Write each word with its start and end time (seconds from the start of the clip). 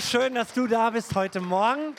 Schön, 0.00 0.34
dass 0.34 0.54
du 0.54 0.66
da 0.66 0.88
bist 0.88 1.14
heute 1.14 1.40
Morgen 1.40 1.94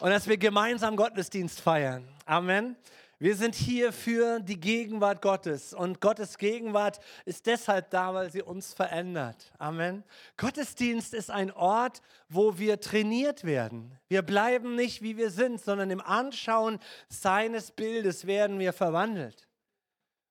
und 0.00 0.10
dass 0.10 0.26
wir 0.26 0.36
gemeinsam 0.36 0.96
Gottesdienst 0.96 1.60
feiern. 1.60 2.06
Amen. 2.24 2.74
Wir 3.20 3.36
sind 3.36 3.54
hier 3.54 3.92
für 3.92 4.40
die 4.40 4.58
Gegenwart 4.58 5.22
Gottes 5.22 5.72
und 5.72 6.00
Gottes 6.00 6.36
Gegenwart 6.36 6.98
ist 7.26 7.46
deshalb 7.46 7.90
da, 7.90 8.12
weil 8.12 8.32
sie 8.32 8.42
uns 8.42 8.74
verändert. 8.74 9.52
Amen. 9.58 10.02
Gottesdienst 10.36 11.14
ist 11.14 11.30
ein 11.30 11.52
Ort, 11.52 12.02
wo 12.28 12.58
wir 12.58 12.80
trainiert 12.80 13.44
werden. 13.44 13.96
Wir 14.08 14.22
bleiben 14.22 14.74
nicht, 14.74 15.02
wie 15.02 15.16
wir 15.16 15.30
sind, 15.30 15.60
sondern 15.60 15.90
im 15.90 16.00
Anschauen 16.00 16.80
seines 17.08 17.70
Bildes 17.70 18.26
werden 18.26 18.58
wir 18.58 18.72
verwandelt. 18.72 19.45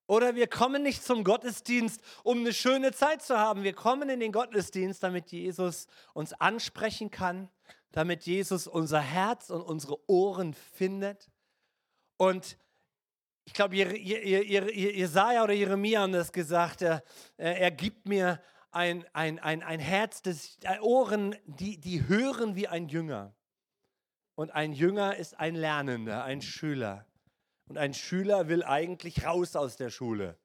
Oder 0.08 0.36
wir 0.36 0.48
kommen 0.48 0.84
nicht 0.84 1.04
zum 1.04 1.24
Gottesdienst, 1.24 2.00
um 2.24 2.40
eine 2.40 2.54
schöne 2.54 2.92
Zeit 2.92 3.24
zu 3.24 3.38
haben. 3.38 3.64
Wir 3.64 3.74
kommen 3.74 4.10
in 4.10 4.20
den 4.20 4.32
Gottesdienst, 4.32 5.02
damit 5.02 5.32
Jesus 5.32 5.88
uns 6.14 6.34
ansprechen 6.34 7.10
kann, 7.10 7.50
damit 7.92 8.26
Jesus 8.26 8.68
unser 8.68 9.00
Herz 9.00 9.50
und 9.50 9.62
unsere 9.62 9.98
Ohren 10.10 10.54
findet. 10.54 11.32
Und 12.18 12.58
ich 13.46 13.54
glaube, 13.54 13.76
Jesaja 13.76 15.44
oder 15.44 15.54
Jeremia 15.54 16.02
haben 16.02 16.14
das 16.14 16.32
gesagt, 16.32 16.82
er, 16.82 17.04
er 17.38 17.72
gibt 17.72 18.08
mir 18.08 18.42
ein, 18.72 19.06
ein, 19.14 19.40
ein, 19.40 19.64
ein 19.64 19.80
Herz, 19.80 20.22
das, 20.22 20.58
Ohren, 20.82 21.36
die, 21.46 21.80
die 21.80 22.08
hören 22.08 22.56
wie 22.56 22.68
ein 22.68 22.90
Jünger. 22.90 23.34
Und 24.36 24.52
ein 24.52 24.74
Jünger 24.74 25.16
ist 25.16 25.40
ein 25.40 25.56
Lernender, 25.56 26.24
ein 26.26 26.42
Schüler. 26.42 27.06
Und 27.68 27.78
ein 27.78 27.94
Schüler 27.94 28.48
will 28.48 28.64
eigentlich 28.64 29.26
raus 29.26 29.56
aus 29.56 29.76
der 29.78 29.90
Schule. 29.90 30.38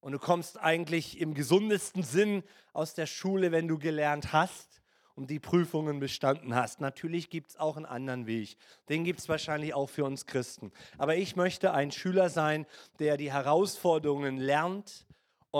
Und 0.00 0.12
du 0.12 0.18
kommst 0.18 0.58
eigentlich 0.60 1.20
im 1.20 1.34
gesundesten 1.34 2.02
Sinn 2.02 2.44
aus 2.72 2.94
der 2.94 3.06
Schule, 3.06 3.52
wenn 3.52 3.68
du 3.68 3.78
gelernt 3.78 4.32
hast 4.32 4.80
und 5.16 5.30
die 5.30 5.40
Prüfungen 5.40 5.98
bestanden 5.98 6.54
hast. 6.54 6.80
Natürlich 6.80 7.30
gibt 7.30 7.50
es 7.50 7.56
auch 7.56 7.76
einen 7.76 7.86
anderen 7.86 8.26
Weg. 8.26 8.56
Den 8.88 9.02
gibt 9.02 9.20
es 9.20 9.28
wahrscheinlich 9.28 9.74
auch 9.74 9.88
für 9.88 10.04
uns 10.04 10.26
Christen. 10.26 10.70
Aber 10.98 11.16
ich 11.16 11.36
möchte 11.36 11.72
ein 11.72 11.90
Schüler 11.90 12.28
sein, 12.28 12.66
der 12.98 13.16
die 13.16 13.32
Herausforderungen 13.32 14.36
lernt 14.36 15.05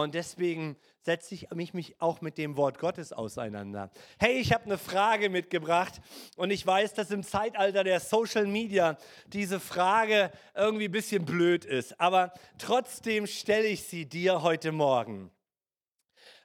und 0.03 0.15
deswegen 0.15 0.77
setze 1.01 1.35
ich 1.35 1.51
mich, 1.53 1.73
mich 1.73 2.03
auch 2.03 2.21
mit 2.21 2.37
dem 2.37 2.59
Wort 2.59 2.79
Gottes 2.79 3.15
auseinander. 3.15 3.91
Hey, 4.19 4.39
ich 4.39 4.53
habe 4.53 4.67
eine 4.67 4.77
Frage 4.77 5.31
mitgebracht 5.31 6.03
und 6.37 6.51
ich 6.51 6.67
weiß, 6.67 6.93
dass 6.93 7.11
im 7.11 7.23
Zeitalter 7.23 7.83
der 7.83 8.01
Social 8.01 8.47
Media 8.47 8.99
diese 9.27 9.59
Frage 9.59 10.31
irgendwie 10.55 10.85
ein 10.85 10.93
bisschen 10.93 11.25
blöd 11.25 11.65
ist. 11.65 11.99
Aber 11.99 12.35
trotzdem 12.59 13.27
stelle 13.27 13.69
ich 13.69 13.85
sie 13.85 14.05
dir 14.05 14.43
heute 14.43 14.71
Morgen. 14.71 15.31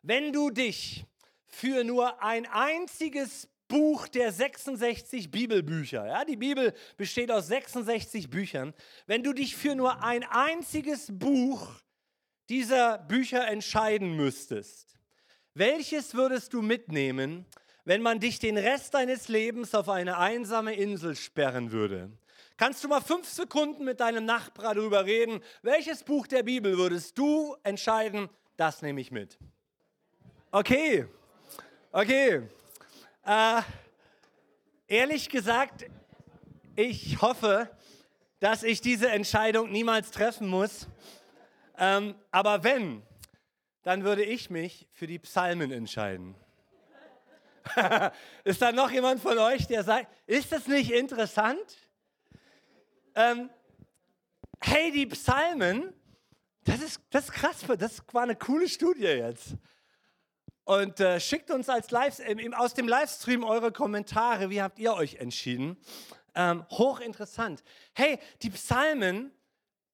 Wenn 0.02 0.32
du 0.32 0.50
dich 0.50 1.04
für 1.48 1.84
nur 1.84 2.24
ein 2.24 2.46
einziges 2.46 3.50
Buch 3.68 4.08
der 4.08 4.32
66 4.32 5.30
Bibelbücher. 5.30 6.06
Ja, 6.06 6.24
die 6.24 6.38
Bibel 6.38 6.74
besteht 6.96 7.32
aus 7.32 7.48
66 7.48 8.30
Büchern. 8.30 8.74
Wenn 9.08 9.24
du 9.24 9.34
dich 9.34 9.58
für 9.58 9.76
nur 9.76 10.04
ein 10.04 10.24
einziges 10.24 11.08
Buch 11.10 11.82
dieser 12.52 12.98
Bücher 12.98 13.48
entscheiden 13.48 14.18
müsstest, 14.18 14.98
welches 15.54 16.14
würdest 16.16 16.52
du 16.52 16.62
mitnehmen, 16.62 17.46
wenn 17.86 18.02
man 18.02 18.20
dich 18.20 18.40
den 18.40 18.58
Rest 18.58 18.94
deines 18.94 19.30
Lebens 19.30 19.74
auf 19.74 19.88
eine 19.88 20.18
einsame 20.18 20.76
Insel 20.76 21.16
sperren 21.16 21.72
würde? 21.72 22.12
Kannst 22.58 22.84
du 22.84 22.90
mal 22.90 23.00
fünf 23.00 23.26
Sekunden 23.30 23.86
mit 23.86 24.02
deinem 24.02 24.26
Nachbar 24.26 24.76
darüber 24.76 25.06
reden? 25.06 25.42
Welches 25.62 26.04
Buch 26.04 26.28
der 26.28 26.44
Bibel 26.44 26.78
würdest 26.78 27.18
du 27.18 27.56
entscheiden? 27.64 28.28
Das 28.58 28.82
nehme 28.82 29.00
ich 29.00 29.12
mit. 29.12 29.40
Okay, 30.52 31.06
okay. 31.94 32.42
Äh, 33.26 33.62
ehrlich 34.88 35.30
gesagt, 35.30 35.86
ich 36.76 37.22
hoffe, 37.22 37.70
dass 38.42 38.64
ich 38.64 38.82
diese 38.82 39.10
Entscheidung 39.10 39.72
niemals 39.72 40.12
treffen 40.12 40.50
muss. 40.50 40.88
Ähm, 41.81 42.14
aber 42.30 42.64
wenn, 42.64 43.02
dann 43.81 44.03
würde 44.03 44.24
ich 44.24 44.52
mich 44.52 44.88
für 44.92 45.08
die 45.08 45.18
Psalmen 45.18 45.72
entscheiden. 45.72 46.36
ist 48.44 48.62
da 48.62 48.72
noch 48.72 48.92
jemand 48.92 49.19
von 49.19 49.36
euch, 49.40 49.66
der 49.66 49.84
sagt, 49.84 50.08
ist 50.28 50.52
das 50.52 50.68
nicht 50.68 50.92
interessant? 50.92 51.90
Ähm, 53.16 53.50
hey, 54.59 54.92
die 54.92 55.08
Psalmen, 55.08 55.92
das 56.66 56.81
ist, 56.84 57.02
das 57.09 57.25
ist 57.25 57.31
krass, 57.31 57.66
das 57.80 58.03
war 58.12 58.24
eine 58.24 58.36
coole 58.36 58.69
Studie 58.69 59.02
jetzt. 59.02 59.56
Und 60.66 61.00
äh, 61.00 61.19
schickt 61.19 61.50
uns 61.50 61.68
als 61.68 61.90
Live, 61.90 62.19
äh, 62.19 62.53
aus 62.53 62.75
dem 62.75 62.88
Livestream 62.88 63.44
eure 63.44 63.72
Kommentare. 63.72 64.52
Wie 64.52 64.62
habt 64.62 64.78
ihr 64.78 64.94
euch 64.94 65.16
entschieden? 65.16 65.78
Ähm, 66.36 66.63
hochinteressant. 66.69 67.63
Hey, 67.94 68.19
die 68.44 68.52
Psalmen 68.52 69.31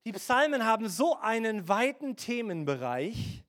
die 0.08 0.14
Psalmen 0.14 0.64
haben 0.64 0.88
so 0.88 1.18
einen 1.20 1.68
weiten 1.68 2.16
Themenbereich, 2.16 3.44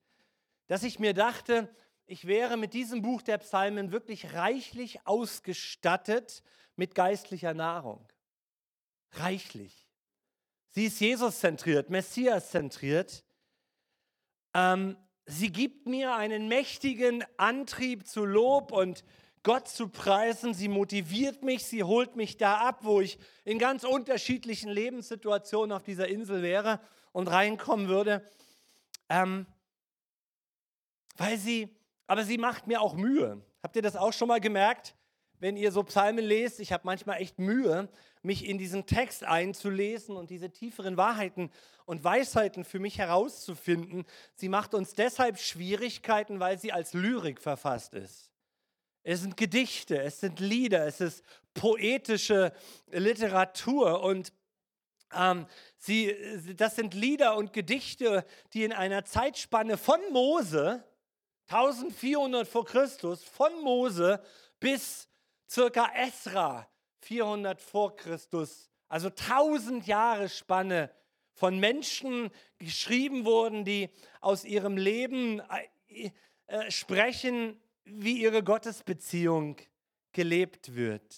dass 0.66 0.82
ich 0.82 0.98
mir 0.98 1.14
dachte, 1.14 1.72
ich 2.04 2.26
wäre 2.26 2.56
mit 2.56 2.74
diesem 2.74 3.00
Buch 3.00 3.22
der 3.22 3.38
Psalmen 3.38 3.92
wirklich 3.92 4.34
reichlich 4.34 5.06
ausgestattet 5.06 6.42
mit 6.74 6.96
geistlicher 6.96 7.54
Nahrung. 7.54 8.04
Reichlich. 9.12 9.88
Sie 10.70 10.86
ist 10.86 10.98
Jesus-zentriert, 10.98 11.90
Messias-zentriert. 11.90 13.24
Ähm, 14.52 14.96
sie 15.26 15.52
gibt 15.52 15.86
mir 15.86 16.16
einen 16.16 16.48
mächtigen 16.48 17.24
Antrieb 17.36 18.04
zu 18.08 18.24
Lob 18.24 18.72
und 18.72 19.04
Gott 19.48 19.66
zu 19.66 19.88
preisen. 19.88 20.52
Sie 20.52 20.68
motiviert 20.68 21.42
mich, 21.42 21.64
sie 21.64 21.82
holt 21.82 22.16
mich 22.16 22.36
da 22.36 22.58
ab, 22.58 22.80
wo 22.82 23.00
ich 23.00 23.18
in 23.46 23.58
ganz 23.58 23.82
unterschiedlichen 23.82 24.68
Lebenssituationen 24.68 25.74
auf 25.74 25.82
dieser 25.82 26.06
Insel 26.06 26.42
wäre 26.42 26.80
und 27.12 27.28
reinkommen 27.28 27.88
würde. 27.88 28.22
Ähm, 29.08 29.46
weil 31.16 31.38
sie, 31.38 31.74
aber 32.06 32.24
sie 32.24 32.36
macht 32.36 32.66
mir 32.66 32.82
auch 32.82 32.92
Mühe. 32.92 33.42
Habt 33.62 33.74
ihr 33.74 33.80
das 33.80 33.96
auch 33.96 34.12
schon 34.12 34.28
mal 34.28 34.38
gemerkt? 34.38 34.94
Wenn 35.40 35.56
ihr 35.56 35.72
so 35.72 35.82
Psalmen 35.82 36.26
lest, 36.26 36.60
ich 36.60 36.70
habe 36.70 36.82
manchmal 36.84 37.22
echt 37.22 37.38
Mühe, 37.38 37.88
mich 38.20 38.44
in 38.44 38.58
diesen 38.58 38.84
Text 38.84 39.24
einzulesen 39.24 40.14
und 40.18 40.28
diese 40.28 40.50
tieferen 40.50 40.98
Wahrheiten 40.98 41.50
und 41.86 42.04
Weisheiten 42.04 42.66
für 42.66 42.80
mich 42.80 42.98
herauszufinden. 42.98 44.04
Sie 44.34 44.50
macht 44.50 44.74
uns 44.74 44.92
deshalb 44.92 45.38
Schwierigkeiten, 45.38 46.38
weil 46.38 46.58
sie 46.58 46.70
als 46.70 46.92
Lyrik 46.92 47.40
verfasst 47.40 47.94
ist. 47.94 48.28
Es 49.10 49.22
sind 49.22 49.38
Gedichte, 49.38 50.02
es 50.02 50.20
sind 50.20 50.38
Lieder, 50.38 50.86
es 50.86 51.00
ist 51.00 51.24
poetische 51.54 52.52
Literatur 52.90 54.02
und 54.02 54.34
ähm, 55.14 55.46
sie, 55.78 56.14
das 56.54 56.76
sind 56.76 56.92
Lieder 56.92 57.34
und 57.34 57.54
Gedichte, 57.54 58.26
die 58.52 58.64
in 58.64 58.72
einer 58.74 59.06
Zeitspanne 59.06 59.78
von 59.78 59.98
Mose, 60.12 60.84
1400 61.46 62.46
vor 62.46 62.66
Christus, 62.66 63.24
von 63.24 63.50
Mose 63.62 64.22
bis 64.60 65.08
circa 65.48 65.90
Esra, 65.94 66.68
400 67.00 67.62
vor 67.62 67.96
Christus, 67.96 68.68
also 68.88 69.08
1000 69.08 69.86
Jahre 69.86 70.28
Spanne 70.28 70.90
von 71.32 71.58
Menschen 71.58 72.30
geschrieben 72.58 73.24
wurden, 73.24 73.64
die 73.64 73.88
aus 74.20 74.44
ihrem 74.44 74.76
Leben 74.76 75.40
äh, 75.88 76.10
äh, 76.48 76.70
sprechen, 76.70 77.58
wie 77.92 78.20
ihre 78.22 78.42
Gottesbeziehung 78.42 79.56
gelebt 80.12 80.74
wird. 80.74 81.16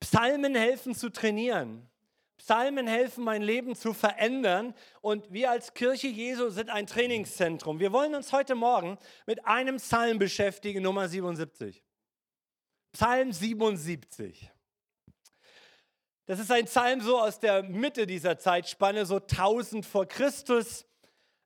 Psalmen 0.00 0.54
helfen 0.54 0.94
zu 0.94 1.10
trainieren. 1.10 1.88
Psalmen 2.36 2.86
helfen, 2.86 3.24
mein 3.24 3.42
Leben 3.42 3.74
zu 3.74 3.92
verändern. 3.92 4.74
Und 5.00 5.32
wir 5.32 5.50
als 5.50 5.74
Kirche 5.74 6.08
Jesu 6.08 6.50
sind 6.50 6.70
ein 6.70 6.86
Trainingszentrum. 6.86 7.80
Wir 7.80 7.92
wollen 7.92 8.14
uns 8.14 8.32
heute 8.32 8.54
Morgen 8.54 8.98
mit 9.26 9.44
einem 9.46 9.76
Psalm 9.76 10.18
beschäftigen, 10.18 10.82
Nummer 10.82 11.08
77. 11.08 11.82
Psalm 12.92 13.32
77. 13.32 14.50
Das 16.26 16.40
ist 16.40 16.50
ein 16.50 16.64
Psalm 16.64 17.00
so 17.00 17.20
aus 17.20 17.38
der 17.38 17.62
Mitte 17.62 18.06
dieser 18.06 18.38
Zeitspanne, 18.38 19.06
so 19.06 19.16
1000 19.16 19.86
vor 19.86 20.06
Christus 20.06 20.86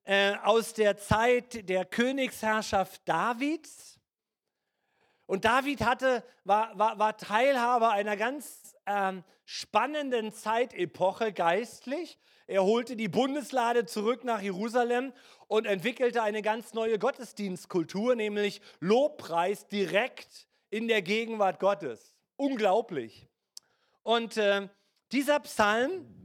äh, 0.04 0.34
aus 0.42 0.74
der 0.74 0.96
Zeit 0.96 1.68
der 1.68 1.84
Königsherrschaft 1.84 3.02
Davids. 3.08 4.00
Und 5.26 5.44
David 5.44 5.82
hatte, 5.82 6.24
war, 6.44 6.76
war, 6.78 6.98
war 6.98 7.16
Teilhaber 7.16 7.90
einer 7.92 8.16
ganz 8.16 8.76
ähm, 8.86 9.22
spannenden 9.44 10.32
Zeitepoche 10.32 11.32
geistlich. 11.32 12.18
Er 12.46 12.64
holte 12.64 12.96
die 12.96 13.08
Bundeslade 13.08 13.86
zurück 13.86 14.24
nach 14.24 14.42
Jerusalem 14.42 15.12
und 15.46 15.66
entwickelte 15.66 16.22
eine 16.22 16.42
ganz 16.42 16.74
neue 16.74 16.98
Gottesdienstkultur, 16.98 18.16
nämlich 18.16 18.60
Lobpreis 18.80 19.68
direkt 19.68 20.48
in 20.70 20.88
der 20.88 21.02
Gegenwart 21.02 21.60
Gottes. 21.60 22.12
Unglaublich. 22.34 23.28
Und 24.02 24.36
äh, 24.36 24.68
dieser 25.12 25.38
Psalm 25.40 26.19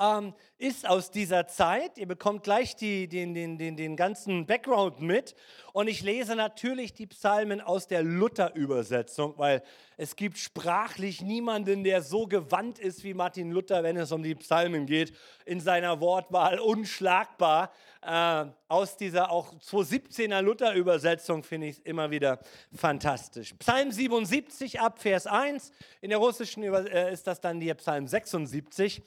ähm, 0.00 0.32
ist 0.58 0.88
aus 0.88 1.10
dieser 1.10 1.46
Zeit. 1.46 1.98
Ihr 1.98 2.08
bekommt 2.08 2.42
gleich 2.42 2.74
die, 2.74 3.06
den, 3.06 3.34
den, 3.34 3.58
den, 3.58 3.76
den 3.76 3.96
ganzen 3.96 4.46
Background 4.46 5.00
mit. 5.00 5.34
Und 5.72 5.88
ich 5.88 6.02
lese 6.02 6.34
natürlich 6.34 6.94
die 6.94 7.06
Psalmen 7.06 7.60
aus 7.60 7.86
der 7.86 8.02
Luther-Übersetzung, 8.02 9.34
weil 9.36 9.62
es 9.96 10.16
gibt 10.16 10.38
sprachlich 10.38 11.20
niemanden, 11.20 11.84
der 11.84 12.02
so 12.02 12.26
gewandt 12.26 12.78
ist 12.78 13.04
wie 13.04 13.14
Martin 13.14 13.50
Luther, 13.50 13.82
wenn 13.82 13.96
es 13.96 14.10
um 14.10 14.22
die 14.22 14.34
Psalmen 14.34 14.86
geht. 14.86 15.14
In 15.44 15.60
seiner 15.60 16.00
Wortwahl 16.00 16.58
unschlagbar. 16.58 17.70
Äh, 18.02 18.46
aus 18.68 18.96
dieser 18.96 19.30
auch 19.30 19.52
217er 19.56 20.40
Luther-Übersetzung 20.40 21.42
finde 21.42 21.66
ich 21.66 21.76
es 21.76 21.80
immer 21.80 22.10
wieder 22.10 22.40
fantastisch. 22.74 23.52
Psalm 23.58 23.92
77 23.92 24.80
ab 24.80 25.02
Vers 25.02 25.26
1. 25.26 25.70
In 26.00 26.08
der 26.08 26.18
russischen 26.18 26.62
Über 26.62 26.90
äh, 26.90 27.12
ist 27.12 27.26
das 27.26 27.42
dann 27.42 27.60
der 27.60 27.74
Psalm 27.74 28.06
76. 28.06 29.02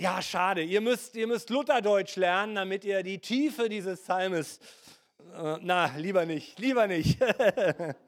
Ja, 0.00 0.22
schade. 0.22 0.62
Ihr 0.62 0.80
müsst, 0.80 1.16
ihr 1.16 1.26
müsst 1.26 1.50
Lutherdeutsch 1.50 2.14
lernen, 2.14 2.54
damit 2.54 2.84
ihr 2.84 3.02
die 3.02 3.18
Tiefe 3.18 3.68
dieses 3.68 4.00
Psalmes, 4.00 4.60
äh, 5.34 5.56
na, 5.60 5.86
lieber 5.96 6.24
nicht, 6.24 6.56
lieber 6.60 6.86
nicht, 6.86 7.18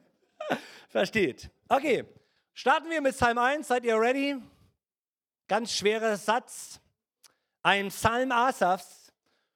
versteht. 0.89 1.51
Okay, 1.67 2.05
starten 2.53 2.89
wir 2.89 3.01
mit 3.01 3.13
Psalm 3.13 3.37
1. 3.37 3.67
Seid 3.67 3.83
ihr 3.83 3.99
ready? 3.99 4.37
Ganz 5.49 5.73
schwerer 5.73 6.15
Satz. 6.15 6.79
Ein 7.61 7.89
Psalm 7.89 8.31
Asafs 8.31 9.11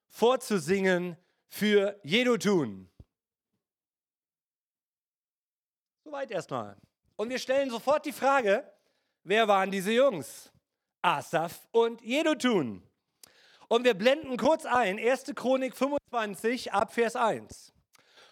vorzusingen 0.10 1.16
für 1.48 1.98
Jedutun. 2.04 2.92
Soweit 6.04 6.32
erstmal. 6.32 6.76
Und 7.16 7.30
wir 7.30 7.40
stellen 7.40 7.70
sofort 7.70 8.06
die 8.06 8.12
Frage, 8.12 8.70
wer 9.24 9.48
waren 9.48 9.72
diese 9.72 9.94
Jungs? 9.94 10.52
Asaf 11.06 11.68
und 11.72 12.02
Jedutun. 12.02 12.82
Und 13.68 13.84
wir 13.84 13.94
blenden 13.94 14.38
kurz 14.38 14.66
ein, 14.66 14.98
1. 14.98 15.34
Chronik 15.36 15.76
25 15.76 16.74
ab 16.74 16.94
Vers 16.94 17.16
1. 17.16 17.74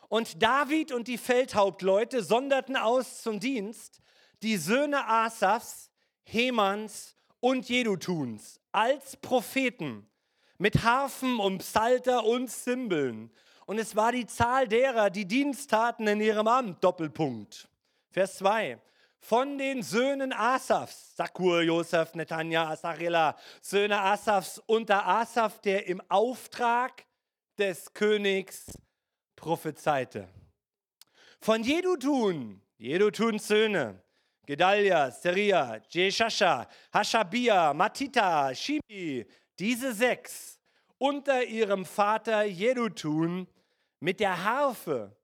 Und 0.10 0.42
David 0.42 0.92
und 0.92 1.08
die 1.08 1.20
Feldhauptleute 1.20 2.24
sonderten 2.24 2.76
aus 2.76 3.22
zum 3.22 3.40
Dienst 3.40 4.02
die 4.42 4.58
Söhne 4.58 5.08
Asafs, 5.08 5.92
Hemans 6.24 7.16
und 7.40 7.70
Jedutuns 7.70 8.60
als 8.72 9.18
Propheten 9.18 10.08
mit 10.58 10.84
Harfen 10.84 11.40
und 11.40 11.60
Psalter 11.60 12.26
und 12.26 12.50
Zimbeln. 12.50 13.32
Und 13.66 13.78
es 13.78 13.96
war 13.96 14.12
die 14.12 14.26
Zahl 14.26 14.68
derer, 14.68 15.10
die 15.10 15.26
Dienst 15.26 15.70
taten 15.70 16.08
in 16.08 16.22
ihrem 16.22 16.48
Amt. 16.48 16.84
Doppelpunkt. 16.84 17.68
Vers 18.10 18.38
2 18.38 18.80
von 19.24 19.58
den 19.58 19.82
Söhnen 19.84 20.34
Asafs, 20.34 21.16
Sakur, 21.16 21.62
Josef, 21.62 22.14
Netanja, 22.14 22.68
Asarela, 22.70 23.38
Söhne 23.62 23.98
Asafs 24.02 24.62
unter 24.66 25.08
Asaf, 25.08 25.62
der 25.62 25.88
im 25.88 26.02
Auftrag 26.10 27.06
des 27.58 27.94
Königs 27.94 28.66
prophezeite. 29.38 30.28
Von 31.40 31.64
Jedutun, 31.64 32.62
Jedutuns 32.78 33.48
Söhne, 33.48 34.04
Gedalia, 34.46 35.10
Seria, 35.10 35.82
Jeshasha, 35.90 36.68
Hashabia, 36.92 37.74
Matita, 37.74 38.54
Shimi, 38.54 39.26
diese 39.58 39.94
sechs 39.94 40.60
unter 40.98 41.46
ihrem 41.46 41.86
Vater 41.86 42.44
Jedutun 42.44 43.48
mit 44.02 44.20
der 44.20 44.44
Harfe, 44.44 45.16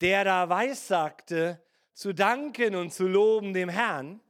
der 0.00 0.22
da 0.22 0.48
weissagte, 0.48 1.60
zu 1.94 2.12
danken 2.12 2.74
und 2.74 2.92
zu 2.92 3.06
loben 3.06 3.52
dem 3.52 3.68
Herrn. 3.68 4.20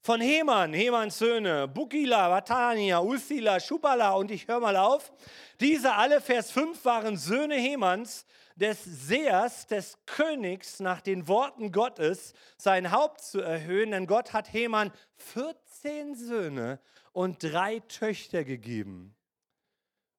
Von 0.00 0.20
Heman, 0.20 0.74
Hemans 0.74 1.18
Söhne, 1.18 1.66
Bukila, 1.66 2.30
Watania, 2.30 3.00
Usila, 3.00 3.58
Schubala 3.58 4.12
und 4.12 4.30
ich 4.30 4.46
höre 4.46 4.60
mal 4.60 4.76
auf. 4.76 5.12
Diese 5.60 5.94
alle, 5.94 6.20
Vers 6.20 6.50
5, 6.50 6.84
waren 6.84 7.16
Söhne 7.16 7.54
Hemans, 7.54 8.26
des 8.56 8.84
Sehers, 8.84 9.66
des 9.66 9.98
Königs, 10.06 10.78
nach 10.80 11.00
den 11.00 11.26
Worten 11.26 11.72
Gottes, 11.72 12.34
sein 12.56 12.92
Haupt 12.92 13.22
zu 13.22 13.40
erhöhen, 13.40 13.90
denn 13.90 14.06
Gott 14.06 14.32
hat 14.32 14.52
Heman 14.52 14.92
14 15.16 16.14
Söhne 16.14 16.80
und 17.12 17.42
drei 17.42 17.80
Töchter 17.80 18.44
gegeben. 18.44 19.16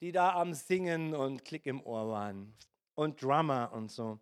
die 0.00 0.12
da 0.12 0.34
am 0.34 0.54
Singen 0.54 1.14
und 1.14 1.44
Klick 1.44 1.66
im 1.66 1.82
Ohr 1.84 2.08
waren. 2.08 2.56
Und 2.94 3.22
Drummer 3.22 3.72
und 3.72 3.90
so. 3.90 4.20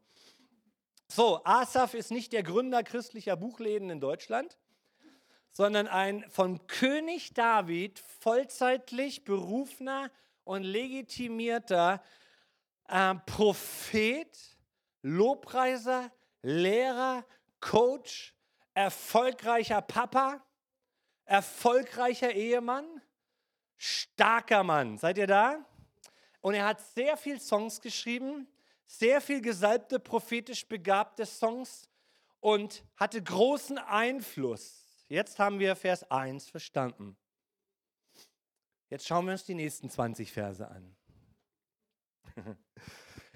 So, 1.08 1.44
Asaf 1.44 1.94
ist 1.94 2.10
nicht 2.10 2.32
der 2.32 2.42
Gründer 2.42 2.82
christlicher 2.82 3.36
Buchläden 3.36 3.90
in 3.90 4.00
Deutschland 4.00 4.58
sondern 5.52 5.86
ein 5.86 6.28
von 6.30 6.66
König 6.66 7.34
David 7.34 7.98
vollzeitlich 7.98 9.24
berufener 9.24 10.10
und 10.44 10.64
legitimierter 10.64 12.02
äh, 12.88 13.14
Prophet, 13.26 14.36
Lobpreiser, 15.02 16.10
Lehrer, 16.40 17.24
Coach, 17.60 18.34
erfolgreicher 18.74 19.82
Papa, 19.82 20.42
erfolgreicher 21.26 22.32
Ehemann, 22.32 22.86
starker 23.76 24.64
Mann. 24.64 24.96
Seid 24.96 25.18
ihr 25.18 25.26
da? 25.26 25.64
Und 26.40 26.54
er 26.54 26.64
hat 26.64 26.80
sehr 26.80 27.16
viel 27.16 27.38
Songs 27.38 27.80
geschrieben, 27.80 28.48
sehr 28.86 29.20
viel 29.20 29.40
gesalbte, 29.40 30.00
prophetisch 30.00 30.66
begabte 30.66 31.26
Songs 31.26 31.88
und 32.40 32.82
hatte 32.96 33.22
großen 33.22 33.78
Einfluss 33.78 34.81
Jetzt 35.12 35.38
haben 35.38 35.58
wir 35.58 35.76
Vers 35.76 36.10
1 36.10 36.48
verstanden. 36.48 37.18
Jetzt 38.88 39.06
schauen 39.06 39.26
wir 39.26 39.32
uns 39.32 39.44
die 39.44 39.52
nächsten 39.52 39.90
20 39.90 40.32
Verse 40.32 40.66
an. 40.66 40.96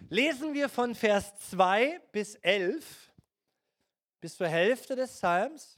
Lesen 0.08 0.54
wir 0.54 0.70
von 0.70 0.94
Vers 0.94 1.36
2 1.50 2.00
bis 2.12 2.36
11 2.36 3.12
bis 4.22 4.38
zur 4.38 4.48
Hälfte 4.48 4.96
des 4.96 5.12
Psalms 5.12 5.76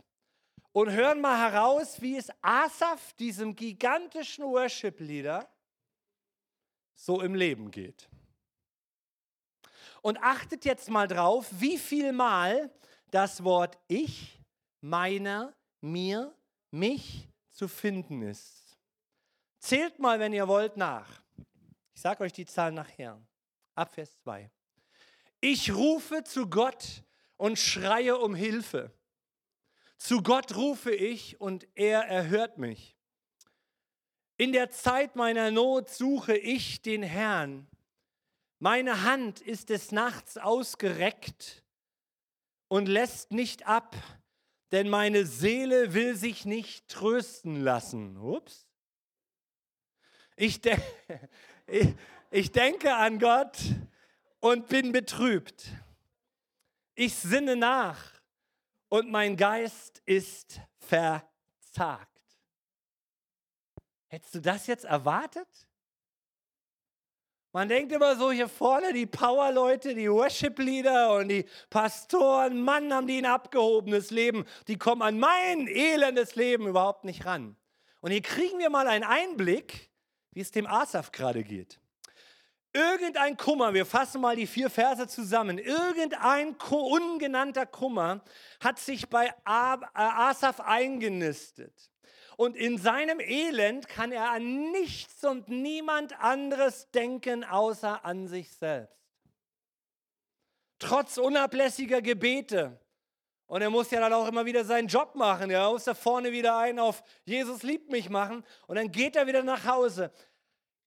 und 0.71 0.93
hören 0.93 1.21
mal 1.21 1.37
heraus, 1.37 2.00
wie 2.00 2.17
es 2.17 2.31
Asaf, 2.43 3.14
diesem 3.14 3.57
gigantischen 3.57 4.45
Worship-Leader, 4.45 5.52
so 6.95 7.21
im 7.21 7.35
Leben 7.35 7.73
geht. 7.73 8.09
Und 10.02 10.23
achtet 10.23 10.64
jetzt 10.64 10.90
mal 10.90 11.09
drauf, 11.09 11.49
wie 11.59 11.76
viel 11.76 12.12
Mal 12.12 12.73
das 13.11 13.43
Wort 13.43 13.76
ich, 13.88 14.40
meiner, 14.81 15.58
mir, 15.80 16.35
mich 16.70 17.28
zu 17.50 17.68
finden 17.68 18.23
ist. 18.23 18.78
Zählt 19.58 19.99
mal, 19.99 20.20
wenn 20.20 20.32
ihr 20.32 20.49
wollt, 20.49 20.76
nach. 20.76 21.23
Ich 21.94 22.00
sage 22.00 22.23
euch 22.23 22.32
die 22.32 22.47
Zahl 22.47 22.73
nachher. 22.73 23.20
Ab 23.75 23.92
Vers 23.94 24.16
2. 24.23 24.50
Ich 25.40 25.75
rufe 25.75 26.25
zu 26.25 26.49
Gott 26.49 27.02
und 27.37 27.58
schreie 27.58 28.16
um 28.18 28.35
Hilfe. 28.35 28.92
Zu 29.97 30.23
Gott 30.23 30.54
rufe 30.56 30.94
ich 30.94 31.40
und 31.40 31.66
er 31.75 32.02
erhört 32.02 32.58
mich. 32.58 32.97
In 34.37 34.52
der 34.52 34.70
Zeit 34.70 35.16
meiner 35.16 35.50
Not 35.50 35.90
suche 35.90 36.37
ich 36.37 36.82
den 36.82 37.02
Herrn. 37.02 37.66
Meine 38.61 39.02
Hand 39.02 39.40
ist 39.40 39.70
des 39.70 39.90
Nachts 39.90 40.38
ausgereckt 40.38 41.64
und 42.68 42.87
lässt 42.87 43.32
nicht 43.32 43.66
ab, 43.66 43.97
denn 44.73 44.89
meine 44.89 45.27
Seele 45.27 45.95
will 45.95 46.17
sich 46.17 46.45
nicht 46.45 46.89
trösten 46.89 47.63
lassen. 47.63 48.17
Ups. 48.17 48.67
Ich, 50.37 50.61
de 50.61 50.77
ich, 52.31 52.53
denke 52.53 52.95
an 52.95 53.19
Gott 53.19 53.59
und 54.41 54.69
bin 54.69 54.93
betrübt. 54.93 55.69
Ich 56.95 57.15
sinne 57.15 57.57
nach 57.57 58.13
und 58.89 59.11
mein 59.11 59.37
Geist 59.37 60.03
ist 60.05 60.61
verzagt. 60.79 62.09
Hättest 64.07 64.35
du 64.35 64.41
das 64.41 64.67
jetzt 64.67 64.85
erwartet? 64.85 65.68
Man 67.59 67.69
denkt 67.69 67.91
immer 67.91 68.15
so 68.15 68.31
hier 68.31 68.49
vorne, 68.49 68.93
die 68.93 69.07
Power-Leute, 69.07 69.93
die 69.93 70.09
Worship-Leader 70.09 71.17
und 71.17 71.27
die 71.27 71.45
Pastoren, 71.71 72.62
Mann, 72.62 72.95
haben 72.95 73.09
die 73.09 73.19
ein 73.19 73.27
abgehobenes 73.27 74.12
Leben. 74.12 74.45
Die 74.69 74.79
kommen 74.79 75.03
an 75.03 75.19
mein 75.19 75.67
elendes 75.67 76.37
Leben 76.37 76.69
überhaupt 76.69 77.03
nicht 77.03 77.27
ran. 77.27 77.57
Und 78.00 78.12
hier 78.12 78.23
kriegen 78.23 78.61
wir 78.61 78.71
mal 78.71 78.87
einen 78.87 79.03
Einblick, 79.03 79.91
wie 80.31 80.41
es 80.41 80.53
dem 80.53 80.69
Asaf 80.69 81.11
gerade 81.11 81.43
geht. 81.43 81.81
Irgendein 82.73 83.37
Kummer, 83.37 83.75
wir 83.75 83.87
fassen 83.87 84.21
mal 84.21 84.37
die 84.37 84.47
vier 84.47 84.71
Verse 84.71 85.09
zusammen, 85.09 85.59
irgendein 85.59 86.55
ungenannter 86.71 87.67
Kummer 87.67 88.23
hat 88.61 88.79
sich 88.79 89.09
bei 89.09 89.27
äh, 89.27 89.33
Asaf 89.95 90.61
eingenistet. 90.61 91.91
Und 92.38 92.54
in 92.54 92.78
seinem 92.78 93.18
Elend 93.18 93.88
kann 93.88 94.12
er 94.12 94.30
an 94.30 94.71
nichts 94.71 95.25
und 95.25 95.49
niemand 95.49 96.21
anderes 96.21 96.88
denken, 96.92 97.42
außer 97.42 98.04
an 98.04 98.28
sich 98.28 98.52
selbst. 98.52 98.97
Trotz 100.78 101.18
unablässiger 101.18 102.00
Gebete. 102.00 102.78
Und 103.47 103.62
er 103.62 103.71
muss 103.71 103.90
ja 103.90 103.99
dann 103.99 104.12
auch 104.12 104.28
immer 104.28 104.47
wieder 104.47 104.64
seinen 104.64 104.87
Job 104.87 105.16
machen. 105.16 105.50
Er 105.50 105.68
muss 105.68 105.83
da 105.83 105.95
vorne 105.95 106.30
wieder 106.30 106.57
einen 106.57 106.78
auf 106.78 107.02
Jesus 107.25 107.64
liebt 107.64 107.90
mich 107.90 108.09
machen. 108.09 108.45
Und 108.68 108.76
dann 108.76 108.92
geht 108.92 109.16
er 109.16 109.26
wieder 109.26 109.42
nach 109.42 109.64
Hause. 109.64 110.12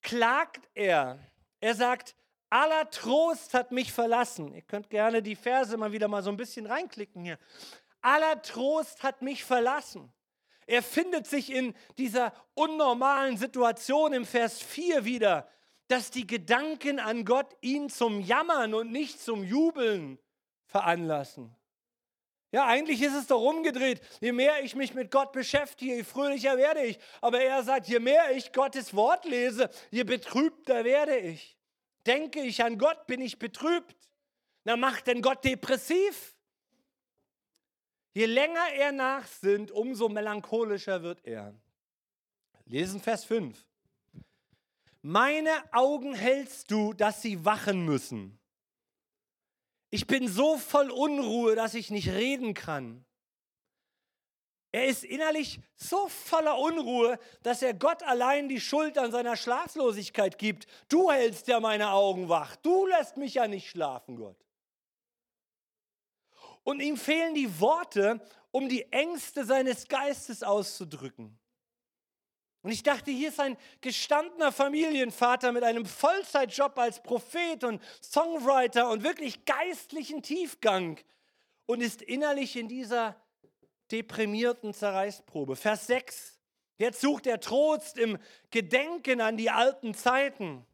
Klagt 0.02 0.70
er. 0.74 1.20
Er 1.60 1.76
sagt, 1.76 2.16
aller 2.50 2.90
Trost 2.92 3.54
hat 3.54 3.74
mich 3.74 3.92
verlassen. 3.92 4.54
Ihr 4.54 4.62
könnt 4.62 4.90
gerne 4.90 5.22
die 5.22 5.36
Verse 5.36 5.76
mal 5.76 5.92
wieder 5.92 6.08
mal 6.08 6.24
so 6.24 6.30
ein 6.30 6.38
bisschen 6.38 6.66
reinklicken 6.66 7.26
hier. 7.26 7.38
Aller 8.02 8.42
Trost 8.42 9.04
hat 9.04 9.22
mich 9.22 9.44
verlassen. 9.44 10.14
Er 10.68 10.84
findet 10.84 11.28
sich 11.28 11.52
in 11.52 11.74
dieser 11.98 12.34
unnormalen 12.54 13.38
Situation 13.38 14.14
im 14.14 14.26
Vers 14.26 14.62
4 14.62 15.06
wieder, 15.06 15.48
dass 15.88 16.12
die 16.12 16.26
Gedanken 16.26 17.00
an 17.00 17.26
Gott 17.26 17.56
ihn 17.62 17.90
zum 17.90 18.22
Jammern 18.22 18.74
und 18.74 18.92
nicht 18.92 19.22
zum 19.22 19.44
Jubeln 19.44 20.20
veranlassen. 20.66 21.54
Ja, 22.54 22.66
eigentlich 22.66 23.02
ist 23.02 23.16
es 23.16 23.28
doch 23.28 23.42
umgedreht. 23.42 24.02
Je 24.20 24.34
mehr 24.34 24.62
ich 24.64 24.76
mich 24.76 24.94
mit 24.94 25.10
Gott 25.10 25.32
beschäftige, 25.32 25.96
je 25.96 26.04
fröhlicher 26.04 26.58
werde 26.58 26.84
ich. 26.84 27.00
Aber 27.22 27.42
er 27.42 27.64
sagt, 27.64 27.88
je 27.88 28.00
mehr 28.00 28.36
ich 28.36 28.52
Gottes 28.52 28.94
Wort 28.94 29.24
lese, 29.26 29.70
je 29.90 30.04
betrübter 30.04 30.84
werde 30.84 31.18
ich. 31.18 31.58
Denke 32.06 32.42
ich 32.42 32.64
an 32.64 32.78
Gott, 32.78 33.08
bin 33.08 33.22
ich 33.22 33.40
betrübt. 33.40 33.96
Na, 34.66 34.76
macht 34.76 35.08
denn 35.08 35.22
Gott 35.22 35.46
depressiv? 35.46 36.36
Je 38.14 38.26
länger 38.26 38.68
er 38.74 38.92
nachsinnt, 38.92 39.72
umso 39.72 40.10
melancholischer 40.10 41.02
wird 41.02 41.26
er. 41.26 41.56
Lesen 42.66 43.02
Vers 43.02 43.24
5. 43.24 43.66
Meine 45.02 45.52
Augen 45.72 46.14
hältst 46.14 46.72
du, 46.72 46.94
dass 46.94 47.22
sie 47.22 47.44
wachen 47.46 47.86
müssen. 47.86 48.38
Ich 49.90 50.08
bin 50.08 50.28
so 50.28 50.58
voll 50.58 50.90
Unruhe, 50.92 51.56
dass 51.56 51.74
ich 51.74 51.90
nicht 51.90 52.10
reden 52.10 52.54
kann. 52.54 53.06
Er 54.74 54.86
ist 54.86 55.04
innerlich 55.04 55.60
so 55.76 56.08
voller 56.08 56.58
Unruhe, 56.58 57.20
dass 57.44 57.62
er 57.62 57.74
Gott 57.74 58.04
allein 58.04 58.48
die 58.48 58.62
Schuld 58.62 58.98
an 58.98 59.12
seiner 59.12 59.36
Schlaflosigkeit 59.36 60.38
gibt. 60.38 60.66
Du 60.88 61.12
hältst 61.12 61.48
ja 61.48 61.60
meine 61.60 61.92
Augen 61.92 62.30
wach. 62.30 62.56
Du 62.58 62.86
lässt 62.86 63.18
mich 63.18 63.34
ja 63.34 63.48
nicht 63.48 63.70
schlafen, 63.70 64.16
Gott 64.16 64.38
und 66.64 66.82
ihm 66.82 66.98
fehlen 66.98 67.34
die 67.34 67.60
Worte, 67.60 68.20
um 68.52 68.70
die 68.70 68.92
Ängste 68.92 69.46
seines 69.46 69.88
Geistes 69.88 70.44
auszudrücken. 70.44 71.38
Und 72.64 72.72
ich 72.72 72.84
dachte, 72.84 73.10
hier 73.10 73.30
ist 73.30 73.40
ein 73.40 73.58
gestandener 73.82 74.52
Familienvater 74.52 75.52
mit 75.52 75.64
einem 75.64 75.86
Vollzeitjob 75.86 76.78
als 76.78 77.02
Prophet 77.02 77.64
und 77.64 77.82
Songwriter 78.04 78.90
und 78.90 79.04
wirklich 79.04 79.46
geistlichen 79.46 80.22
Tiefgang 80.22 81.00
und 81.66 81.82
ist 81.82 82.04
innerlich 82.04 82.56
in 82.56 82.68
dieser 82.68 83.16
deprimierten 83.92 84.74
Zerreißprobe. 84.74 85.56
Vers 85.56 85.88
6. 85.88 86.40
Jetzt 86.78 87.02
sucht 87.02 87.26
er 87.26 87.40
Trost 87.40 87.98
im 87.98 88.20
Gedenken 88.52 89.22
an 89.22 89.38
die 89.38 89.50
alten 89.50 89.94
Zeiten. 89.96 90.66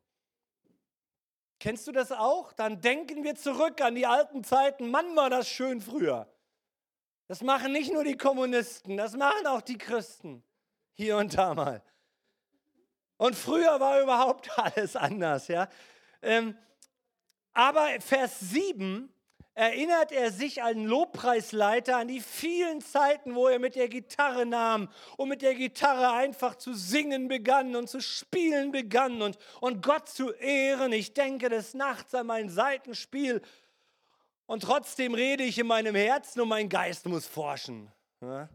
Kennst 1.60 1.88
du 1.88 1.92
das 1.92 2.12
auch? 2.12 2.54
Dann 2.54 2.82
denken 2.82 3.24
wir 3.24 3.36
zurück 3.36 3.82
an 3.82 3.96
die 3.96 4.06
alten 4.06 4.44
Zeiten. 4.44 4.92
Mann, 4.92 5.16
war 5.16 5.30
das 5.30 5.48
schön 5.48 5.82
früher. 5.82 6.28
Das 7.28 7.42
machen 7.42 7.74
nicht 7.74 7.92
nur 7.92 8.04
die 8.04 8.16
Kommunisten, 8.16 8.96
das 8.96 9.14
machen 9.14 9.48
auch 9.48 9.62
die 9.62 9.78
Christen. 9.78 10.44
Hier 10.94 11.18
und 11.18 11.38
da 11.38 11.54
mal. 11.54 11.84
Und 13.18 13.36
früher 13.36 13.80
war 13.80 14.02
überhaupt 14.02 14.50
alles 14.60 14.96
anders, 14.96 15.48
ja. 15.48 15.68
Ähm, 16.22 16.58
aber 17.54 17.88
Vers 18.00 18.40
7 18.40 19.12
erinnert 19.58 20.12
er 20.12 20.32
sich 20.32 20.62
als 20.62 20.78
Lobpreisleiter 20.78 21.98
an 21.98 22.08
die 22.08 22.22
vielen 22.22 22.80
Zeiten, 22.80 23.34
wo 23.34 23.48
er 23.48 23.58
mit 23.58 23.76
der 23.76 23.90
Gitarre 23.90 24.46
nahm 24.46 24.88
und 25.18 25.30
mit 25.30 25.42
der 25.42 25.56
Gitarre 25.56 26.12
einfach 26.12 26.56
zu 26.56 26.76
singen 26.76 27.28
begann 27.28 27.76
und 27.76 27.90
zu 27.90 28.00
spielen 28.00 28.72
begann 28.72 29.24
und, 29.24 29.40
und 29.60 29.82
Gott 29.82 30.10
zu 30.10 30.32
ehren. 30.32 30.92
Ich 30.92 31.16
denke 31.16 31.50
des 31.50 31.74
Nachts 31.74 32.14
an 32.14 32.28
mein 32.28 32.50
Seitenspiel 32.50 33.42
und 34.46 34.62
trotzdem 34.62 35.16
rede 35.16 35.44
ich 35.44 35.58
in 35.58 35.66
meinem 35.66 35.96
Herzen 35.96 36.42
und 36.42 36.50
mein 36.50 36.70
Geist 36.70 37.08
muss 37.08 37.26
forschen. 37.26 37.92
Ja? 38.22 38.50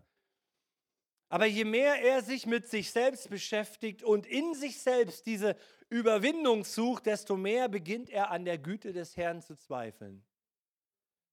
Aber 1.28 1.46
je 1.46 1.64
mehr 1.64 2.00
er 2.00 2.22
sich 2.22 2.46
mit 2.46 2.68
sich 2.68 2.92
selbst 2.92 3.28
beschäftigt 3.28 4.04
und 4.04 4.24
in 4.24 4.54
sich 4.54 4.80
selbst 4.80 5.26
diese 5.26 5.56
Überwindung 5.88 6.62
sucht, 6.62 7.06
desto 7.06 7.36
mehr 7.36 7.68
beginnt 7.68 8.08
er 8.08 8.30
an 8.30 8.44
der 8.44 8.58
Güte 8.58 8.92
des 8.92 9.16
Herrn 9.16 9.42
zu 9.42 9.56
zweifeln. 9.56 10.22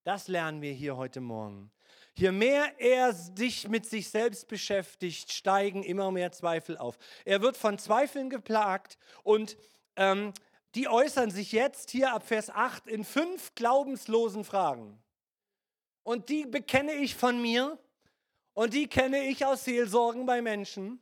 Das 0.10 0.28
lernen 0.28 0.64
wir 0.64 0.74
hier 0.74 0.98
heute 0.98 1.22
Morgen. 1.22 1.70
Je 2.16 2.32
mehr 2.32 2.80
er 2.80 3.14
sich 3.14 3.68
mit 3.68 3.86
sich 3.86 4.10
selbst 4.10 4.48
beschäftigt, 4.48 5.32
steigen 5.32 5.84
immer 5.84 6.10
mehr 6.10 6.32
Zweifel 6.32 6.80
auf. 6.80 6.98
Er 7.26 7.44
wird 7.44 7.56
von 7.56 7.78
Zweifeln 7.78 8.32
geplagt 8.32 8.98
und 9.22 9.56
ähm, 9.98 10.34
die 10.74 10.88
äußern 10.88 11.30
sich 11.30 11.52
jetzt 11.52 11.92
hier 11.92 12.12
ab 12.12 12.28
Vers 12.28 12.50
8 12.50 12.88
in 12.88 13.04
fünf 13.04 13.54
glaubenslosen 13.54 14.46
Fragen. 14.46 15.00
Und 16.02 16.30
die 16.30 16.48
bekenne 16.48 16.94
ich 16.94 17.14
von 17.14 17.40
mir 17.40 17.78
und 18.56 18.74
die 18.74 18.88
kenne 18.88 19.28
ich 19.28 19.46
aus 19.46 19.66
Seelsorgen 19.66 20.26
bei 20.26 20.42
Menschen. 20.42 21.00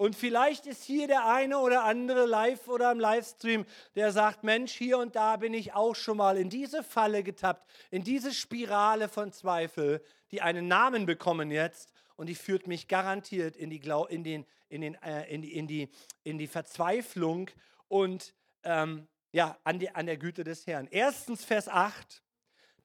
Und 0.00 0.16
vielleicht 0.16 0.64
ist 0.64 0.82
hier 0.84 1.08
der 1.08 1.26
eine 1.26 1.58
oder 1.58 1.84
andere 1.84 2.24
live 2.24 2.68
oder 2.68 2.90
im 2.90 2.98
Livestream, 2.98 3.66
der 3.96 4.12
sagt, 4.12 4.44
Mensch, 4.44 4.72
hier 4.72 4.96
und 4.96 5.14
da 5.14 5.36
bin 5.36 5.52
ich 5.52 5.74
auch 5.74 5.94
schon 5.94 6.16
mal 6.16 6.38
in 6.38 6.48
diese 6.48 6.82
Falle 6.82 7.22
getappt, 7.22 7.70
in 7.90 8.02
diese 8.02 8.32
Spirale 8.32 9.10
von 9.10 9.30
Zweifel, 9.30 10.02
die 10.30 10.40
einen 10.40 10.68
Namen 10.68 11.04
bekommen 11.04 11.50
jetzt 11.50 11.92
und 12.16 12.30
die 12.30 12.34
führt 12.34 12.66
mich 12.66 12.88
garantiert 12.88 13.58
in 13.58 13.68
die, 13.68 13.82
in 14.08 14.24
den, 14.24 14.46
in 14.70 14.80
den, 14.80 14.94
äh, 15.02 15.30
in 15.34 15.42
die, 15.42 15.52
in 15.52 15.66
die, 15.66 15.90
in 16.24 16.38
die 16.38 16.46
Verzweiflung 16.46 17.50
und 17.88 18.32
ähm, 18.62 19.06
ja, 19.32 19.58
an, 19.64 19.80
die, 19.80 19.94
an 19.94 20.06
der 20.06 20.16
Güte 20.16 20.44
des 20.44 20.66
Herrn. 20.66 20.88
Erstens 20.90 21.44
Vers 21.44 21.68
8. 21.68 22.22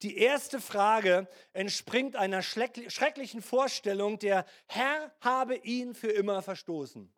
Die 0.01 0.17
erste 0.17 0.59
Frage 0.59 1.27
entspringt 1.53 2.15
einer 2.15 2.41
schrecklichen 2.41 3.41
Vorstellung, 3.41 4.19
der 4.19 4.45
Herr 4.67 5.11
habe 5.21 5.55
ihn 5.55 5.95
für 5.95 6.11
immer 6.11 6.41
verstoßen. 6.41 7.11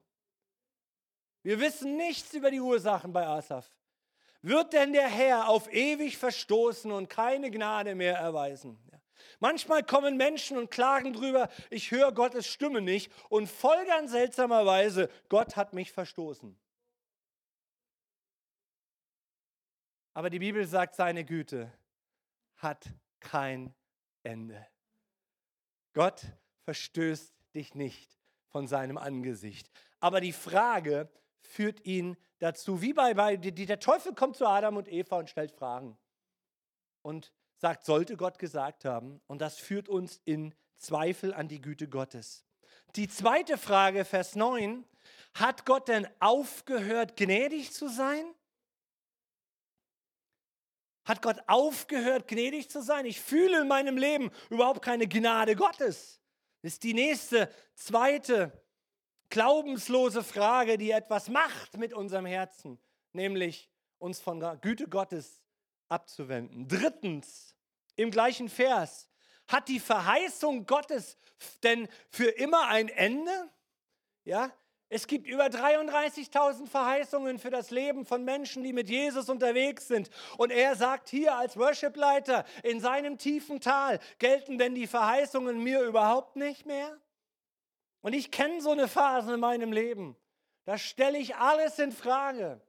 Wir 1.43 1.59
wissen 1.59 1.97
nichts 1.97 2.33
über 2.33 2.51
die 2.51 2.59
Ursachen 2.59 3.13
bei 3.13 3.25
Asaf. 3.25 3.71
Wird 4.41 4.73
denn 4.73 4.93
der 4.93 5.07
Herr 5.07 5.49
auf 5.49 5.71
ewig 5.73 6.17
verstoßen 6.17 6.91
und 6.91 7.09
keine 7.09 7.49
Gnade 7.51 7.95
mehr 7.95 8.17
erweisen? 8.17 8.77
Manchmal 9.39 9.83
kommen 9.83 10.17
Menschen 10.17 10.57
und 10.57 10.71
klagen 10.71 11.13
drüber, 11.13 11.49
ich 11.69 11.91
höre 11.91 12.11
Gottes 12.11 12.47
Stimme 12.47 12.81
nicht 12.81 13.11
und 13.29 13.47
folgern 13.47 14.07
seltsamerweise, 14.07 15.09
Gott 15.29 15.55
hat 15.55 15.73
mich 15.73 15.91
verstoßen. 15.91 16.57
Aber 20.13 20.29
die 20.29 20.39
Bibel 20.39 20.65
sagt, 20.65 20.95
seine 20.95 21.23
Güte 21.23 21.71
hat 22.57 22.89
kein 23.19 23.73
Ende. 24.23 24.65
Gott 25.93 26.25
verstößt 26.63 27.33
dich 27.55 27.75
nicht 27.75 28.17
von 28.49 28.67
seinem 28.67 28.97
Angesicht. 28.97 29.69
Aber 29.99 30.21
die 30.21 30.33
Frage 30.33 31.09
führt 31.39 31.85
ihn 31.85 32.17
dazu, 32.39 32.81
wie 32.81 32.93
bei, 32.93 33.13
bei 33.13 33.35
der 33.37 33.79
Teufel 33.79 34.13
kommt 34.13 34.35
zu 34.35 34.45
Adam 34.45 34.77
und 34.77 34.87
Eva 34.87 35.17
und 35.17 35.29
stellt 35.29 35.51
Fragen. 35.51 35.97
Und 37.01 37.33
sagt, 37.57 37.85
sollte 37.85 38.17
Gott 38.17 38.37
gesagt 38.37 38.85
haben. 38.85 39.21
Und 39.27 39.41
das 39.41 39.57
führt 39.57 39.89
uns 39.89 40.21
in 40.25 40.53
Zweifel 40.75 41.33
an 41.33 41.47
die 41.47 41.61
Güte 41.61 41.87
Gottes. 41.87 42.45
Die 42.95 43.07
zweite 43.07 43.57
Frage, 43.57 44.05
Vers 44.05 44.35
9, 44.35 44.85
hat 45.33 45.65
Gott 45.65 45.87
denn 45.87 46.07
aufgehört, 46.19 47.15
gnädig 47.15 47.71
zu 47.71 47.89
sein? 47.89 48.25
Hat 51.07 51.21
Gott 51.21 51.37
aufgehört, 51.47 52.27
gnädig 52.27 52.69
zu 52.69 52.81
sein? 52.81 53.05
Ich 53.05 53.21
fühle 53.21 53.61
in 53.61 53.69
meinem 53.69 53.97
Leben 53.97 54.29
überhaupt 54.49 54.81
keine 54.81 55.07
Gnade 55.07 55.55
Gottes. 55.55 56.19
Das 56.61 56.73
ist 56.73 56.83
die 56.83 56.93
nächste, 56.93 57.49
zweite, 57.75 58.51
glaubenslose 59.29 60.21
Frage, 60.21 60.77
die 60.77 60.91
etwas 60.91 61.29
macht 61.29 61.77
mit 61.77 61.93
unserem 61.93 62.25
Herzen, 62.25 62.77
nämlich 63.13 63.71
uns 63.99 64.19
von 64.19 64.41
der 64.41 64.57
Güte 64.57 64.89
Gottes 64.89 65.41
abzuwenden. 65.87 66.67
Drittens, 66.67 67.55
im 67.95 68.11
gleichen 68.11 68.49
Vers, 68.49 69.09
hat 69.47 69.69
die 69.69 69.79
Verheißung 69.79 70.65
Gottes 70.65 71.15
denn 71.63 71.87
für 72.09 72.27
immer 72.27 72.67
ein 72.67 72.89
Ende? 72.89 73.49
Ja, 74.25 74.51
es 74.89 75.07
gibt 75.07 75.27
über 75.27 75.45
33.000 75.45 76.67
Verheißungen 76.67 77.39
für 77.39 77.49
das 77.49 77.71
Leben 77.71 78.05
von 78.05 78.23
Menschen, 78.23 78.63
die 78.63 78.71
mit 78.71 78.89
Jesus 78.89 79.27
unterwegs 79.29 79.87
sind. 79.87 80.09
Und 80.37 80.51
er 80.51 80.75
sagt 80.75 81.09
hier 81.09 81.35
als 81.35 81.57
Worshipleiter, 81.57 82.45
in 82.63 82.79
seinem 82.79 83.17
tiefen 83.17 83.59
Tal 83.59 83.99
gelten 84.17 84.57
denn 84.57 84.75
die 84.75 84.87
Verheißungen 84.87 85.61
mir 85.61 85.81
überhaupt 85.81 86.37
nicht 86.37 86.65
mehr? 86.65 86.97
Und 88.01 88.13
ich 88.13 88.31
kenne 88.31 88.61
so 88.61 88.71
eine 88.71 88.87
Phase 88.87 89.33
in 89.33 89.41
meinem 89.41 89.73
Leben. 89.73 90.15
Da 90.63 90.77
stelle 90.77 91.17
ich 91.17 91.35
alles 91.35 91.79
in 91.79 91.91
Frage 91.91 92.61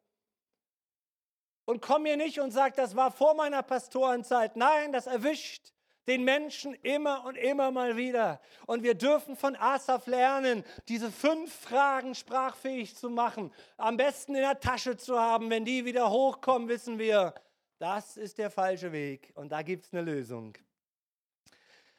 und 1.67 1.81
komm 1.83 2.03
mir 2.03 2.17
nicht 2.17 2.41
und 2.41 2.51
sag, 2.51 2.75
das 2.75 2.97
war 2.97 3.13
vor 3.13 3.35
meiner 3.35 3.63
Pastorenzeit. 3.63 4.57
Nein, 4.57 4.91
das 4.91 5.07
erwischt 5.07 5.73
den 6.09 6.25
Menschen 6.25 6.75
immer 6.83 7.25
und 7.25 7.37
immer 7.37 7.71
mal 7.71 7.97
wieder. 7.97 8.41
Und 8.67 8.83
wir 8.83 8.95
dürfen 8.95 9.37
von 9.37 9.55
Asaf 9.55 10.07
lernen, 10.07 10.65
diese 10.88 11.12
fünf 11.12 11.55
Fragen 11.55 12.15
sprachfähig 12.15 12.97
zu 12.97 13.11
machen. 13.11 13.53
Am 13.77 13.97
besten 13.97 14.35
in 14.35 14.43
der 14.43 14.59
Tasche 14.59 14.97
zu 14.97 15.19
haben. 15.19 15.50
Wenn 15.50 15.65
die 15.65 15.85
wieder 15.85 16.11
hochkommen, 16.11 16.69
wissen 16.69 16.99
wir, 16.99 17.35
das 17.79 18.17
ist 18.17 18.38
der 18.38 18.50
falsche 18.50 18.91
Weg. 18.91 19.31
Und 19.35 19.53
da 19.53 19.62
gibt 19.62 19.85
es 19.85 19.93
eine 19.93 20.03
Lösung. 20.03 20.57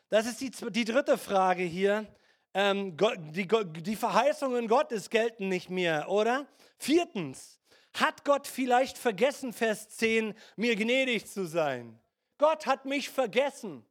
Das 0.10 0.25
ist 0.25 0.42
die, 0.42 0.51
die 0.72 0.86
dritte 0.86 1.18
Frage 1.18 1.63
hier. 1.63 2.06
Ähm, 2.54 2.98
die, 3.32 3.48
die 3.48 3.96
Verheißungen 3.96 4.68
Gottes 4.68 5.10
gelten 5.10 5.48
nicht 5.48 5.70
mehr, 5.70 6.10
oder? 6.10 6.48
Viertens, 6.80 7.60
hat 7.94 8.25
Gott 8.25 8.48
vielleicht 8.48 8.98
vergessen, 8.98 9.54
Vers 9.54 9.89
10, 9.89 10.34
mir 10.56 10.75
gnädig 10.75 11.28
zu 11.28 11.46
sein? 11.46 12.00
Gott 12.38 12.66
hat 12.66 12.86
mich 12.86 13.10
vergessen. 13.10 13.86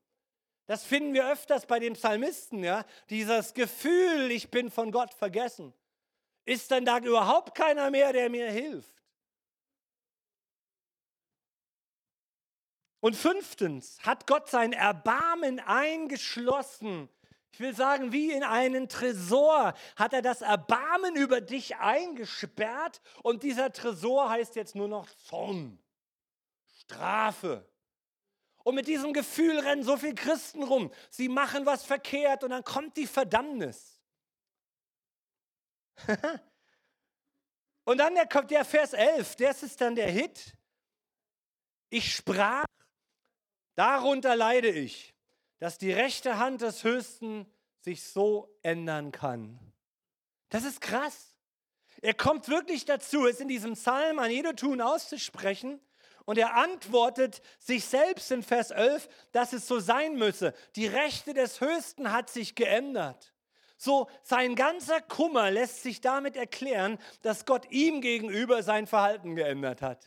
Das 0.68 0.84
finden 0.84 1.12
wir 1.14 1.28
öfters 1.28 1.66
bei 1.66 1.80
den 1.80 1.94
Psalmisten, 1.94 2.62
ja? 2.62 2.84
Dieses 3.10 3.52
Gefühl, 3.54 4.30
ich 4.30 4.52
bin 4.52 4.70
von 4.70 4.92
Gott 4.92 5.12
vergessen. 5.12 5.74
Ist 6.44 6.70
denn 6.70 6.84
da 6.84 6.98
überhaupt 6.98 7.56
keiner 7.56 7.90
mehr, 7.90 8.12
der 8.12 8.30
mir 8.30 8.48
hilft? 8.50 9.02
Und 13.00 13.16
fünftens, 13.16 13.98
hat 14.02 14.28
Gott 14.28 14.48
sein 14.48 14.72
Erbarmen 14.72 15.58
eingeschlossen 15.58 17.08
ich 17.58 17.60
will 17.60 17.74
sagen, 17.74 18.12
wie 18.12 18.30
in 18.30 18.44
einen 18.44 18.88
Tresor 18.88 19.74
hat 19.96 20.12
er 20.12 20.22
das 20.22 20.42
Erbarmen 20.42 21.16
über 21.16 21.40
dich 21.40 21.76
eingesperrt 21.76 23.00
und 23.24 23.42
dieser 23.42 23.72
Tresor 23.72 24.30
heißt 24.30 24.54
jetzt 24.54 24.76
nur 24.76 24.86
noch 24.86 25.08
Zorn, 25.26 25.78
Strafe. 26.82 27.68
Und 28.68 28.74
mit 28.74 28.86
diesem 28.86 29.14
Gefühl 29.14 29.58
rennen 29.58 29.82
so 29.82 29.96
viele 29.96 30.14
Christen 30.14 30.62
rum. 30.62 30.92
Sie 31.08 31.28
machen 31.28 31.64
was 31.64 31.84
verkehrt 31.84 32.44
und 32.44 32.50
dann 32.50 32.64
kommt 32.64 32.96
die 32.98 33.06
Verdammnis. 33.06 33.98
und 37.84 37.98
dann 37.98 38.14
der, 38.14 38.28
kommt 38.28 38.50
der 38.50 38.64
Vers 38.66 38.92
11, 38.92 39.36
das 39.36 39.62
ist 39.62 39.80
dann 39.80 39.94
der 39.94 40.10
Hit. 40.10 40.54
Ich 41.88 42.14
sprach, 42.14 42.66
darunter 43.74 44.36
leide 44.36 44.68
ich 44.68 45.14
dass 45.58 45.78
die 45.78 45.92
rechte 45.92 46.38
Hand 46.38 46.62
des 46.62 46.84
Höchsten 46.84 47.46
sich 47.80 48.04
so 48.04 48.56
ändern 48.62 49.12
kann. 49.12 49.58
Das 50.48 50.64
ist 50.64 50.80
krass. 50.80 51.34
Er 52.00 52.14
kommt 52.14 52.48
wirklich 52.48 52.84
dazu, 52.84 53.26
es 53.26 53.40
in 53.40 53.48
diesem 53.48 53.74
Psalm 53.74 54.18
an 54.20 54.30
Jedotun 54.30 54.80
auszusprechen. 54.80 55.80
Und 56.28 56.36
er 56.36 56.56
antwortet 56.56 57.40
sich 57.58 57.86
selbst 57.86 58.30
in 58.30 58.42
Vers 58.42 58.70
11, 58.70 59.08
dass 59.32 59.54
es 59.54 59.66
so 59.66 59.80
sein 59.80 60.16
müsse. 60.16 60.52
Die 60.76 60.86
Rechte 60.86 61.32
des 61.32 61.62
Höchsten 61.62 62.12
hat 62.12 62.28
sich 62.28 62.54
geändert. 62.54 63.32
So 63.78 64.10
sein 64.22 64.54
ganzer 64.54 65.00
Kummer 65.00 65.50
lässt 65.50 65.82
sich 65.82 66.02
damit 66.02 66.36
erklären, 66.36 66.98
dass 67.22 67.46
Gott 67.46 67.70
ihm 67.70 68.02
gegenüber 68.02 68.62
sein 68.62 68.86
Verhalten 68.86 69.36
geändert 69.36 69.80
hat. 69.80 70.04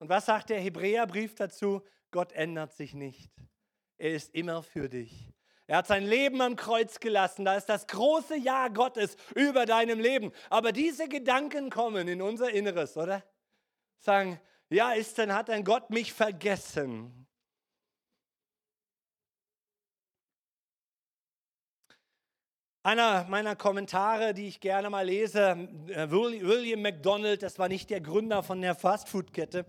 Und 0.00 0.10
was 0.10 0.26
sagt 0.26 0.50
der 0.50 0.60
Hebräerbrief 0.60 1.34
dazu? 1.34 1.80
Gott 2.10 2.32
ändert 2.32 2.74
sich 2.74 2.92
nicht. 2.92 3.32
Er 3.96 4.10
ist 4.10 4.34
immer 4.34 4.62
für 4.62 4.90
dich. 4.90 5.32
Er 5.66 5.78
hat 5.78 5.86
sein 5.86 6.04
Leben 6.04 6.42
am 6.42 6.56
Kreuz 6.56 7.00
gelassen. 7.00 7.46
Da 7.46 7.56
ist 7.56 7.70
das 7.70 7.86
große 7.86 8.36
Ja 8.36 8.68
Gottes 8.68 9.16
über 9.34 9.64
deinem 9.64 9.98
Leben. 9.98 10.30
Aber 10.50 10.72
diese 10.72 11.08
Gedanken 11.08 11.70
kommen 11.70 12.06
in 12.06 12.20
unser 12.20 12.50
Inneres, 12.50 12.98
oder? 12.98 13.24
Sagen, 13.98 14.38
ja, 14.72 14.92
ist 14.92 15.18
denn, 15.18 15.34
hat 15.34 15.50
ein 15.50 15.64
Gott 15.64 15.90
mich 15.90 16.12
vergessen? 16.12 17.22
Einer 22.84 23.24
meiner 23.28 23.54
Kommentare, 23.54 24.34
die 24.34 24.48
ich 24.48 24.58
gerne 24.58 24.90
mal 24.90 25.06
lese, 25.06 25.68
äh, 25.86 26.10
William 26.10 26.82
MacDonald, 26.82 27.44
das 27.44 27.58
war 27.60 27.68
nicht 27.68 27.90
der 27.90 28.00
Gründer 28.00 28.42
von 28.42 28.60
der 28.60 28.74
Fastfood-Kette, 28.74 29.66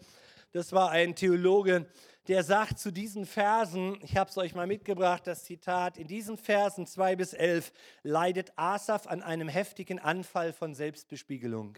das 0.51 0.71
war 0.71 0.89
ein 0.89 1.15
Theologe, 1.15 1.85
der 2.27 2.43
sagt 2.43 2.79
zu 2.79 2.91
diesen 2.91 3.27
Versen, 3.27 3.99
ich 4.01 4.17
habe 4.17 4.31
es 4.31 4.37
euch 4.37 4.55
mal 4.55 4.65
mitgebracht, 4.65 5.27
das 5.27 5.43
Zitat, 5.43 5.99
in 5.99 6.07
diesen 6.07 6.37
Versen 6.37 6.87
2 6.87 7.15
bis 7.15 7.33
11 7.33 7.71
leidet 8.01 8.51
Asaf 8.55 9.05
an 9.05 9.21
einem 9.21 9.47
heftigen 9.47 9.99
Anfall 9.99 10.51
von 10.51 10.73
Selbstbespiegelung. 10.73 11.77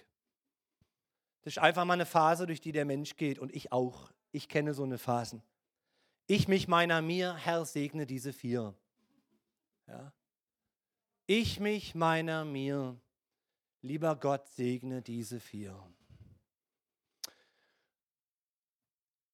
Das 1.45 1.53
ist 1.53 1.59
einfach 1.59 1.85
mal 1.85 1.93
eine 1.93 2.07
Phase, 2.07 2.47
durch 2.47 2.59
die 2.59 2.71
der 2.71 2.85
Mensch 2.85 3.17
geht 3.17 3.37
und 3.37 3.55
ich 3.55 3.71
auch. 3.71 4.11
Ich 4.31 4.49
kenne 4.49 4.73
so 4.73 4.81
eine 4.81 4.97
Phasen. 4.97 5.43
Ich 6.25 6.47
mich 6.47 6.67
meiner 6.67 7.03
mir, 7.03 7.35
Herr, 7.35 7.65
segne 7.65 8.07
diese 8.07 8.33
vier. 8.33 8.73
Ja. 9.85 10.11
Ich 11.27 11.59
mich 11.59 11.93
meiner 11.93 12.45
mir, 12.45 12.99
lieber 13.81 14.15
Gott, 14.15 14.47
segne 14.49 15.03
diese 15.03 15.39
vier. 15.39 15.79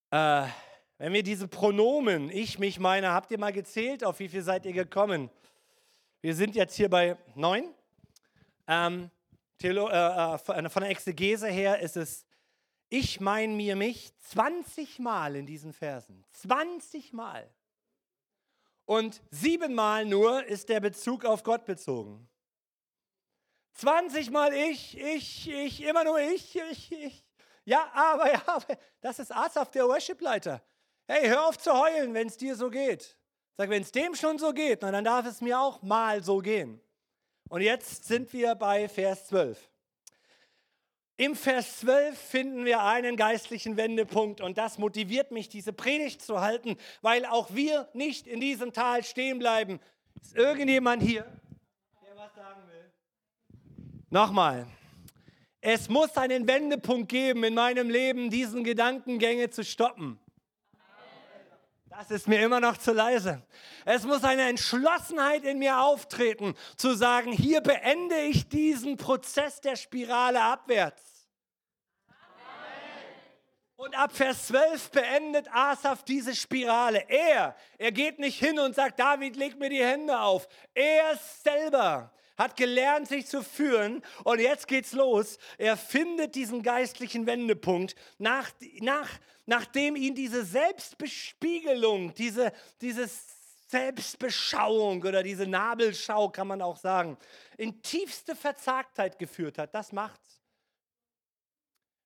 Äh, 0.10 0.47
wenn 0.97 1.13
wir 1.13 1.24
diese 1.24 1.47
Pronomen, 1.47 2.30
ich, 2.30 2.60
mich, 2.60 2.78
meine, 2.78 3.12
habt 3.12 3.32
ihr 3.32 3.39
mal 3.39 3.54
gezählt, 3.54 4.04
auf 4.04 4.19
wie 4.19 4.28
viel 4.28 4.41
seid 4.41 4.65
ihr 4.65 4.74
gekommen? 4.74 5.30
Wir 6.19 6.36
sind 6.36 6.56
jetzt 6.56 6.76
hier 6.76 6.89
bei 6.89 7.17
neun. 7.36 7.74
Ähm, 8.67 9.10
Theolo 9.62 9.89
äh, 9.89 10.34
äh 10.34 10.69
von 10.69 10.82
der 10.82 10.89
Exegese 10.89 11.47
her 11.47 11.80
ist 11.80 11.95
es, 11.95 12.26
ich, 12.89 13.19
mein, 13.19 13.56
mir, 13.56 13.76
mich, 13.76 14.12
20 14.19 15.00
Mal 15.00 15.36
in 15.36 15.45
diesen 15.45 15.71
Versen. 15.71 16.26
20 16.34 17.13
Mal. 17.13 17.50
Und 18.86 19.21
siebenmal 19.30 20.06
nur 20.06 20.43
ist 20.45 20.67
der 20.67 20.80
Bezug 20.80 21.24
auf 21.24 21.43
Gott 21.43 21.65
bezogen. 21.65 22.28
20 23.76 24.32
Mal 24.32 24.54
ich, 24.54 24.97
ich, 24.97 25.50
ich, 25.50 25.84
immer 25.84 26.04
nur 26.04 26.19
ich, 26.19 26.56
ich, 26.56 26.91
ich. 26.91 27.26
Ja, 27.63 27.89
aber, 27.93 28.34
ja, 28.34 28.41
aber 28.47 28.78
das 29.00 29.19
ist 29.19 29.32
Asaf, 29.32 29.71
der 29.71 29.88
Worshipleiter. 29.88 30.62
hey, 31.08 31.28
hör 31.30 31.47
auf 31.47 31.58
zu 31.58 31.71
heulen, 31.71 32.13
wenn 32.13 32.28
es 32.28 32.36
dir 32.36 32.56
so 32.56 32.69
geht. 32.69 33.17
Sag, 33.56 33.69
wenn 33.69 33.84
es 33.84 33.91
dem 33.91 34.15
schon 34.15 34.39
so 34.39 34.52
geht, 34.52 34.82
na, 34.82 34.91
dann 34.91 35.06
darf 35.06 35.26
es 35.26 35.39
mir 35.39 35.60
auch 35.60 35.82
mal 35.82 36.24
so 36.24 36.39
gehen. 36.39 36.82
Und 37.51 37.59
jetzt 37.59 38.05
sind 38.05 38.31
wir 38.31 38.55
bei 38.55 38.87
Vers 38.87 39.27
12. 39.27 39.59
Im 41.17 41.35
Vers 41.35 41.81
12 41.81 42.17
finden 42.17 42.63
wir 42.63 42.81
einen 42.81 43.17
geistlichen 43.17 43.75
Wendepunkt 43.75 44.39
und 44.39 44.57
das 44.57 44.77
motiviert 44.77 45.31
mich, 45.31 45.49
diese 45.49 45.73
Predigt 45.73 46.21
zu 46.21 46.39
halten, 46.39 46.77
weil 47.01 47.25
auch 47.25 47.53
wir 47.53 47.89
nicht 47.91 48.25
in 48.25 48.39
diesem 48.39 48.71
Tal 48.71 49.03
stehen 49.03 49.37
bleiben. 49.37 49.81
Ist 50.21 50.33
irgendjemand 50.37 51.03
hier, 51.03 51.23
der 52.05 52.15
was 52.15 52.33
sagen 52.35 52.61
will? 52.69 53.99
Nochmal. 54.09 54.65
Es 55.59 55.89
muss 55.89 56.15
einen 56.15 56.47
Wendepunkt 56.47 57.09
geben 57.09 57.43
in 57.43 57.55
meinem 57.55 57.89
Leben, 57.89 58.29
diesen 58.29 58.63
Gedankengänge 58.63 59.49
zu 59.49 59.65
stoppen. 59.65 60.20
Das 61.91 62.10
ist 62.10 62.25
mir 62.25 62.39
immer 62.41 62.62
noch 62.62 62.77
zu 62.77 62.93
leise. 62.93 63.41
Es 63.84 64.06
muss 64.06 64.23
eine 64.23 64.47
Entschlossenheit 64.47 65.43
in 65.43 65.60
mir 65.60 65.82
auftreten, 65.82 66.56
zu 66.77 66.93
sagen, 66.93 67.34
hier 67.34 67.60
beende 67.60 68.15
ich 68.21 68.47
diesen 68.47 68.95
Prozess 68.95 69.60
der 69.60 69.75
Spirale 69.75 70.41
abwärts. 70.41 71.04
Und 73.75 73.93
ab 73.93 74.15
Vers 74.15 74.47
12 74.47 74.91
beendet 74.91 75.54
Asaf 75.54 76.04
diese 76.04 76.34
Spirale. 76.34 77.04
Er, 77.10 77.58
er 77.77 77.91
geht 77.91 78.19
nicht 78.19 78.39
hin 78.39 78.58
und 78.58 78.73
sagt, 78.73 78.97
David, 78.97 79.36
leg 79.36 79.60
mir 79.60 79.69
die 79.69 79.84
Hände 79.84 80.17
auf. 80.17 80.47
Er 80.73 81.19
selber 81.43 82.13
hat 82.41 82.58
gelernt, 82.58 83.08
sich 83.08 83.27
zu 83.27 83.43
führen. 83.43 84.01
Und 84.23 84.39
jetzt 84.39 84.67
geht's 84.67 84.93
los. 84.93 85.38
Er 85.58 85.77
findet 85.77 86.36
diesen 86.36 86.63
geistlichen 86.63 87.25
Wendepunkt, 87.25 87.95
nach, 88.17 88.51
nach, 88.80 89.10
nachdem 89.45 89.95
ihn 89.95 90.15
diese 90.15 90.43
Selbstbespiegelung, 90.43 92.13
diese, 92.13 92.51
diese 92.82 93.10
Selbstbeschauung 93.67 95.04
oder 95.04 95.23
diese 95.23 95.47
Nabelschau, 95.47 96.30
kann 96.30 96.47
man 96.47 96.62
auch 96.62 96.77
sagen, 96.77 97.17
in 97.58 97.82
tiefste 97.82 98.36
Verzagtheit 98.36 99.17
geführt 99.17 99.58
hat. 99.58 99.73
Das 99.73 99.91
macht's 99.91 100.41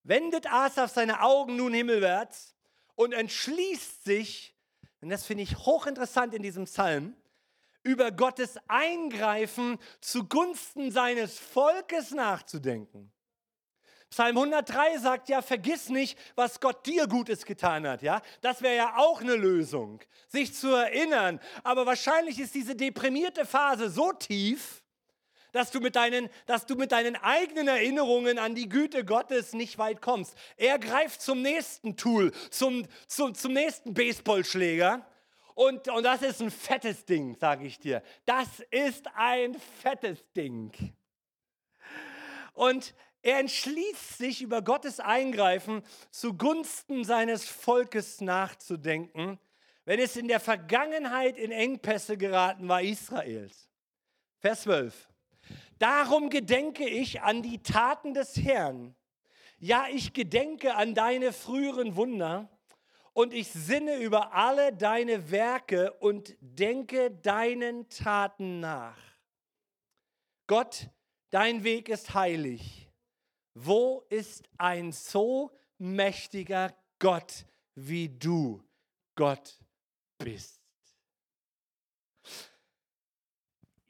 wendet 0.06 0.52
Asaf 0.52 0.92
seine 0.92 1.22
Augen 1.22 1.58
nun 1.58 1.74
himmelwärts 1.74 2.56
und 2.96 3.14
entschließt 3.14 4.04
sich, 4.06 4.56
und 5.02 5.10
das 5.10 5.26
finde 5.26 5.44
ich 5.44 5.58
hochinteressant 5.58 6.34
in 6.34 6.42
diesem 6.42 6.66
Psalm, 6.66 7.16
über 7.86 8.12
Gottes 8.12 8.58
Eingreifen 8.68 9.78
zugunsten 10.02 10.92
seines 10.92 11.40
Volkes 11.40 12.12
nachzudenken. 12.12 13.12
Psalm 14.10 14.38
103 14.38 14.98
sagt 14.98 15.30
ja, 15.30 15.42
vergiss 15.42 15.90
nicht, 15.90 16.18
was 16.36 16.60
Gott 16.60 16.86
dir 16.86 17.08
Gutes 17.08 17.46
getan 17.46 17.88
hat, 17.88 18.02
ja? 18.02 18.22
Das 18.42 18.62
wäre 18.62 18.76
ja 18.76 18.94
auch 18.98 19.22
eine 19.22 19.36
Lösung, 19.36 20.02
sich 20.28 20.54
zu 20.54 20.70
erinnern, 20.70 21.40
aber 21.64 21.86
wahrscheinlich 21.86 22.40
ist 22.40 22.56
diese 22.56 22.76
deprimierte 22.76 23.46
Phase 23.46 23.90
so 23.90 24.12
tief, 24.14 24.84
dass 25.52 25.72
du, 25.72 25.80
mit 25.80 25.96
deinen, 25.96 26.30
dass 26.48 26.66
du 26.66 26.76
mit 26.76 26.92
deinen 26.92 27.16
eigenen 27.16 27.68
Erinnerungen 27.70 28.40
an 28.40 28.56
die 28.56 28.68
Güte 28.68 29.06
Gottes 29.06 29.54
nicht 29.54 29.78
weit 29.78 30.02
kommst. 30.02 30.36
Er 30.58 30.80
greift 30.80 31.22
zum 31.22 31.42
nächsten 31.42 31.96
Tool, 31.96 32.32
zum, 32.50 32.86
zum, 33.08 33.34
zum 33.36 33.54
nächsten 33.54 33.94
Baseballschläger. 33.94 35.06
Und, 35.56 35.88
und 35.88 36.04
das 36.04 36.22
ist 36.22 36.42
ein 36.42 36.52
fettes 36.52 37.06
Ding, 37.06 37.36
sage 37.36 37.66
ich 37.66 37.80
dir. 37.80 38.04
Das 38.26 38.60
ist 38.70 39.08
ein 39.16 39.56
fettes 39.82 40.20
Ding. 40.34 40.72
Und 42.54 42.94
er 43.22 43.40
entschließt 43.40 44.18
sich, 44.18 44.42
über 44.42 44.62
Gottes 44.62 45.00
Eingreifen 45.00 45.82
zugunsten 46.12 47.04
seines 47.04 47.48
Volkes 47.48 48.22
nachzudenken, 48.22 49.40
wenn 49.86 50.00
es 50.00 50.18
in 50.18 50.28
der 50.28 50.40
Vergangenheit 50.40 51.38
in 51.38 51.52
Engpässe 51.52 52.18
geraten 52.18 52.68
war 52.68 52.82
Israels. 52.82 53.70
Vers 54.40 54.64
12. 54.64 55.08
Darum 55.80 56.30
gedenke 56.30 56.88
ich 56.88 57.22
an 57.22 57.42
die 57.42 57.64
Taten 57.64 58.14
des 58.14 58.36
Herrn. 58.36 58.94
Ja, 59.58 59.88
ich 59.90 60.14
gedenke 60.14 60.76
an 60.76 60.94
deine 60.94 61.32
früheren 61.32 61.96
Wunder 61.96 62.50
und 63.16 63.34
ich 63.34 63.48
sinne 63.48 63.96
über 63.96 64.34
alle 64.34 64.74
deine 64.74 65.32
Werke 65.32 65.94
und 65.94 66.36
denke 66.42 67.12
deinen 67.12 67.88
Taten 67.88 68.60
nach. 68.60 69.00
Gott, 70.48 70.90
dein 71.30 71.64
Weg 71.64 71.88
ist 71.88 72.14
heilig. 72.14 72.90
Wo 73.54 74.04
ist 74.10 74.44
ein 74.58 74.92
so 74.92 75.50
mächtiger 75.78 76.76
Gott, 77.00 77.46
wie 77.74 78.10
du 78.10 78.62
Gott 79.16 79.58
bist? 80.18 80.62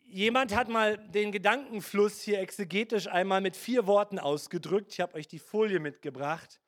Jemand 0.03 0.53
hat 0.53 0.69
mal 0.69 0.99
den 1.09 1.31
Gedankenfluss 1.31 2.21
hier 2.21 2.39
exegetisch 2.39 3.07
einmal 3.07 3.41
mit 3.41 3.57
vier 3.57 3.87
Worten 3.87 4.19
ausgedrückt. 4.19 4.93
Ich 4.93 5.01
habe 5.01 5.15
euch 5.15 5.27
die 5.27 5.39
Folie 5.39 5.79
mitgebracht. 5.79 6.61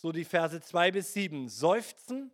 So 0.00 0.12
die 0.12 0.24
Verse 0.24 0.60
2 0.60 0.92
bis 0.92 1.12
7. 1.12 1.48
Seufzen, 1.48 2.30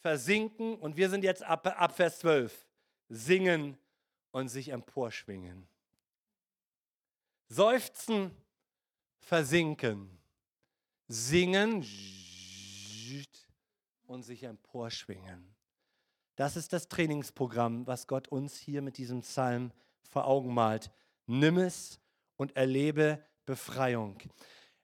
versinken 0.00 0.74
und 0.74 0.96
wir 0.96 1.08
sind 1.08 1.22
jetzt 1.22 1.44
ab, 1.44 1.64
ab 1.64 1.94
Vers 1.94 2.18
12. 2.18 2.66
Singen 3.08 3.78
und 4.32 4.48
sich 4.48 4.70
emporschwingen. 4.70 5.68
Seufzen, 7.46 8.36
versinken, 9.20 10.18
singen 11.06 11.86
und 14.08 14.24
sich 14.24 14.42
emporschwingen. 14.42 15.54
Das 16.34 16.56
ist 16.56 16.72
das 16.72 16.88
Trainingsprogramm, 16.88 17.86
was 17.86 18.08
Gott 18.08 18.26
uns 18.26 18.58
hier 18.58 18.82
mit 18.82 18.98
diesem 18.98 19.20
Psalm 19.20 19.70
vor 20.08 20.24
Augen 20.24 20.52
malt. 20.52 20.90
Nimm 21.26 21.58
es 21.58 22.00
und 22.36 22.56
erlebe 22.56 23.24
Befreiung. 23.46 24.18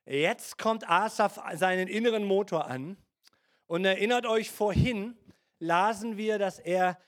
Jetzt 0.07 0.59
kommt 0.59 0.88
Asaf 0.88 1.40
seinen 1.55 1.88
inneren 1.88 2.25
Motor 2.25 2.66
an 2.66 2.97
und 3.66 3.85
erinnert 3.85 4.25
euch 4.25 4.51
vorhin, 4.51 5.16
lasen 5.59 6.16
wir, 6.16 6.38
dass 6.38 6.59
er 6.59 6.99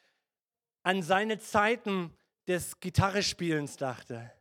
an 0.83 1.03
seine 1.03 1.39
Zeiten 1.39 2.13
des 2.47 2.81
Gitarrespielens 2.81 3.77
dachte. 3.77 4.33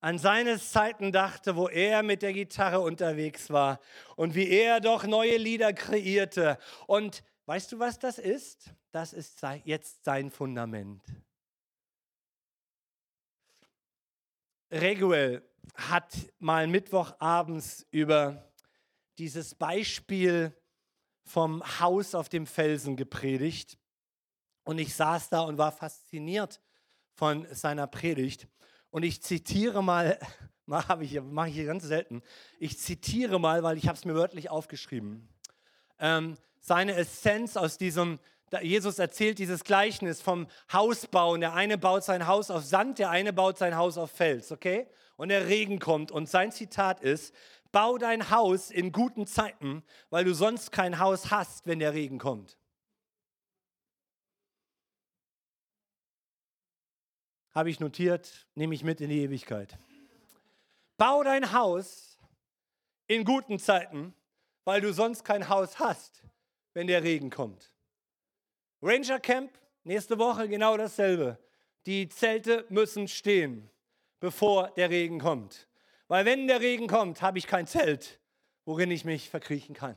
An 0.00 0.18
seine 0.18 0.58
Zeiten 0.60 1.12
dachte, 1.12 1.56
wo 1.56 1.68
er 1.68 2.02
mit 2.02 2.20
der 2.20 2.34
Gitarre 2.34 2.80
unterwegs 2.80 3.50
war 3.50 3.80
und 4.16 4.34
wie 4.34 4.48
er 4.50 4.80
doch 4.80 5.04
neue 5.04 5.38
Lieder 5.38 5.72
kreierte. 5.72 6.58
Und 6.86 7.24
weißt 7.46 7.72
du, 7.72 7.78
was 7.78 7.98
das 7.98 8.18
ist? 8.18 8.74
das 8.94 9.12
ist 9.12 9.42
jetzt 9.64 10.04
sein 10.04 10.30
Fundament. 10.30 11.02
Reguel 14.70 15.42
hat 15.74 16.14
mal 16.38 16.66
Mittwochabends 16.66 17.86
über 17.90 18.50
dieses 19.18 19.54
Beispiel 19.54 20.56
vom 21.24 21.62
Haus 21.80 22.14
auf 22.14 22.28
dem 22.28 22.46
Felsen 22.46 22.96
gepredigt. 22.96 23.78
Und 24.64 24.78
ich 24.78 24.94
saß 24.94 25.28
da 25.30 25.40
und 25.40 25.58
war 25.58 25.72
fasziniert 25.72 26.60
von 27.14 27.46
seiner 27.52 27.86
Predigt. 27.86 28.48
Und 28.90 29.02
ich 29.02 29.22
zitiere 29.22 29.82
mal, 29.82 30.18
mache 30.66 31.02
ich, 31.02 31.20
mach 31.20 31.46
ich 31.46 31.54
hier 31.54 31.66
ganz 31.66 31.84
selten, 31.84 32.22
ich 32.58 32.78
zitiere 32.78 33.38
mal, 33.38 33.62
weil 33.62 33.76
ich 33.76 33.88
habe 33.88 33.96
es 33.96 34.04
mir 34.04 34.14
wörtlich 34.14 34.50
aufgeschrieben, 34.50 35.28
ähm, 35.98 36.36
seine 36.60 36.94
Essenz 36.94 37.56
aus 37.56 37.76
diesem 37.76 38.18
Jesus 38.62 38.98
erzählt 38.98 39.38
dieses 39.38 39.64
Gleichnis 39.64 40.20
vom 40.20 40.46
Hausbauen. 40.72 41.40
Der 41.40 41.54
eine 41.54 41.78
baut 41.78 42.04
sein 42.04 42.26
Haus 42.26 42.50
auf 42.50 42.64
Sand, 42.64 42.98
der 42.98 43.10
eine 43.10 43.32
baut 43.32 43.58
sein 43.58 43.76
Haus 43.76 43.98
auf 43.98 44.10
Fels, 44.10 44.52
okay? 44.52 44.86
Und 45.16 45.28
der 45.28 45.46
Regen 45.46 45.78
kommt 45.78 46.10
und 46.10 46.28
sein 46.28 46.52
Zitat 46.52 47.00
ist, 47.00 47.34
bau 47.72 47.98
dein 47.98 48.30
Haus 48.30 48.70
in 48.70 48.92
guten 48.92 49.26
Zeiten, 49.26 49.82
weil 50.10 50.24
du 50.24 50.34
sonst 50.34 50.72
kein 50.72 50.98
Haus 50.98 51.30
hast, 51.30 51.66
wenn 51.66 51.80
der 51.80 51.92
Regen 51.92 52.18
kommt. 52.18 52.58
Habe 57.52 57.70
ich 57.70 57.80
notiert, 57.80 58.46
nehme 58.54 58.74
ich 58.74 58.84
mit 58.84 59.00
in 59.00 59.10
die 59.10 59.22
Ewigkeit. 59.22 59.78
Bau 60.96 61.22
dein 61.22 61.52
Haus 61.52 62.18
in 63.06 63.24
guten 63.24 63.58
Zeiten, 63.58 64.14
weil 64.64 64.80
du 64.80 64.92
sonst 64.92 65.24
kein 65.24 65.48
Haus 65.48 65.78
hast, 65.78 66.24
wenn 66.72 66.86
der 66.86 67.02
Regen 67.02 67.30
kommt. 67.30 67.73
Ranger 68.86 69.18
Camp, 69.18 69.50
nächste 69.84 70.18
Woche 70.18 70.46
genau 70.46 70.76
dasselbe. 70.76 71.38
Die 71.86 72.06
Zelte 72.10 72.66
müssen 72.68 73.08
stehen, 73.08 73.70
bevor 74.20 74.72
der 74.76 74.90
Regen 74.90 75.20
kommt. 75.20 75.68
Weil 76.06 76.26
wenn 76.26 76.46
der 76.46 76.60
Regen 76.60 76.86
kommt, 76.86 77.22
habe 77.22 77.38
ich 77.38 77.46
kein 77.46 77.66
Zelt, 77.66 78.20
worin 78.66 78.90
ich 78.90 79.06
mich 79.06 79.30
verkriechen 79.30 79.74
kann. 79.74 79.96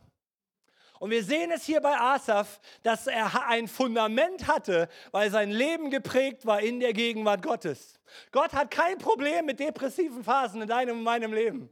Und 1.00 1.12
wir 1.12 1.22
sehen 1.22 1.52
es 1.52 1.66
hier 1.66 1.82
bei 1.82 2.00
Asaf, 2.00 2.62
dass 2.82 3.08
er 3.08 3.50
ein 3.50 3.68
Fundament 3.68 4.48
hatte, 4.48 4.88
weil 5.12 5.30
sein 5.32 5.52
Leben 5.52 5.92
geprägt 5.92 6.46
war 6.46 6.62
in 6.62 6.80
der 6.80 6.94
Gegenwart 6.94 7.42
Gottes. 7.42 8.00
Gott 8.32 8.54
hat 8.54 8.72
kein 8.72 9.00
Problem 9.00 9.48
mit 9.48 9.60
depressiven 9.60 10.24
Phasen 10.24 10.62
in 10.62 10.68
deinem 10.70 11.00
und 11.00 11.04
meinem 11.04 11.34
Leben. 11.34 11.70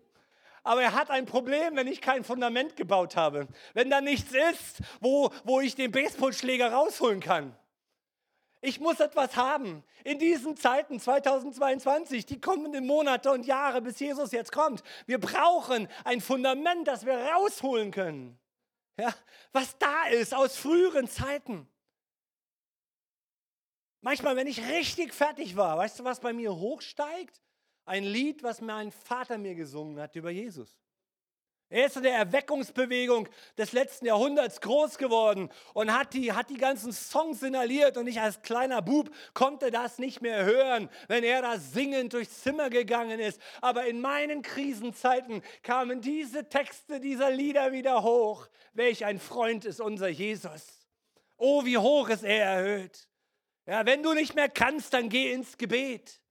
Aber 0.66 0.82
er 0.82 0.94
hat 0.94 1.12
ein 1.12 1.28
Problem, 1.28 1.76
wenn 1.76 1.86
ich 1.86 2.02
kein 2.02 2.24
Fundament 2.24 2.76
gebaut 2.76 3.16
habe. 3.16 3.48
Wenn 3.76 3.92
da 3.92 4.02
nichts 4.02 4.32
ist, 4.32 4.80
wo, 5.00 5.32
wo 5.44 5.62
ich 5.62 5.76
den 5.76 5.92
Baseballschläger 5.92 6.72
rausholen 6.72 7.20
kann. 7.20 7.56
Ich 8.62 8.80
muss 8.80 9.00
etwas 9.00 9.36
haben. 9.36 9.84
In 10.04 10.18
diesen 10.18 10.58
Zeiten 10.58 11.00
2022, 11.00 12.26
die 12.26 12.42
kommenden 12.42 12.88
Monate 12.88 13.32
und 13.32 13.46
Jahre, 13.46 13.80
bis 13.80 14.00
Jesus 14.00 14.32
jetzt 14.32 14.52
kommt. 14.52 14.82
Wir 15.06 15.20
brauchen 15.20 15.88
ein 16.04 16.20
Fundament, 16.20 16.88
das 16.88 17.06
wir 17.06 17.16
rausholen 17.16 17.92
können. 17.92 18.40
Ja, 18.98 19.14
was 19.52 19.78
da 19.78 20.08
ist 20.08 20.34
aus 20.34 20.58
früheren 20.58 21.08
Zeiten. 21.08 21.70
Manchmal, 24.02 24.36
wenn 24.36 24.48
ich 24.48 24.68
richtig 24.68 25.14
fertig 25.14 25.56
war, 25.56 25.78
weißt 25.78 26.00
du, 26.00 26.06
was 26.06 26.22
bei 26.22 26.34
mir 26.34 26.56
hochsteigt? 26.56 27.40
Ein 27.86 28.04
Lied, 28.04 28.44
was 28.44 28.62
mein 28.62 28.92
Vater 28.92 29.38
mir 29.38 29.56
gesungen 29.56 30.00
hat 30.00 30.16
über 30.16 30.32
Jesus. 30.32 30.76
Er 31.70 31.88
ist 31.88 31.98
in 31.98 32.04
der 32.04 32.14
Erweckungsbewegung 32.14 33.28
des 33.58 33.72
letzten 33.74 34.06
Jahrhunderts 34.06 34.62
groß 34.62 35.00
geworden 35.00 35.50
und 35.74 35.92
hat 35.92 36.14
die, 36.14 36.32
hat 36.32 36.52
die 36.52 36.58
ganzen 36.58 36.94
Songs 36.94 37.42
inhaliert 37.42 37.98
und 37.98 38.06
ich 38.06 38.22
als 38.22 38.44
kleiner 38.44 38.84
Bub 38.84 39.10
konnte 39.34 39.72
das 39.72 39.98
nicht 39.98 40.22
mehr 40.22 40.46
hören, 40.46 40.90
wenn 41.08 41.24
er 41.24 41.42
da 41.42 41.58
singend 41.58 42.14
durchs 42.14 42.42
Zimmer 42.42 42.70
gegangen 42.70 43.20
ist. 43.20 43.42
Aber 43.62 43.88
in 43.88 44.00
meinen 44.00 44.44
Krisenzeiten 44.44 45.42
kamen 45.64 46.02
diese 46.02 46.48
Texte 46.50 47.00
dieser 47.00 47.32
Lieder 47.32 47.72
wieder 47.72 48.04
hoch. 48.04 48.48
Welch 48.74 49.04
ein 49.04 49.20
Freund 49.20 49.66
ist 49.66 49.82
unser 49.82 50.08
Jesus. 50.08 50.88
Oh, 51.38 51.66
wie 51.66 51.80
hoch 51.80 52.10
ist 52.10 52.24
er 52.24 52.46
erhöht. 52.46 53.10
Ja, 53.66 53.86
wenn 53.88 54.04
du 54.04 54.14
nicht 54.14 54.36
mehr 54.36 54.50
kannst, 54.50 54.94
dann 54.94 55.10
geh 55.10 55.32
ins 55.34 55.58
Gebet. 55.58 56.22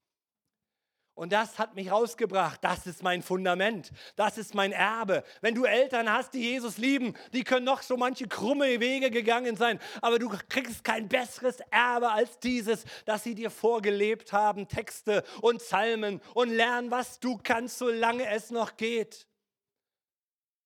Und 1.15 1.33
das 1.33 1.59
hat 1.61 1.77
mich 1.77 1.93
rausgebracht. 1.93 2.59
Das 2.63 2.87
ist 2.87 3.05
mein 3.05 3.23
Fundament. 3.23 3.93
Das 4.17 4.37
ist 4.37 4.53
mein 4.55 4.73
Erbe. 4.73 5.23
Wenn 5.41 5.55
du 5.55 5.65
Eltern 5.65 6.13
hast, 6.13 6.35
die 6.35 6.41
Jesus 6.41 6.77
lieben, 6.77 7.15
die 7.33 7.45
können 7.45 7.65
noch 7.65 7.83
so 7.83 7.97
manche 7.97 8.27
krumme 8.27 8.81
Wege 8.81 9.11
gegangen 9.11 9.57
sein, 9.57 9.79
aber 10.03 10.19
du 10.19 10.29
kriegst 10.49 10.83
kein 10.83 11.09
besseres 11.09 11.61
Erbe 11.71 12.11
als 12.11 12.41
dieses, 12.41 12.85
dass 13.05 13.23
sie 13.23 13.37
dir 13.37 13.51
vorgelebt 13.51 14.33
haben, 14.33 14.67
Texte 14.67 15.23
und 15.41 15.59
Psalmen 15.59 16.21
und 16.35 16.51
lernen, 16.51 16.91
was 16.91 17.21
du 17.21 17.39
kannst, 17.41 17.79
solange 17.79 18.27
es 18.29 18.51
noch 18.51 18.77
geht. 18.77 19.29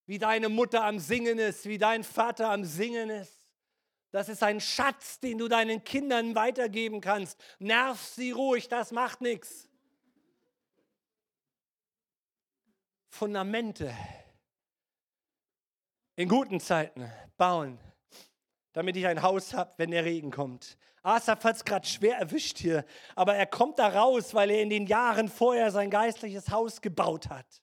Wie 0.07 0.19
deine 0.19 0.49
Mutter 0.49 0.83
am 0.83 0.99
Singen 0.99 1.39
ist, 1.39 1.67
wie 1.67 1.77
dein 1.77 2.03
Vater 2.03 2.51
am 2.51 2.65
Singen 2.65 3.11
ist. 3.11 3.39
Das 4.13 4.31
ist 4.31 4.43
ein 4.43 4.63
Schatz, 4.63 5.21
den 5.21 5.37
du 5.37 5.49
deinen 5.49 5.85
Kindern 5.85 6.35
weitergeben 6.35 7.03
kannst. 7.03 7.39
Nerv 7.59 8.03
sie 8.03 8.31
ruhig, 8.31 8.69
das 8.69 8.93
macht 8.93 9.21
nichts. 9.21 9.68
Fundamente 13.09 13.95
in 16.17 16.29
guten 16.29 16.61
Zeiten 16.61 17.11
bauen, 17.37 17.79
damit 18.73 18.97
ich 18.97 19.07
ein 19.07 19.23
Haus 19.23 19.55
habe, 19.55 19.73
wenn 19.77 19.93
der 19.93 20.05
Regen 20.05 20.31
kommt. 20.31 20.77
Asaf 21.03 21.45
hat 21.45 21.57
es 21.57 21.65
gerade 21.65 21.87
schwer 21.87 22.19
erwischt 22.19 22.59
hier, 22.59 22.85
aber 23.15 23.35
er 23.35 23.47
kommt 23.47 23.79
da 23.79 23.89
raus, 23.89 24.35
weil 24.35 24.51
er 24.51 24.63
in 24.63 24.71
den 24.71 24.87
Jahren 24.87 25.29
vorher 25.29 25.71
sein 25.71 25.91
geistliches 25.91 26.51
Haus 26.51 26.81
gebaut 26.81 27.29
hat. 27.29 27.63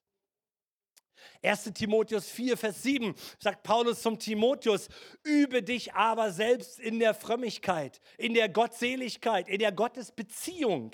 1 1.42 1.72
Timotheus 1.74 2.28
4, 2.30 2.56
Vers 2.56 2.82
7 2.82 3.14
sagt 3.38 3.62
Paulus 3.62 4.02
zum 4.02 4.18
Timotheus, 4.18 4.88
übe 5.22 5.62
dich 5.62 5.94
aber 5.94 6.32
selbst 6.32 6.80
in 6.80 6.98
der 6.98 7.14
Frömmigkeit, 7.14 8.00
in 8.18 8.34
der 8.34 8.48
Gottseligkeit, 8.48 9.48
in 9.48 9.58
der 9.58 9.72
Gottesbeziehung. 9.72 10.92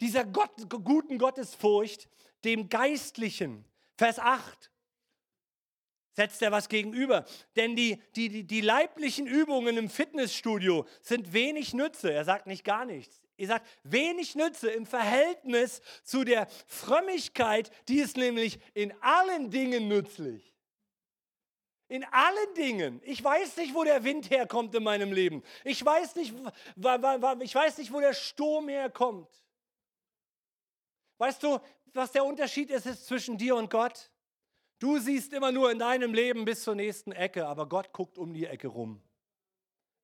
Dieser 0.00 0.24
Gott, 0.24 0.68
guten 0.68 1.18
Gottesfurcht 1.18 2.08
dem 2.44 2.68
Geistlichen. 2.68 3.64
Vers 3.96 4.18
8 4.18 4.70
setzt 6.16 6.40
er 6.42 6.50
was 6.50 6.68
gegenüber. 6.68 7.24
Denn 7.56 7.76
die, 7.76 8.02
die, 8.16 8.28
die, 8.28 8.44
die 8.44 8.60
leiblichen 8.62 9.26
Übungen 9.26 9.76
im 9.76 9.90
Fitnessstudio 9.90 10.86
sind 11.02 11.32
wenig 11.32 11.74
Nütze. 11.74 12.12
Er 12.12 12.24
sagt 12.24 12.46
nicht 12.46 12.64
gar 12.64 12.86
nichts. 12.86 13.20
Er 13.36 13.48
sagt 13.48 13.66
wenig 13.82 14.34
Nütze 14.34 14.70
im 14.70 14.86
Verhältnis 14.86 15.82
zu 16.02 16.24
der 16.24 16.48
Frömmigkeit, 16.66 17.70
die 17.88 17.98
ist 17.98 18.16
nämlich 18.16 18.58
in 18.72 18.94
allen 19.02 19.50
Dingen 19.50 19.88
nützlich. 19.88 20.54
In 21.88 22.02
allen 22.04 22.54
Dingen. 22.54 23.00
Ich 23.04 23.22
weiß 23.22 23.58
nicht, 23.58 23.74
wo 23.74 23.84
der 23.84 24.02
Wind 24.02 24.30
herkommt 24.30 24.74
in 24.74 24.82
meinem 24.82 25.12
Leben. 25.12 25.42
Ich 25.64 25.84
weiß 25.84 26.16
nicht, 26.16 26.34
ich 26.34 27.54
weiß 27.54 27.78
nicht 27.78 27.92
wo 27.92 28.00
der 28.00 28.14
Sturm 28.14 28.68
herkommt. 28.68 29.30
Weißt 31.18 31.42
du, 31.42 31.60
was 31.94 32.12
der 32.12 32.24
Unterschied 32.24 32.70
ist, 32.70 32.86
ist 32.86 33.06
zwischen 33.06 33.38
dir 33.38 33.56
und 33.56 33.70
Gott? 33.70 34.10
Du 34.78 34.98
siehst 34.98 35.32
immer 35.32 35.52
nur 35.52 35.70
in 35.70 35.78
deinem 35.78 36.12
Leben 36.12 36.44
bis 36.44 36.62
zur 36.62 36.74
nächsten 36.74 37.12
Ecke, 37.12 37.46
aber 37.46 37.66
Gott 37.66 37.92
guckt 37.92 38.18
um 38.18 38.34
die 38.34 38.46
Ecke 38.46 38.68
rum. 38.68 39.00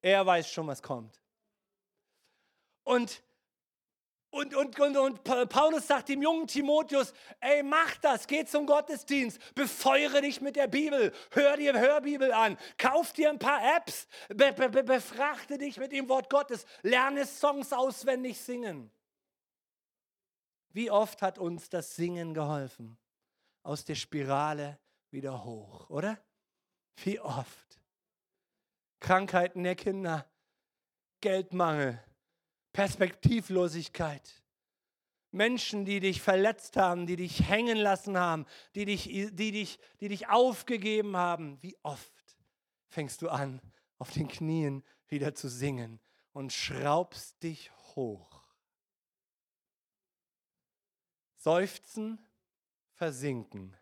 Er 0.01 0.25
weiß 0.25 0.51
schon, 0.51 0.67
was 0.67 0.83
kommt. 0.83 1.21
Und, 2.85 3.23
und, 4.31 4.55
und, 4.55 4.81
und, 4.81 4.97
und 4.97 5.25
Paulus 5.51 5.87
sagt 5.87 6.09
dem 6.09 6.23
jungen 6.23 6.47
Timotheus, 6.47 7.13
ey, 7.39 7.63
mach 7.63 7.97
das, 7.97 8.27
geh 8.27 8.47
zum 8.47 8.67
Gottesdienst, 8.67 9.39
befeuere 9.55 10.23
dich 10.23 10.41
mit 10.41 10.57
der 10.57 10.69
Bibel, 10.69 11.13
hör 11.31 11.57
dir 11.59 11.79
Hörbibel 11.79 12.33
an, 12.33 12.57
kauf 12.79 13.13
dir 13.13 13.29
ein 13.29 13.39
paar 13.39 13.77
Apps, 13.77 14.09
be, 14.29 14.53
be, 14.53 14.83
befrachte 14.83 15.59
dich 15.59 15.77
mit 15.77 15.93
dem 15.93 16.09
Wort 16.09 16.31
Gottes, 16.31 16.65
lerne 16.83 17.27
Songs 17.27 17.75
auswendig 17.75 18.41
singen. 18.41 18.91
Wie 20.73 20.91
oft 20.91 21.23
hat 21.23 21.39
uns 21.39 21.69
das 21.69 21.95
Singen 21.97 22.35
geholfen? 22.35 22.97
Aus 23.63 23.85
der 23.85 23.95
Spirale 23.95 24.79
wieder 25.11 25.45
hoch, 25.45 25.89
oder? 25.91 26.19
Wie 27.05 27.21
oft? 27.21 27.81
Krankheiten 29.01 29.65
der 29.65 29.75
Kinder, 29.75 30.31
Geldmangel, 31.21 32.03
Perspektivlosigkeit. 32.73 34.43
Menschen, 35.31 35.85
die 35.85 36.01
dich 36.01 36.21
verletzt 36.21 36.77
haben, 36.77 37.07
die 37.07 37.17
dich 37.17 37.49
hängen 37.49 37.79
lassen 37.79 38.19
haben, 38.19 38.47
die 38.75 38.85
dich, 38.85 39.05
die 39.05 39.51
dich, 39.51 39.79
die 40.01 40.09
dich 40.09 40.29
aufgegeben 40.29 41.17
haben. 41.17 41.61
Wie 41.63 41.77
oft 41.83 42.37
fängst 42.89 43.23
du 43.23 43.29
an, 43.29 43.61
auf 43.99 44.11
den 44.13 44.29
Knien 44.29 44.85
wieder 45.09 45.35
zu 45.35 45.49
singen 45.49 46.01
und 46.33 46.53
schraubst 46.53 47.43
dich 47.43 47.71
hoch? 47.95 48.32
Seufzen, 51.43 52.25
versinken, 52.95 53.77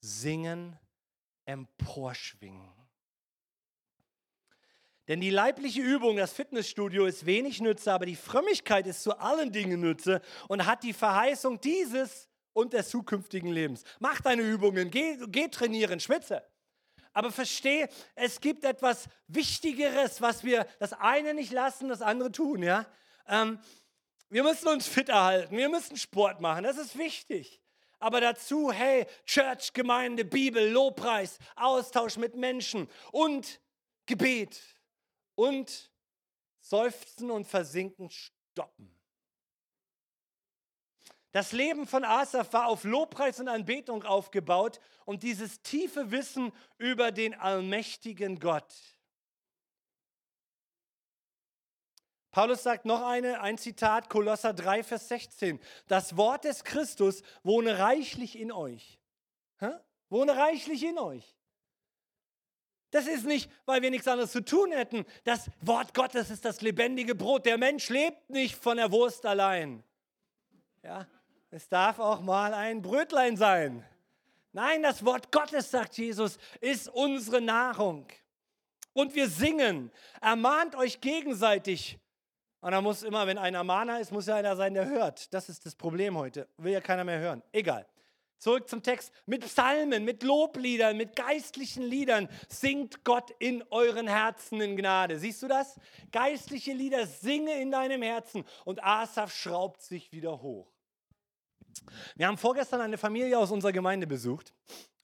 singen, 0.00 0.78
emporschwingen. 1.44 2.72
Denn 5.06 5.20
die 5.20 5.28
leibliche 5.28 5.82
Übung, 5.82 6.16
das 6.16 6.32
Fitnessstudio, 6.32 7.04
ist 7.04 7.26
wenig 7.26 7.60
Nütze, 7.60 7.92
aber 7.92 8.06
die 8.06 8.16
Frömmigkeit 8.16 8.86
ist 8.86 9.02
zu 9.02 9.18
allen 9.18 9.52
Dingen 9.52 9.80
Nütze 9.80 10.22
und 10.48 10.64
hat 10.64 10.82
die 10.82 10.94
Verheißung 10.94 11.60
dieses 11.60 12.26
und 12.54 12.72
des 12.72 12.88
zukünftigen 12.88 13.52
Lebens. 13.52 13.84
Mach 13.98 14.22
deine 14.22 14.42
Übungen, 14.42 14.90
geh, 14.90 15.18
geh 15.28 15.48
trainieren, 15.48 16.00
schwitze. 16.00 16.42
Aber 17.12 17.30
verstehe, 17.30 17.90
es 18.14 18.40
gibt 18.40 18.64
etwas 18.64 19.08
Wichtigeres, 19.26 20.22
was 20.22 20.42
wir 20.42 20.66
das 20.78 20.94
eine 20.94 21.34
nicht 21.34 21.52
lassen, 21.52 21.88
das 21.90 22.00
andere 22.00 22.32
tun. 22.32 22.62
Ja? 22.62 22.86
Ähm, 23.26 23.58
wir 24.30 24.42
müssen 24.42 24.68
uns 24.68 24.86
fit 24.86 25.08
erhalten, 25.08 25.56
wir 25.56 25.68
müssen 25.68 25.96
Sport 25.96 26.40
machen, 26.40 26.64
das 26.64 26.78
ist 26.78 26.98
wichtig. 26.98 27.60
Aber 28.00 28.20
dazu, 28.20 28.70
hey, 28.70 29.06
Church, 29.24 29.72
Gemeinde, 29.72 30.24
Bibel, 30.24 30.70
Lobpreis, 30.70 31.38
Austausch 31.56 32.16
mit 32.16 32.36
Menschen 32.36 32.88
und 33.10 33.60
Gebet 34.06 34.60
und 35.34 35.90
Seufzen 36.60 37.30
und 37.30 37.46
Versinken 37.46 38.10
stoppen. 38.10 38.94
Das 41.32 41.52
Leben 41.52 41.86
von 41.86 42.04
Asaf 42.04 42.52
war 42.52 42.66
auf 42.66 42.84
Lobpreis 42.84 43.38
und 43.40 43.48
Anbetung 43.48 44.02
aufgebaut 44.04 44.80
und 45.04 45.22
dieses 45.22 45.60
tiefe 45.62 46.10
Wissen 46.10 46.52
über 46.78 47.12
den 47.12 47.34
allmächtigen 47.34 48.38
Gott. 48.38 48.74
Paulus 52.38 52.62
sagt 52.62 52.84
noch 52.84 53.04
eine, 53.04 53.40
ein 53.40 53.58
Zitat, 53.58 54.08
Kolosser 54.08 54.52
3, 54.52 54.84
Vers 54.84 55.08
16. 55.08 55.58
Das 55.88 56.16
Wort 56.16 56.44
des 56.44 56.62
Christus 56.62 57.24
wohne 57.42 57.80
reichlich 57.80 58.38
in 58.38 58.52
euch. 58.52 59.00
Hä? 59.58 59.72
Wohne 60.08 60.36
reichlich 60.36 60.84
in 60.84 61.00
euch. 61.00 61.36
Das 62.92 63.08
ist 63.08 63.26
nicht, 63.26 63.50
weil 63.66 63.82
wir 63.82 63.90
nichts 63.90 64.06
anderes 64.06 64.30
zu 64.30 64.44
tun 64.44 64.70
hätten. 64.70 65.04
Das 65.24 65.50
Wort 65.62 65.94
Gottes 65.94 66.30
ist 66.30 66.44
das 66.44 66.60
lebendige 66.60 67.16
Brot. 67.16 67.44
Der 67.44 67.58
Mensch 67.58 67.88
lebt 67.88 68.30
nicht 68.30 68.54
von 68.54 68.76
der 68.76 68.92
Wurst 68.92 69.26
allein. 69.26 69.82
Ja, 70.84 71.08
es 71.50 71.68
darf 71.68 71.98
auch 71.98 72.20
mal 72.20 72.54
ein 72.54 72.82
Brötlein 72.82 73.36
sein. 73.36 73.84
Nein, 74.52 74.84
das 74.84 75.04
Wort 75.04 75.32
Gottes, 75.32 75.72
sagt 75.72 75.98
Jesus, 75.98 76.38
ist 76.60 76.88
unsere 76.88 77.40
Nahrung. 77.40 78.06
Und 78.92 79.16
wir 79.16 79.28
singen, 79.28 79.90
ermahnt 80.20 80.76
euch 80.76 81.00
gegenseitig 81.00 81.98
und 82.60 82.72
da 82.72 82.80
muss 82.80 83.02
immer, 83.02 83.26
wenn 83.26 83.38
einer 83.38 83.62
Mahner 83.62 84.00
ist, 84.00 84.10
muss 84.10 84.26
ja 84.26 84.36
einer 84.36 84.56
sein, 84.56 84.74
der 84.74 84.86
hört. 84.86 85.32
Das 85.32 85.48
ist 85.48 85.64
das 85.64 85.76
Problem 85.76 86.16
heute. 86.16 86.48
Will 86.56 86.72
ja 86.72 86.80
keiner 86.80 87.04
mehr 87.04 87.18
hören. 87.18 87.42
Egal. 87.52 87.86
Zurück 88.38 88.68
zum 88.68 88.82
Text. 88.82 89.12
Mit 89.26 89.44
Psalmen, 89.44 90.04
mit 90.04 90.22
Lobliedern, 90.22 90.96
mit 90.96 91.16
geistlichen 91.16 91.82
Liedern 91.82 92.28
singt 92.48 93.04
Gott 93.04 93.32
in 93.38 93.64
euren 93.70 94.06
Herzen 94.06 94.60
in 94.60 94.76
Gnade. 94.76 95.18
Siehst 95.18 95.42
du 95.42 95.48
das? 95.48 95.78
Geistliche 96.12 96.72
Lieder 96.72 97.06
singe 97.06 97.60
in 97.60 97.70
deinem 97.70 98.02
Herzen 98.02 98.44
und 98.64 98.82
Asaf 98.82 99.34
schraubt 99.34 99.82
sich 99.82 100.12
wieder 100.12 100.40
hoch. 100.40 100.72
Wir 102.16 102.26
haben 102.26 102.38
vorgestern 102.38 102.80
eine 102.80 102.98
Familie 102.98 103.38
aus 103.38 103.50
unserer 103.50 103.72
Gemeinde 103.72 104.06
besucht 104.06 104.52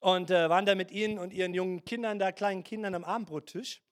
und 0.00 0.30
äh, 0.30 0.48
waren 0.48 0.66
da 0.66 0.74
mit 0.74 0.90
ihnen 0.90 1.18
und 1.18 1.32
ihren 1.32 1.54
jungen 1.54 1.84
Kindern, 1.84 2.18
da 2.18 2.32
kleinen 2.32 2.64
Kindern 2.64 2.94
am 2.94 3.04
Abendbrottisch 3.04 3.82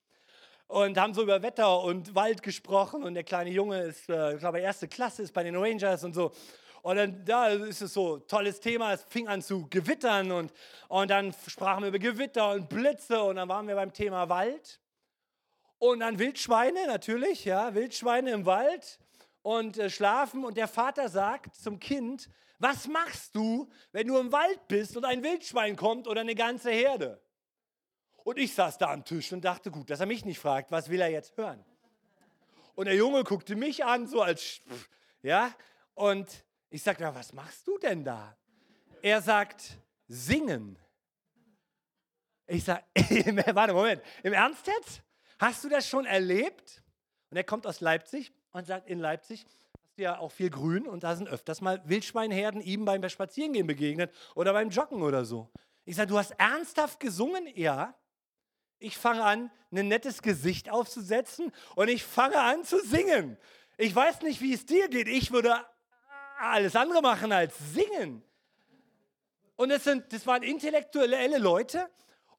und 0.73 0.99
haben 0.99 1.13
so 1.13 1.23
über 1.23 1.43
Wetter 1.43 1.83
und 1.83 2.15
Wald 2.15 2.43
gesprochen 2.43 3.05
und 3.05 3.13
der 3.13 3.25
kleine 3.25 3.51
Junge 3.51 3.83
ist, 3.83 4.09
äh, 4.09 4.33
ich 4.33 4.39
glaube, 4.39 4.59
erste 4.59 4.89
Klasse 4.89 5.23
ist 5.23 5.35
bei 5.35 5.43
den 5.43 5.55
Rangers 5.55 6.03
und 6.03 6.15
so. 6.15 6.33
Und 6.81 6.97
dann 6.97 7.25
da 7.27 7.49
ist 7.49 7.83
es 7.83 7.93
so 7.93 8.19
tolles 8.21 8.59
Thema, 8.59 8.95
es 8.95 9.05
fing 9.05 9.29
an 9.29 9.43
zu 9.43 9.69
gewittern 9.69 10.33
und, 10.33 10.51
und 10.89 11.11
dann 11.11 11.35
sprachen 11.47 11.83
wir 11.83 11.89
über 11.89 11.99
Gewitter 11.99 12.53
und 12.53 12.71
Blitze 12.71 13.23
und 13.23 13.37
dann 13.37 13.51
waren 13.51 13.69
wir 13.69 13.75
beim 13.75 13.93
Thema 13.93 14.31
Wald. 14.31 14.81
Und 15.79 16.01
dann 16.01 16.19
Wildschweine 16.19 16.87
natürlich, 16.87 17.45
ja, 17.45 17.75
Wildschweine 17.75 18.31
im 18.31 18.47
Wald 18.47 18.99
und 19.43 19.77
äh, 19.77 19.91
schlafen 19.91 20.43
und 20.43 20.57
der 20.57 20.69
Vater 20.69 21.11
sagt 21.11 21.55
zum 21.55 21.81
Kind, 21.81 22.31
was 22.59 22.89
machst 22.89 23.35
du, 23.35 23.69
wenn 23.93 24.07
du 24.07 24.17
im 24.17 24.33
Wald 24.33 24.69
bist 24.69 24.97
und 24.97 25.05
ein 25.05 25.23
Wildschwein 25.23 25.77
kommt 25.77 26.09
oder 26.09 26.23
eine 26.23 26.35
ganze 26.35 26.71
Herde? 26.71 27.21
Und 28.25 28.39
ich 28.39 28.55
saß 28.55 28.79
da 28.79 28.93
am 28.93 29.05
Tisch 29.05 29.33
und 29.33 29.45
dachte, 29.45 29.71
gut, 29.71 29.91
dass 29.91 30.01
er 30.01 30.07
mich 30.07 30.25
nicht 30.25 30.39
fragt, 30.39 30.71
was 30.71 30.89
will 30.89 31.01
er 31.01 31.09
jetzt 31.09 31.37
hören? 31.37 31.65
Und 32.75 32.87
der 32.87 32.95
Junge 32.95 33.25
guckte 33.25 33.57
mich 33.57 33.85
an, 33.85 34.07
so 34.07 34.23
als, 34.23 34.61
ja, 35.23 35.55
und 35.95 36.45
ich 36.71 36.83
sagte, 36.83 37.05
was 37.15 37.33
machst 37.33 37.67
du 37.67 37.77
denn 37.79 38.05
da? 38.05 38.37
Er 39.03 39.21
sagt, 39.21 39.79
singen. 40.07 40.79
Ich 42.47 42.65
sage, 42.65 42.85
warte, 43.55 43.75
Moment, 43.75 44.03
im 44.23 44.33
Ernst 44.33 44.67
jetzt? 44.67 45.03
Hast 45.39 45.65
du 45.65 45.69
das 45.69 45.89
schon 45.89 46.07
erlebt? 46.07 46.83
Und 47.31 47.37
er 47.37 47.45
kommt 47.45 47.67
aus 47.67 47.81
Leipzig 47.81 48.33
und 48.53 48.67
sagt, 48.67 48.89
in 48.89 49.01
Leipzig 49.01 49.45
hast 49.45 49.99
du 49.99 50.03
ja 50.03 50.19
auch 50.19 50.31
viel 50.31 50.51
Grün 50.51 50.87
und 50.87 51.03
da 51.03 51.17
sind 51.17 51.29
öfters 51.29 51.61
mal 51.61 51.83
Wildschweinherden 51.85 52.61
ihm 52.61 52.85
beim 52.85 53.07
Spazierengehen 53.09 53.67
begegnet 53.67 54.15
oder 54.35 54.53
beim 54.53 54.71
Joggen 54.71 55.03
oder 55.03 55.25
so. 55.25 55.51
Ich 55.85 55.97
sage, 55.97 56.09
du 56.09 56.19
hast 56.19 56.33
ernsthaft 56.33 57.01
gesungen? 57.01 57.49
Ja. 57.55 57.95
Ich 58.83 58.99
fange 58.99 59.23
an, 59.23 59.51
ein 59.71 59.89
nettes 59.89 60.23
Gesicht 60.23 60.69
aufzusetzen 60.69 61.53
und 61.77 61.89
ich 61.89 62.03
fange 62.03 62.39
an 62.39 62.65
zu 62.65 62.81
singen. 62.81 63.39
Ich 63.79 63.95
weiß 63.95 64.23
nicht, 64.23 64.41
wie 64.41 64.53
es 64.53 64.67
dir 64.67 64.89
geht. 64.89 65.07
Ich 65.07 65.31
würde 65.31 65.55
alles 66.39 66.75
andere 66.75 67.01
machen 67.01 67.31
als 67.31 67.55
singen. 67.73 68.23
Und 69.55 69.69
das, 69.69 69.85
sind, 69.85 70.13
das 70.13 70.27
waren 70.27 70.43
intellektuelle 70.43 71.39
Leute. 71.39 71.89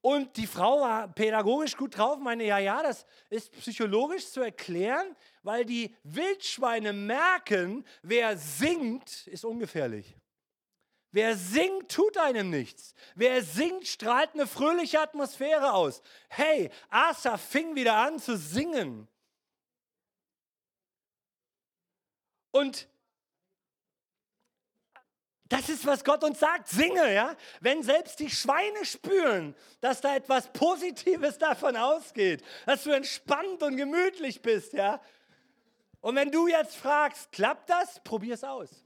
Und 0.02 0.36
die 0.36 0.46
Frau 0.46 0.82
war 0.82 1.08
pädagogisch 1.08 1.78
gut 1.78 1.96
drauf, 1.96 2.18
meine, 2.18 2.44
ja, 2.44 2.58
ja, 2.58 2.82
das 2.82 3.06
ist 3.30 3.50
psychologisch 3.52 4.30
zu 4.30 4.42
erklären, 4.42 5.16
weil 5.42 5.64
die 5.64 5.96
Wildschweine 6.02 6.92
merken, 6.92 7.86
wer 8.02 8.36
singt, 8.36 9.26
ist 9.28 9.46
ungefährlich. 9.46 10.14
Wer 11.14 11.36
singt, 11.36 11.92
tut 11.92 12.18
einem 12.18 12.50
nichts. 12.50 12.92
Wer 13.14 13.40
singt, 13.40 13.86
strahlt 13.86 14.34
eine 14.34 14.48
fröhliche 14.48 15.00
Atmosphäre 15.00 15.72
aus. 15.72 16.02
Hey, 16.28 16.72
Asa 16.90 17.36
fing 17.36 17.76
wieder 17.76 17.94
an 17.94 18.18
zu 18.18 18.36
singen. 18.36 19.06
Und 22.50 22.88
das 25.44 25.68
ist, 25.68 25.86
was 25.86 26.02
Gott 26.02 26.24
uns 26.24 26.40
sagt. 26.40 26.66
Singe, 26.66 27.14
ja? 27.14 27.36
Wenn 27.60 27.84
selbst 27.84 28.18
die 28.18 28.28
Schweine 28.30 28.84
spüren, 28.84 29.54
dass 29.80 30.00
da 30.00 30.16
etwas 30.16 30.52
Positives 30.52 31.38
davon 31.38 31.76
ausgeht, 31.76 32.42
dass 32.66 32.82
du 32.82 32.90
entspannt 32.90 33.62
und 33.62 33.76
gemütlich 33.76 34.42
bist, 34.42 34.72
ja? 34.72 35.00
Und 36.00 36.16
wenn 36.16 36.32
du 36.32 36.48
jetzt 36.48 36.74
fragst, 36.74 37.30
klappt 37.30 37.70
das? 37.70 38.02
Probier 38.02 38.34
es 38.34 38.42
aus. 38.42 38.82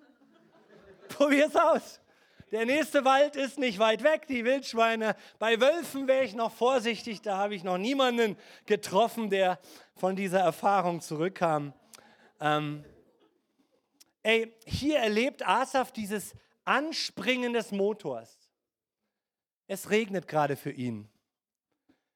Probier 1.08 1.46
es 1.46 1.56
aus. 1.56 2.00
Der 2.50 2.64
nächste 2.64 3.04
Wald 3.04 3.36
ist 3.36 3.58
nicht 3.58 3.78
weit 3.78 4.02
weg, 4.02 4.26
die 4.26 4.44
Wildschweine. 4.44 5.16
Bei 5.38 5.60
Wölfen 5.60 6.08
wäre 6.08 6.24
ich 6.24 6.34
noch 6.34 6.52
vorsichtig, 6.52 7.20
da 7.20 7.36
habe 7.36 7.54
ich 7.54 7.62
noch 7.62 7.76
niemanden 7.76 8.36
getroffen, 8.64 9.28
der 9.28 9.58
von 9.96 10.16
dieser 10.16 10.40
Erfahrung 10.40 11.02
zurückkam. 11.02 11.74
Ähm, 12.40 12.84
ey, 14.22 14.54
hier 14.64 14.98
erlebt 14.98 15.46
Asaf 15.46 15.92
dieses 15.92 16.34
Anspringen 16.64 17.52
des 17.52 17.70
Motors. 17.70 18.50
Es 19.66 19.90
regnet 19.90 20.26
gerade 20.26 20.56
für 20.56 20.70
ihn. 20.70 21.10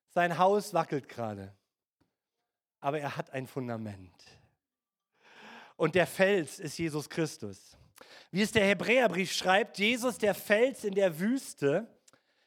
Sein 0.09 0.39
Haus 0.39 0.73
wackelt 0.73 1.09
gerade. 1.09 1.55
Aber 2.81 2.99
er 2.99 3.17
hat 3.17 3.31
ein 3.31 3.47
Fundament. 3.47 4.15
Und 5.77 5.95
der 5.95 6.07
Fels 6.07 6.59
ist 6.59 6.79
Jesus 6.79 7.09
Christus. 7.09 7.77
Wie 8.33 8.43
es 8.43 8.51
der 8.51 8.67
Hebräerbrief 8.67 9.31
schreibt, 9.33 9.79
Jesus 9.79 10.19
der 10.19 10.35
Fels 10.35 10.85
in 10.85 10.95
der 10.95 11.21
Wüste, 11.21 11.87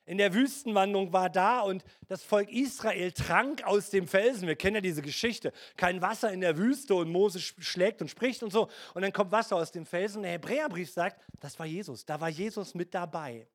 in 0.07 0.19
der 0.19 0.33
Wüstenwandlung 0.33 1.13
war 1.13 1.31
da 1.31 1.61
und 1.61 1.83
das 2.07 2.23
Volk 2.23 2.51
Israel 2.51 3.11
trank 3.11 3.63
aus 3.63 3.89
dem 3.89 4.07
Felsen. 4.07 4.47
Wir 4.47 4.55
kennen 4.55 4.75
ja 4.75 4.81
diese 4.81 5.01
Geschichte. 5.01 5.51
Kein 5.77 6.01
Wasser 6.01 6.31
in 6.31 6.41
der 6.41 6.57
Wüste 6.57 6.93
und 6.93 7.11
Mose 7.11 7.39
schlägt 7.39 8.01
und 8.01 8.09
spricht 8.09 8.43
und 8.43 8.51
so. 8.51 8.69
Und 8.93 9.01
dann 9.01 9.13
kommt 9.13 9.31
Wasser 9.31 9.55
aus 9.55 9.71
dem 9.71 9.85
Felsen. 9.87 10.21
Der 10.21 10.33
Hebräerbrief 10.33 10.91
sagt, 10.91 11.19
das 11.39 11.57
war 11.57 11.65
Jesus. 11.65 12.05
Da 12.05 12.21
war 12.21 12.29
Jesus 12.29 12.75
mit 12.75 12.93
dabei. 12.93 13.47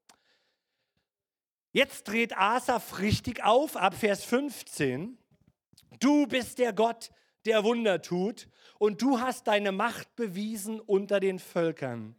Jetzt 1.72 2.08
dreht 2.08 2.36
Asaf 2.36 2.98
richtig 2.98 3.44
auf, 3.44 3.76
ab 3.76 3.94
Vers 3.94 4.24
15. 4.24 5.16
Du 6.00 6.26
bist 6.26 6.58
der 6.58 6.72
Gott, 6.72 7.12
der 7.46 7.62
Wunder 7.62 8.02
tut, 8.02 8.48
und 8.78 9.02
du 9.02 9.20
hast 9.20 9.46
deine 9.46 9.70
Macht 9.70 10.16
bewiesen 10.16 10.80
unter 10.80 11.20
den 11.20 11.38
Völkern. 11.38 12.16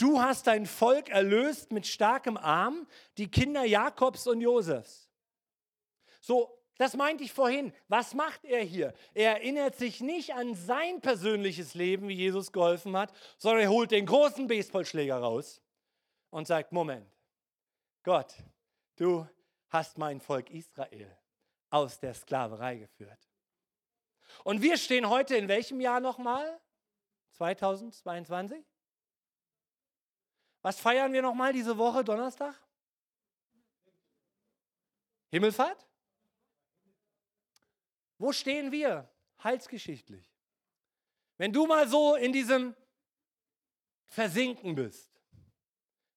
Du 0.00 0.18
hast 0.18 0.46
dein 0.46 0.64
Volk 0.64 1.10
erlöst 1.10 1.72
mit 1.72 1.86
starkem 1.86 2.38
Arm, 2.38 2.86
die 3.18 3.30
Kinder 3.30 3.64
Jakobs 3.64 4.26
und 4.26 4.40
Josefs. 4.40 5.10
So, 6.22 6.58
das 6.78 6.96
meinte 6.96 7.22
ich 7.22 7.34
vorhin. 7.34 7.74
Was 7.86 8.14
macht 8.14 8.46
er 8.46 8.62
hier? 8.62 8.94
Er 9.12 9.32
erinnert 9.32 9.76
sich 9.76 10.00
nicht 10.00 10.32
an 10.34 10.54
sein 10.54 11.02
persönliches 11.02 11.74
Leben, 11.74 12.08
wie 12.08 12.14
Jesus 12.14 12.50
geholfen 12.50 12.96
hat, 12.96 13.12
sondern 13.36 13.60
er 13.60 13.68
holt 13.68 13.90
den 13.90 14.06
großen 14.06 14.46
Baseballschläger 14.46 15.18
raus 15.18 15.60
und 16.30 16.46
sagt, 16.46 16.72
Moment, 16.72 17.06
Gott, 18.02 18.34
du 18.96 19.28
hast 19.68 19.98
mein 19.98 20.18
Volk 20.18 20.48
Israel 20.48 21.14
aus 21.68 22.00
der 22.00 22.14
Sklaverei 22.14 22.76
geführt. 22.76 23.28
Und 24.44 24.62
wir 24.62 24.78
stehen 24.78 25.10
heute 25.10 25.36
in 25.36 25.48
welchem 25.48 25.78
Jahr 25.78 26.00
nochmal? 26.00 26.58
2022? 27.32 28.69
Was 30.62 30.78
feiern 30.78 31.12
wir 31.12 31.22
nochmal 31.22 31.52
diese 31.52 31.76
Woche, 31.76 32.04
Donnerstag? 32.04 32.54
Himmelfahrt? 35.30 35.86
Wo 38.18 38.32
stehen 38.32 38.70
wir 38.70 39.10
heilsgeschichtlich? 39.42 40.30
Wenn 41.38 41.52
du 41.52 41.66
mal 41.66 41.88
so 41.88 42.16
in 42.16 42.32
diesem 42.32 42.76
Versinken 44.06 44.74
bist, 44.74 45.10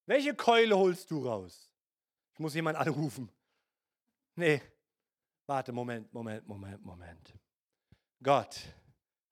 welche 0.05 0.35
Keule 0.35 0.77
holst 0.77 1.09
du 1.11 1.25
raus? 1.25 1.71
Ich 2.33 2.39
muss 2.39 2.55
jemanden 2.55 2.81
anrufen. 2.81 3.31
Nee, 4.35 4.61
warte, 5.45 5.71
Moment, 5.71 6.11
Moment, 6.11 6.45
Moment, 6.45 6.83
Moment. 6.83 7.33
Gott 8.21 8.59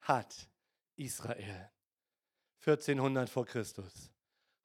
hat 0.01 0.49
Israel 0.95 1.69
1400 2.61 3.29
vor 3.29 3.45
Christus 3.45 4.11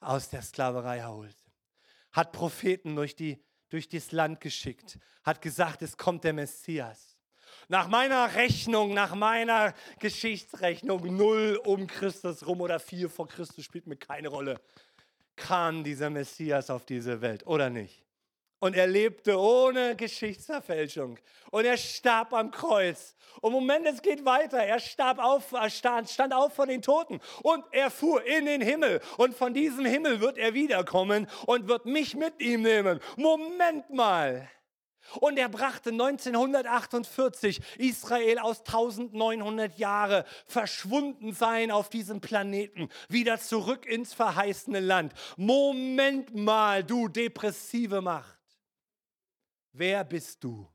aus 0.07 0.29
der 0.31 0.42
Sklaverei 0.42 0.99
erholt. 0.99 1.37
Hat 2.12 2.33
Propheten 2.33 2.97
durch, 2.97 3.16
die, 3.16 3.42
durch 3.69 3.88
das 3.88 4.12
Land 4.12 4.40
geschickt. 4.40 4.99
Hat 5.25 5.42
gesagt, 5.42 5.83
es 5.83 5.97
kommt 5.97 6.25
der 6.25 6.33
Messias. 6.33 7.16
Nach 7.69 7.88
meiner 7.88 8.35
Rechnung, 8.35 8.95
nach 8.95 9.14
meiner 9.14 9.75
Geschichtsrechnung, 9.99 11.16
null 11.16 11.61
um 11.64 11.87
Christus 11.87 12.47
rum 12.47 12.61
oder 12.61 12.79
vier 12.79 13.11
vor 13.11 13.29
Christus 13.29 13.64
spielt 13.64 13.87
mir 13.87 13.97
keine 13.97 14.29
Rolle, 14.29 14.61
kam 15.35 15.85
dieser 15.85 16.11
Messias 16.11 16.70
auf 16.70 16.87
diese 16.87 17.20
Welt 17.20 17.47
oder 17.47 17.68
nicht? 17.70 18.05
Und 18.59 18.74
er 18.74 18.86
lebte 18.86 19.38
ohne 19.38 19.96
Geschichtsverfälschung. 19.96 21.18
Und 21.50 21.64
er 21.66 21.76
starb 21.76 22.32
am 22.32 22.50
Kreuz. 22.50 23.14
Und 23.42 23.52
Moment, 23.52 23.86
es 23.86 24.00
geht 24.00 24.24
weiter. 24.24 24.59
Er 24.59 24.80
starb 24.80 25.18
auf, 25.18 25.54
stand, 25.68 26.09
stand 26.09 26.32
auf 26.32 26.54
von 26.54 26.68
den 26.68 26.80
Toten. 26.80 27.20
Und 27.42 27.64
er 27.70 27.90
fuhr 27.90 28.24
in 28.24 28.46
den 28.46 28.62
Himmel. 28.62 29.00
Und 29.18 29.34
von 29.34 29.52
diesem 29.52 29.84
Himmel 29.84 30.20
wird 30.20 30.38
er 30.38 30.54
wiederkommen 30.54 31.28
und 31.44 31.68
wird 31.68 31.84
mich 31.84 32.14
mit 32.14 32.40
ihm 32.40 32.62
nehmen. 32.62 33.00
Moment 33.16 33.90
mal. 33.90 34.48
Und 35.20 35.38
er 35.38 35.48
brachte 35.48 35.90
1948 35.90 37.61
Israel 37.78 38.38
aus 38.38 38.61
1900 38.61 39.78
Jahre 39.78 40.24
verschwunden 40.46 41.32
sein 41.32 41.70
auf 41.70 41.88
diesem 41.88 42.20
Planeten 42.20 42.88
wieder 43.09 43.38
zurück 43.38 43.86
ins 43.86 44.14
verheißene 44.14 44.80
Land. 44.80 45.12
Moment 45.36 46.34
mal, 46.34 46.82
du 46.82 47.09
depressive 47.09 48.00
Macht. 48.00 48.36
Wer 49.79 50.05
bist 50.05 50.43
du? 50.43 50.66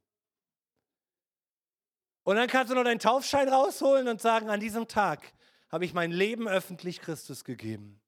Und 2.23 2.35
dann 2.35 2.47
kannst 2.47 2.71
du 2.71 2.75
noch 2.75 2.83
deinen 2.83 2.99
Taufschein 2.99 3.49
rausholen 3.49 4.07
und 4.07 4.21
sagen, 4.21 4.49
an 4.49 4.59
diesem 4.59 4.87
Tag 4.87 5.33
habe 5.69 5.85
ich 5.85 5.93
mein 5.93 6.11
Leben 6.11 6.47
öffentlich 6.47 7.01
Christus 7.01 7.43
gegeben. 7.43 7.99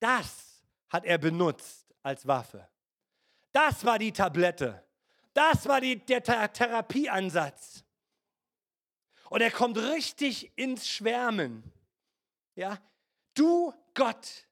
Das 0.00 0.64
hat 0.88 1.04
er 1.04 1.18
benutzt 1.18 1.94
als 2.02 2.26
Waffe. 2.26 2.68
Das 3.52 3.84
war 3.84 4.00
die 4.00 4.12
Tablette. 4.12 4.84
Das 5.32 5.68
war 5.68 5.80
die, 5.80 6.04
der 6.04 6.24
Therapieansatz. 6.24 7.84
Und 9.30 9.42
er 9.42 9.52
kommt 9.52 9.78
richtig 9.78 10.56
ins 10.58 10.88
Schwärmen. 10.88 11.62
Ja, 12.56 12.78
du 13.34 13.72
Gott, 13.94 14.47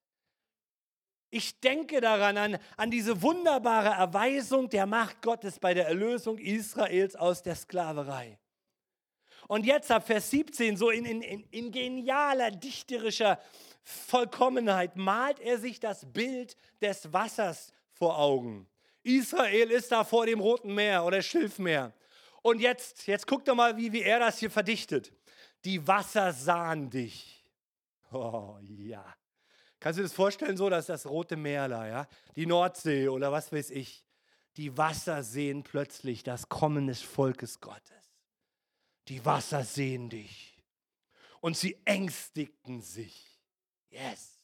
ich 1.36 1.60
denke 1.60 2.00
daran, 2.00 2.38
an, 2.38 2.58
an 2.76 2.90
diese 2.90 3.20
wunderbare 3.20 3.90
Erweisung 3.90 4.70
der 4.70 4.86
Macht 4.86 5.20
Gottes 5.20 5.58
bei 5.58 5.74
der 5.74 5.86
Erlösung 5.86 6.38
Israels 6.38 7.14
aus 7.14 7.42
der 7.42 7.54
Sklaverei. 7.54 8.38
Und 9.48 9.66
jetzt 9.66 9.90
ab 9.90 10.06
Vers 10.06 10.30
17, 10.30 10.76
so 10.76 10.90
in, 10.90 11.04
in, 11.04 11.22
in 11.50 11.70
genialer, 11.70 12.50
dichterischer 12.50 13.38
Vollkommenheit, 13.84 14.96
malt 14.96 15.38
er 15.38 15.58
sich 15.58 15.78
das 15.78 16.10
Bild 16.12 16.56
des 16.80 17.12
Wassers 17.12 17.72
vor 17.92 18.18
Augen. 18.18 18.66
Israel 19.02 19.70
ist 19.70 19.92
da 19.92 20.02
vor 20.02 20.26
dem 20.26 20.40
Roten 20.40 20.74
Meer 20.74 21.04
oder 21.04 21.22
Schilfmeer. 21.22 21.92
Und 22.42 22.60
jetzt, 22.60 23.06
jetzt 23.06 23.26
guck 23.26 23.44
doch 23.44 23.54
mal, 23.54 23.76
wie, 23.76 23.92
wie 23.92 24.02
er 24.02 24.18
das 24.18 24.38
hier 24.38 24.50
verdichtet. 24.50 25.12
Die 25.64 25.86
Wasser 25.86 26.32
sahen 26.32 26.90
dich. 26.90 27.44
Oh 28.10 28.56
ja. 28.62 29.04
Kannst 29.80 29.98
du 29.98 30.02
dir 30.02 30.08
das 30.08 30.14
vorstellen, 30.14 30.56
so, 30.56 30.70
dass 30.70 30.86
das 30.86 31.06
Rote 31.06 31.36
Meer 31.36 31.68
da, 31.68 31.86
ja? 31.86 32.08
Die 32.34 32.46
Nordsee 32.46 33.08
oder 33.08 33.30
was 33.32 33.52
weiß 33.52 33.70
ich. 33.70 34.04
Die 34.56 34.76
Wasser 34.78 35.22
sehen 35.22 35.62
plötzlich 35.62 36.22
das 36.22 36.48
Kommen 36.48 36.86
des 36.86 37.02
Volkes 37.02 37.60
Gottes. 37.60 37.92
Die 39.08 39.24
Wasser 39.24 39.64
sehen 39.64 40.08
dich. 40.08 40.56
Und 41.40 41.56
sie 41.56 41.78
ängstigten 41.84 42.80
sich. 42.80 43.40
Yes. 43.90 44.40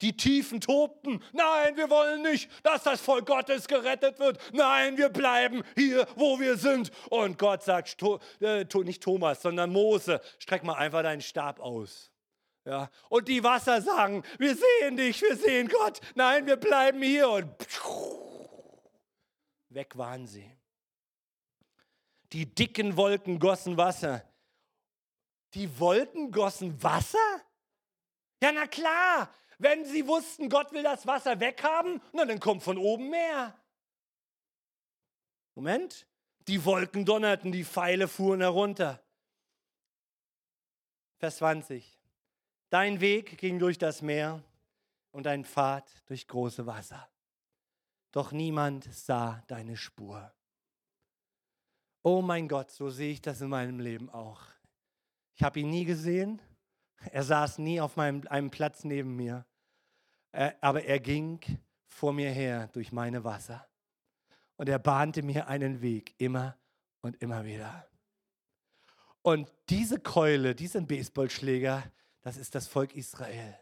Die 0.00 0.16
Tiefen 0.16 0.60
tobten. 0.60 1.22
Nein, 1.32 1.76
wir 1.76 1.88
wollen 1.88 2.22
nicht, 2.22 2.50
dass 2.64 2.82
das 2.82 3.00
Volk 3.00 3.26
Gottes 3.26 3.68
gerettet 3.68 4.18
wird. 4.18 4.40
Nein, 4.52 4.96
wir 4.96 5.10
bleiben 5.10 5.62
hier, 5.76 6.08
wo 6.16 6.40
wir 6.40 6.56
sind. 6.56 6.90
Und 7.08 7.38
Gott 7.38 7.62
sagt, 7.62 7.96
äh, 8.40 8.64
nicht 8.82 9.02
Thomas, 9.02 9.42
sondern 9.42 9.70
Mose, 9.70 10.20
streck 10.38 10.64
mal 10.64 10.74
einfach 10.74 11.02
deinen 11.02 11.20
Stab 11.20 11.60
aus. 11.60 12.11
Ja, 12.64 12.90
und 13.08 13.26
die 13.26 13.42
Wasser 13.42 13.82
sagen, 13.82 14.22
wir 14.38 14.54
sehen 14.54 14.96
dich, 14.96 15.20
wir 15.20 15.36
sehen 15.36 15.68
Gott. 15.68 16.00
Nein, 16.14 16.46
wir 16.46 16.56
bleiben 16.56 17.02
hier. 17.02 17.28
Und 17.28 17.52
weg 19.68 19.96
waren 19.96 20.26
sie. 20.26 20.48
Die 22.32 22.46
dicken 22.46 22.96
Wolken 22.96 23.40
gossen 23.40 23.76
Wasser. 23.76 24.24
Die 25.54 25.78
Wolken 25.80 26.30
gossen 26.30 26.80
Wasser? 26.82 27.18
Ja, 28.42 28.52
na 28.52 28.66
klar, 28.66 29.28
wenn 29.58 29.84
sie 29.84 30.06
wussten, 30.06 30.48
Gott 30.48 30.72
will 30.72 30.82
das 30.82 31.06
Wasser 31.06 31.38
weghaben, 31.40 32.00
na, 32.12 32.24
dann 32.24 32.40
kommt 32.40 32.62
von 32.62 32.78
oben 32.78 33.10
mehr. 33.10 33.56
Moment, 35.54 36.06
die 36.48 36.64
Wolken 36.64 37.04
donnerten, 37.04 37.52
die 37.52 37.64
Pfeile 37.64 38.08
fuhren 38.08 38.40
herunter. 38.40 39.02
Vers 41.18 41.36
20. 41.36 42.01
Dein 42.72 43.02
Weg 43.02 43.36
ging 43.36 43.58
durch 43.58 43.76
das 43.76 44.00
Meer 44.00 44.42
und 45.10 45.26
dein 45.26 45.44
Pfad 45.44 45.84
durch 46.06 46.26
große 46.26 46.64
Wasser. 46.64 47.06
Doch 48.12 48.32
niemand 48.32 48.84
sah 48.84 49.42
deine 49.46 49.76
Spur. 49.76 50.32
Oh 52.02 52.22
mein 52.22 52.48
Gott, 52.48 52.70
so 52.70 52.88
sehe 52.88 53.12
ich 53.12 53.20
das 53.20 53.42
in 53.42 53.50
meinem 53.50 53.78
Leben 53.78 54.08
auch. 54.08 54.40
Ich 55.34 55.42
habe 55.42 55.60
ihn 55.60 55.68
nie 55.68 55.84
gesehen. 55.84 56.40
Er 57.10 57.22
saß 57.22 57.58
nie 57.58 57.78
auf 57.78 57.96
meinem, 57.96 58.26
einem 58.28 58.50
Platz 58.50 58.84
neben 58.84 59.16
mir. 59.16 59.44
Äh, 60.30 60.52
aber 60.62 60.82
er 60.82 60.98
ging 60.98 61.40
vor 61.88 62.14
mir 62.14 62.30
her 62.30 62.68
durch 62.68 62.90
meine 62.90 63.22
Wasser. 63.22 63.68
Und 64.56 64.70
er 64.70 64.78
bahnte 64.78 65.22
mir 65.22 65.46
einen 65.46 65.82
Weg 65.82 66.14
immer 66.16 66.56
und 67.02 67.20
immer 67.20 67.44
wieder. 67.44 67.86
Und 69.20 69.52
diese 69.68 70.00
Keule, 70.00 70.54
diesen 70.54 70.86
Baseballschläger, 70.86 71.82
das 72.22 72.36
ist 72.36 72.54
das 72.54 72.66
Volk 72.66 72.94
Israel. 72.94 73.58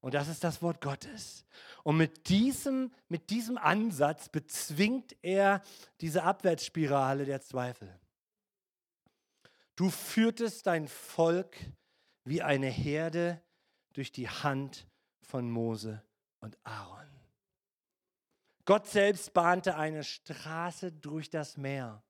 Und 0.00 0.14
das 0.14 0.28
ist 0.28 0.44
das 0.44 0.60
Wort 0.60 0.82
Gottes. 0.82 1.46
Und 1.82 1.96
mit 1.96 2.28
diesem, 2.28 2.92
mit 3.08 3.30
diesem 3.30 3.56
Ansatz 3.56 4.28
bezwingt 4.28 5.16
er 5.22 5.62
diese 6.00 6.24
Abwärtsspirale 6.24 7.24
der 7.24 7.40
Zweifel. 7.40 7.98
Du 9.76 9.88
führtest 9.88 10.66
dein 10.66 10.88
Volk 10.88 11.56
wie 12.24 12.42
eine 12.42 12.68
Herde 12.68 13.42
durch 13.94 14.12
die 14.12 14.28
Hand 14.28 14.86
von 15.22 15.50
Mose 15.50 16.02
und 16.40 16.58
Aaron. 16.64 17.08
Gott 18.66 18.86
selbst 18.86 19.32
bahnte 19.32 19.76
eine 19.76 20.04
Straße 20.04 20.92
durch 20.92 21.30
das 21.30 21.56
Meer. 21.56 22.03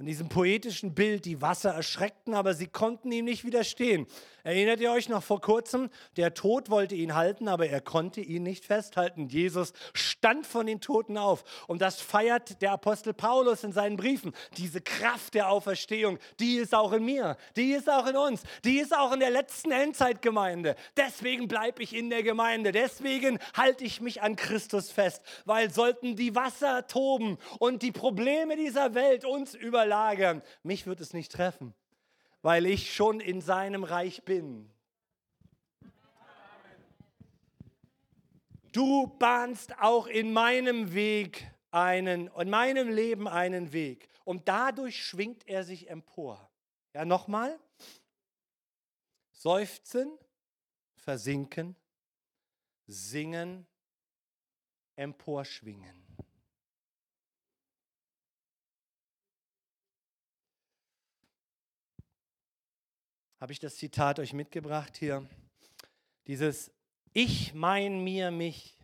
In 0.00 0.06
diesem 0.06 0.30
poetischen 0.30 0.94
Bild, 0.94 1.26
die 1.26 1.42
Wasser 1.42 1.74
erschreckten, 1.74 2.32
aber 2.32 2.54
sie 2.54 2.68
konnten 2.68 3.12
ihm 3.12 3.26
nicht 3.26 3.44
widerstehen. 3.44 4.06
Erinnert 4.44 4.80
ihr 4.80 4.90
euch 4.90 5.10
noch 5.10 5.22
vor 5.22 5.42
kurzem? 5.42 5.90
Der 6.16 6.32
Tod 6.32 6.70
wollte 6.70 6.94
ihn 6.94 7.14
halten, 7.14 7.48
aber 7.48 7.68
er 7.68 7.82
konnte 7.82 8.22
ihn 8.22 8.42
nicht 8.42 8.64
festhalten. 8.64 9.28
Jesus 9.28 9.74
stand 9.92 10.46
von 10.46 10.64
den 10.64 10.80
Toten 10.80 11.18
auf. 11.18 11.44
Und 11.66 11.82
das 11.82 12.00
feiert 12.00 12.62
der 12.62 12.72
Apostel 12.72 13.12
Paulus 13.12 13.62
in 13.62 13.72
seinen 13.72 13.98
Briefen. 13.98 14.32
Diese 14.56 14.80
Kraft 14.80 15.34
der 15.34 15.50
Auferstehung, 15.50 16.18
die 16.38 16.54
ist 16.54 16.74
auch 16.74 16.94
in 16.94 17.04
mir, 17.04 17.36
die 17.54 17.72
ist 17.72 17.90
auch 17.90 18.06
in 18.06 18.16
uns, 18.16 18.42
die 18.64 18.78
ist 18.78 18.96
auch 18.96 19.12
in 19.12 19.20
der 19.20 19.30
letzten 19.30 19.70
Endzeitgemeinde. 19.70 20.76
Deswegen 20.96 21.46
bleibe 21.46 21.82
ich 21.82 21.94
in 21.94 22.08
der 22.08 22.22
Gemeinde. 22.22 22.72
Deswegen 22.72 23.38
halte 23.52 23.84
ich 23.84 24.00
mich 24.00 24.22
an 24.22 24.36
Christus 24.36 24.90
fest. 24.90 25.20
Weil 25.44 25.70
sollten 25.70 26.16
die 26.16 26.34
Wasser 26.34 26.86
toben 26.86 27.36
und 27.58 27.82
die 27.82 27.92
Probleme 27.92 28.56
dieser 28.56 28.94
Welt 28.94 29.26
uns 29.26 29.54
überlassen, 29.54 29.89
überlagern. 29.90 30.42
Mich 30.62 30.86
wird 30.86 31.00
es 31.00 31.12
nicht 31.12 31.32
treffen, 31.32 31.74
weil 32.42 32.66
ich 32.66 32.94
schon 32.94 33.20
in 33.20 33.40
seinem 33.40 33.84
Reich 33.84 34.24
bin. 34.24 34.70
Du 38.72 39.08
bahnst 39.18 39.76
auch 39.80 40.06
in 40.06 40.32
meinem 40.32 40.94
Weg 40.94 41.50
einen, 41.72 42.28
in 42.28 42.50
meinem 42.50 42.88
Leben 42.88 43.26
einen 43.26 43.72
Weg. 43.72 44.08
Und 44.24 44.46
dadurch 44.46 45.04
schwingt 45.04 45.48
er 45.48 45.64
sich 45.64 45.90
empor. 45.90 46.48
Ja, 46.94 47.04
nochmal. 47.04 47.58
Seufzen, 49.32 50.16
versinken, 50.94 51.74
singen, 52.86 53.66
emporschwingen. 54.94 55.99
Habe 63.40 63.52
ich 63.52 63.58
das 63.58 63.76
Zitat 63.76 64.18
euch 64.18 64.34
mitgebracht 64.34 64.98
hier. 64.98 65.26
Dieses 66.26 66.70
Ich, 67.14 67.54
mein, 67.54 68.04
mir, 68.04 68.30
mich 68.30 68.78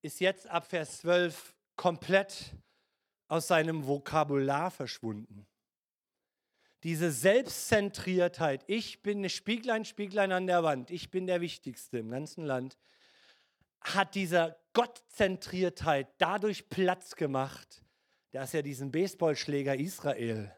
ist 0.00 0.20
jetzt 0.20 0.46
ab 0.46 0.64
Vers 0.64 0.98
12 0.98 1.56
komplett 1.74 2.54
aus 3.26 3.48
seinem 3.48 3.86
Vokabular 3.86 4.70
verschwunden. 4.70 5.46
Diese 6.84 7.10
Selbstzentriertheit, 7.10 8.62
ich 8.68 9.02
bin 9.02 9.18
eine 9.18 9.28
Spieglein, 9.28 9.84
Spieglein 9.84 10.30
an 10.30 10.46
der 10.46 10.62
Wand, 10.62 10.92
ich 10.92 11.10
bin 11.10 11.26
der 11.26 11.40
Wichtigste 11.40 11.98
im 11.98 12.10
ganzen 12.10 12.44
Land, 12.44 12.78
hat 13.80 14.14
dieser 14.14 14.56
Gottzentriertheit 14.72 16.08
dadurch 16.18 16.68
Platz 16.68 17.16
gemacht, 17.16 17.84
dass 18.30 18.54
er 18.54 18.62
diesen 18.62 18.92
Baseballschläger 18.92 19.74
Israel 19.74 20.54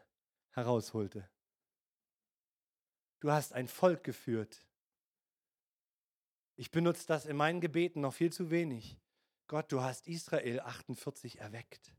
herausholte. 0.51 1.30
Du 3.21 3.31
hast 3.31 3.53
ein 3.53 3.67
Volk 3.67 4.03
geführt. 4.03 4.65
Ich 6.55 6.71
benutze 6.71 7.07
das 7.07 7.25
in 7.25 7.37
meinen 7.37 7.61
Gebeten 7.61 8.01
noch 8.01 8.13
viel 8.13 8.33
zu 8.33 8.49
wenig. 8.49 8.97
Gott, 9.47 9.71
du 9.71 9.81
hast 9.81 10.07
Israel 10.07 10.59
48 10.59 11.39
erweckt. 11.39 11.93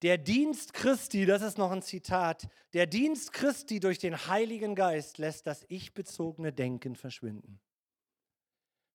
Der 0.00 0.16
Dienst 0.16 0.72
Christi, 0.72 1.26
das 1.26 1.42
ist 1.42 1.58
noch 1.58 1.70
ein 1.70 1.82
Zitat, 1.82 2.48
der 2.72 2.86
Dienst 2.86 3.34
Christi 3.34 3.78
durch 3.78 3.98
den 3.98 4.26
Heiligen 4.26 4.74
Geist 4.74 5.18
lässt 5.18 5.46
das 5.46 5.66
ich-bezogene 5.68 6.52
Denken 6.52 6.96
verschwinden. 6.96 7.60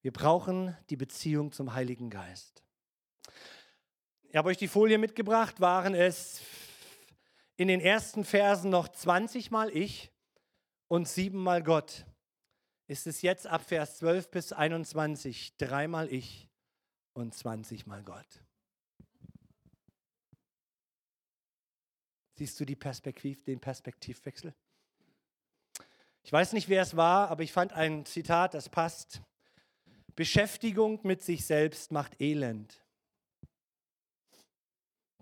Wir 0.01 0.11
brauchen 0.11 0.75
die 0.89 0.97
Beziehung 0.97 1.51
zum 1.51 1.75
Heiligen 1.75 2.09
Geist. 2.09 2.63
Ich 4.23 4.35
habe 4.35 4.49
euch 4.49 4.57
die 4.57 4.67
Folie 4.67 4.97
mitgebracht, 4.97 5.61
waren 5.61 5.93
es 5.93 6.41
in 7.57 7.67
den 7.67 7.79
ersten 7.79 8.23
Versen 8.23 8.71
noch 8.71 8.87
20 8.87 9.51
Mal 9.51 9.69
ich 9.69 10.11
und 10.87 11.07
7 11.07 11.37
Mal 11.37 11.63
Gott. 11.63 12.05
Ist 12.87 13.07
es 13.07 13.21
jetzt 13.21 13.47
ab 13.47 13.63
Vers 13.63 13.97
12 13.97 14.29
bis 14.29 14.53
21 14.53 15.57
dreimal 15.57 16.11
ich 16.11 16.47
und 17.13 17.33
20 17.33 17.87
Mal 17.87 18.03
Gott. 18.03 18.27
Siehst 22.37 22.59
du 22.59 22.65
die 22.65 22.75
Perspektiv, 22.75 23.43
den 23.43 23.59
Perspektivwechsel? 23.59 24.53
Ich 26.23 26.33
weiß 26.33 26.53
nicht, 26.53 26.69
wer 26.69 26.81
es 26.81 26.95
war, 26.95 27.29
aber 27.29 27.43
ich 27.43 27.53
fand 27.53 27.71
ein 27.73 28.05
Zitat, 28.05 28.53
das 28.53 28.67
passt. 28.67 29.21
Beschäftigung 30.15 30.99
mit 31.03 31.21
sich 31.21 31.45
selbst 31.45 31.91
macht 31.91 32.19
elend. 32.21 32.83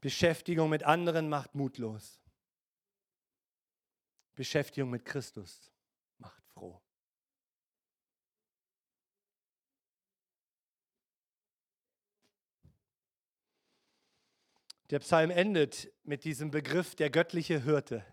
Beschäftigung 0.01 0.69
mit 0.69 0.83
anderen 0.83 1.29
macht 1.29 1.55
mutlos. 1.55 2.22
Beschäftigung 4.35 4.89
mit 4.89 5.05
Christus 5.05 5.71
macht 6.17 6.43
froh. 6.47 6.81
Der 14.89 14.99
Psalm 14.99 15.31
endet 15.31 15.91
mit 16.03 16.23
diesem 16.23 16.51
Begriff, 16.51 16.95
der 16.95 17.09
göttliche 17.09 17.63
Hirte 17.63 18.05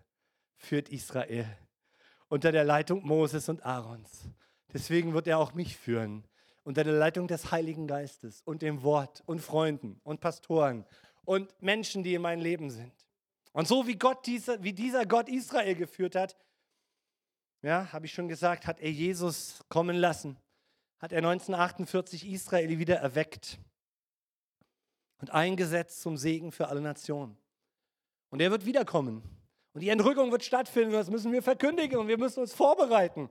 führt 0.55 0.89
Israel 0.89 1.57
unter 2.31 2.53
der 2.53 2.63
Leitung 2.63 3.05
Moses 3.05 3.49
und 3.49 3.65
Aarons. 3.65 4.29
Deswegen 4.73 5.13
wird 5.13 5.27
er 5.27 5.37
auch 5.37 5.53
mich 5.53 5.75
führen, 5.75 6.25
unter 6.63 6.85
der 6.85 6.93
Leitung 6.93 7.27
des 7.27 7.51
Heiligen 7.51 7.87
Geistes 7.87 8.41
und 8.43 8.61
dem 8.61 8.83
Wort 8.83 9.21
und 9.25 9.41
Freunden 9.41 9.99
und 10.03 10.21
Pastoren 10.21 10.85
und 11.25 11.53
Menschen, 11.61 12.03
die 12.03 12.13
in 12.13 12.21
meinem 12.21 12.41
Leben 12.41 12.69
sind. 12.69 13.00
Und 13.53 13.67
so 13.67 13.87
wie 13.87 13.95
Gott 13.95 14.25
diese, 14.25 14.63
wie 14.63 14.73
dieser 14.73 15.05
Gott 15.05 15.29
Israel 15.29 15.75
geführt 15.75 16.15
hat, 16.15 16.37
ja, 17.61 17.91
habe 17.91 18.05
ich 18.05 18.13
schon 18.13 18.27
gesagt, 18.27 18.65
hat 18.65 18.79
er 18.79 18.91
Jesus 18.91 19.59
kommen 19.69 19.95
lassen, 19.95 20.37
hat 20.99 21.11
er 21.11 21.19
1948 21.19 22.27
Israel 22.27 22.79
wieder 22.79 22.97
erweckt 22.97 23.59
und 25.19 25.31
eingesetzt 25.31 26.01
zum 26.01 26.17
Segen 26.17 26.51
für 26.51 26.67
alle 26.67 26.81
Nationen. 26.81 27.37
Und 28.29 28.41
er 28.41 28.49
wird 28.49 28.65
wiederkommen. 28.65 29.21
Und 29.73 29.81
die 29.81 29.89
Entrückung 29.89 30.31
wird 30.31 30.43
stattfinden. 30.43 30.93
Das 30.93 31.09
müssen 31.09 31.31
wir 31.31 31.43
verkündigen 31.43 31.99
und 31.99 32.07
wir 32.07 32.17
müssen 32.17 32.39
uns 32.39 32.53
vorbereiten. 32.53 33.29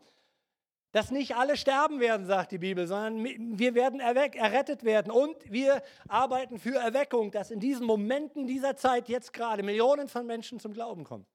Dass 0.92 1.12
nicht 1.12 1.36
alle 1.36 1.56
sterben 1.56 2.00
werden, 2.00 2.26
sagt 2.26 2.50
die 2.50 2.58
Bibel, 2.58 2.86
sondern 2.86 3.58
wir 3.58 3.74
werden 3.74 4.00
erweck, 4.00 4.34
errettet 4.34 4.82
werden. 4.82 5.12
Und 5.12 5.36
wir 5.50 5.82
arbeiten 6.08 6.58
für 6.58 6.76
Erweckung, 6.76 7.30
dass 7.30 7.52
in 7.52 7.60
diesen 7.60 7.86
Momenten 7.86 8.46
dieser 8.48 8.76
Zeit 8.76 9.08
jetzt 9.08 9.32
gerade 9.32 9.62
Millionen 9.62 10.08
von 10.08 10.26
Menschen 10.26 10.58
zum 10.58 10.72
Glauben 10.72 11.04
kommen. 11.04 11.26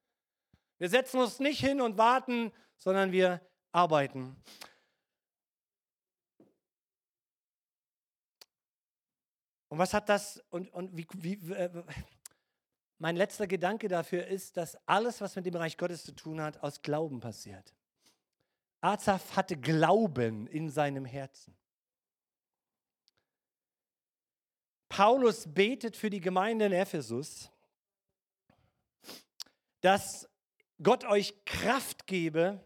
Wir 0.78 0.90
setzen 0.90 1.22
uns 1.22 1.40
nicht 1.40 1.62
hin 1.62 1.80
und 1.80 1.98
warten, 1.98 2.52
sondern 2.78 3.14
wir 3.14 3.40
arbeiten. 3.72 4.36
Und 9.70 9.80
was 9.80 9.94
hat 9.94 10.10
das, 10.10 10.44
und, 10.50 10.72
und 10.74 10.96
wie, 10.96 11.08
wie 11.14 11.54
äh, 11.54 11.70
mein 12.98 13.16
letzter 13.16 13.48
Gedanke 13.48 13.88
dafür 13.88 14.26
ist, 14.28 14.58
dass 14.58 14.78
alles, 14.86 15.22
was 15.22 15.36
mit 15.36 15.46
dem 15.46 15.56
Reich 15.56 15.78
Gottes 15.78 16.04
zu 16.04 16.14
tun 16.14 16.42
hat, 16.42 16.62
aus 16.62 16.82
Glauben 16.82 17.20
passiert. 17.20 17.74
Azaf 18.82 19.36
hatte 19.36 19.58
Glauben 19.58 20.48
in 20.48 20.70
seinem 20.70 21.06
Herzen. 21.06 21.56
Paulus 24.90 25.46
betet 25.52 25.98
für 25.98 26.10
die 26.10 26.22
Gemeinde 26.22 26.68
in 26.68 26.72
Ephesus, 26.72 27.52
dass 29.82 30.30
Gott 30.82 31.04
euch 31.06 31.46
Kraft 31.46 32.08
gebe, 32.08 32.66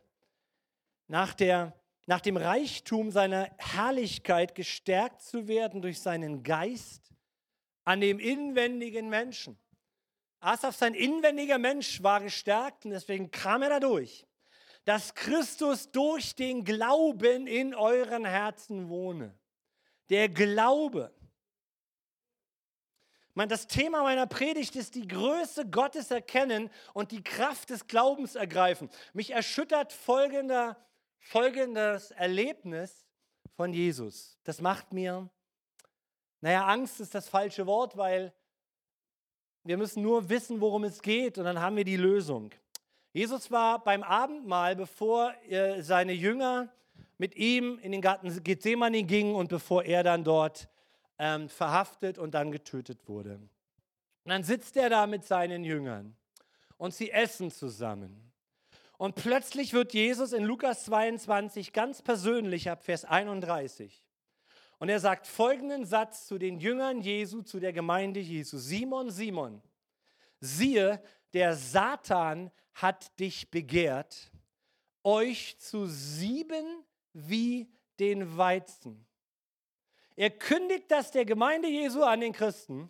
nach, 1.07 1.33
der, 1.33 1.73
nach 2.05 2.21
dem 2.21 2.37
Reichtum 2.37 3.11
seiner 3.11 3.49
Herrlichkeit 3.57 4.53
gestärkt 4.53 5.21
zu 5.21 5.47
werden 5.47 5.81
durch 5.81 5.99
seinen 5.99 6.43
Geist 6.43 7.11
an 7.83 7.99
dem 7.99 8.19
inwendigen 8.19 9.09
Menschen. 9.09 9.57
Asaf, 10.39 10.75
sein 10.75 10.93
inwendiger 10.93 11.57
Mensch, 11.57 12.03
war 12.03 12.21
gestärkt 12.21 12.85
und 12.85 12.91
deswegen 12.91 13.31
kam 13.31 13.63
er 13.63 13.69
dadurch 13.69 14.27
dass 14.89 15.13
Christus 15.13 15.91
durch 15.91 16.33
den 16.33 16.63
Glauben 16.63 17.45
in 17.45 17.75
euren 17.75 18.25
Herzen 18.25 18.89
wohne. 18.89 19.37
Der 20.09 20.27
Glaube. 20.27 21.13
Das 23.35 23.67
Thema 23.67 24.01
meiner 24.01 24.25
Predigt 24.25 24.75
ist 24.75 24.95
die 24.95 25.07
Größe 25.07 25.69
Gottes 25.69 26.09
erkennen 26.09 26.71
und 26.95 27.11
die 27.11 27.23
Kraft 27.23 27.69
des 27.69 27.85
Glaubens 27.85 28.33
ergreifen. 28.33 28.89
Mich 29.13 29.29
erschüttert 29.29 29.93
folgender, 29.93 30.75
folgendes 31.19 32.09
Erlebnis 32.09 33.05
von 33.55 33.71
Jesus. 33.73 34.39
Das 34.43 34.59
macht 34.59 34.91
mir, 34.91 35.29
naja, 36.41 36.65
Angst 36.65 36.99
ist 36.99 37.13
das 37.13 37.29
falsche 37.29 37.67
Wort, 37.67 37.95
weil 37.95 38.33
wir 39.63 39.77
müssen 39.77 40.01
nur 40.01 40.29
wissen, 40.29 40.59
worum 40.59 40.83
es 40.83 40.99
geht 41.03 41.37
und 41.37 41.45
dann 41.45 41.61
haben 41.61 41.75
wir 41.75 41.85
die 41.85 41.95
Lösung. 41.95 42.49
Jesus 43.11 43.49
war 43.49 43.83
beim 43.83 44.03
Abendmahl, 44.03 44.75
bevor 44.75 45.33
äh, 45.49 45.81
seine 45.81 46.13
Jünger 46.13 46.69
mit 47.17 47.35
ihm 47.35 47.79
in 47.79 47.91
den 47.91 48.01
Garten 48.01 48.43
Gethsemane 48.43 49.03
gingen 49.03 49.35
und 49.35 49.49
bevor 49.49 49.83
er 49.83 50.03
dann 50.03 50.23
dort 50.23 50.69
ähm, 51.17 51.49
verhaftet 51.49 52.17
und 52.17 52.33
dann 52.33 52.51
getötet 52.51 53.07
wurde. 53.07 53.35
Und 54.23 54.29
dann 54.31 54.43
sitzt 54.43 54.77
er 54.77 54.89
da 54.89 55.07
mit 55.07 55.25
seinen 55.25 55.63
Jüngern 55.63 56.15
und 56.77 56.93
sie 56.93 57.11
essen 57.11 57.51
zusammen. 57.51 58.31
Und 58.97 59.15
plötzlich 59.15 59.73
wird 59.73 59.93
Jesus 59.93 60.33
in 60.33 60.43
Lukas 60.43 60.85
22 60.85 61.73
ganz 61.73 62.01
persönlich 62.01 62.69
ab 62.69 62.83
Vers 62.83 63.05
31. 63.05 64.05
Und 64.77 64.89
er 64.89 64.99
sagt 64.99 65.25
folgenden 65.25 65.85
Satz 65.85 66.27
zu 66.27 66.37
den 66.37 66.59
Jüngern 66.59 67.01
Jesu, 67.01 67.41
zu 67.41 67.59
der 67.59 67.73
Gemeinde 67.73 68.19
Jesu. 68.19 68.57
Simon, 68.57 69.09
Simon, 69.09 69.61
siehe, 70.39 71.01
der 71.33 71.55
Satan 71.55 72.51
hat 72.73 73.19
dich 73.19 73.49
begehrt, 73.51 74.31
euch 75.03 75.57
zu 75.59 75.85
sieben 75.85 76.83
wie 77.13 77.71
den 77.99 78.37
Weizen. 78.37 79.05
Er 80.15 80.29
kündigt 80.29 80.91
das 80.91 81.11
der 81.11 81.25
Gemeinde 81.25 81.67
Jesu 81.67 82.03
an 82.03 82.21
den 82.21 82.33
Christen 82.33 82.89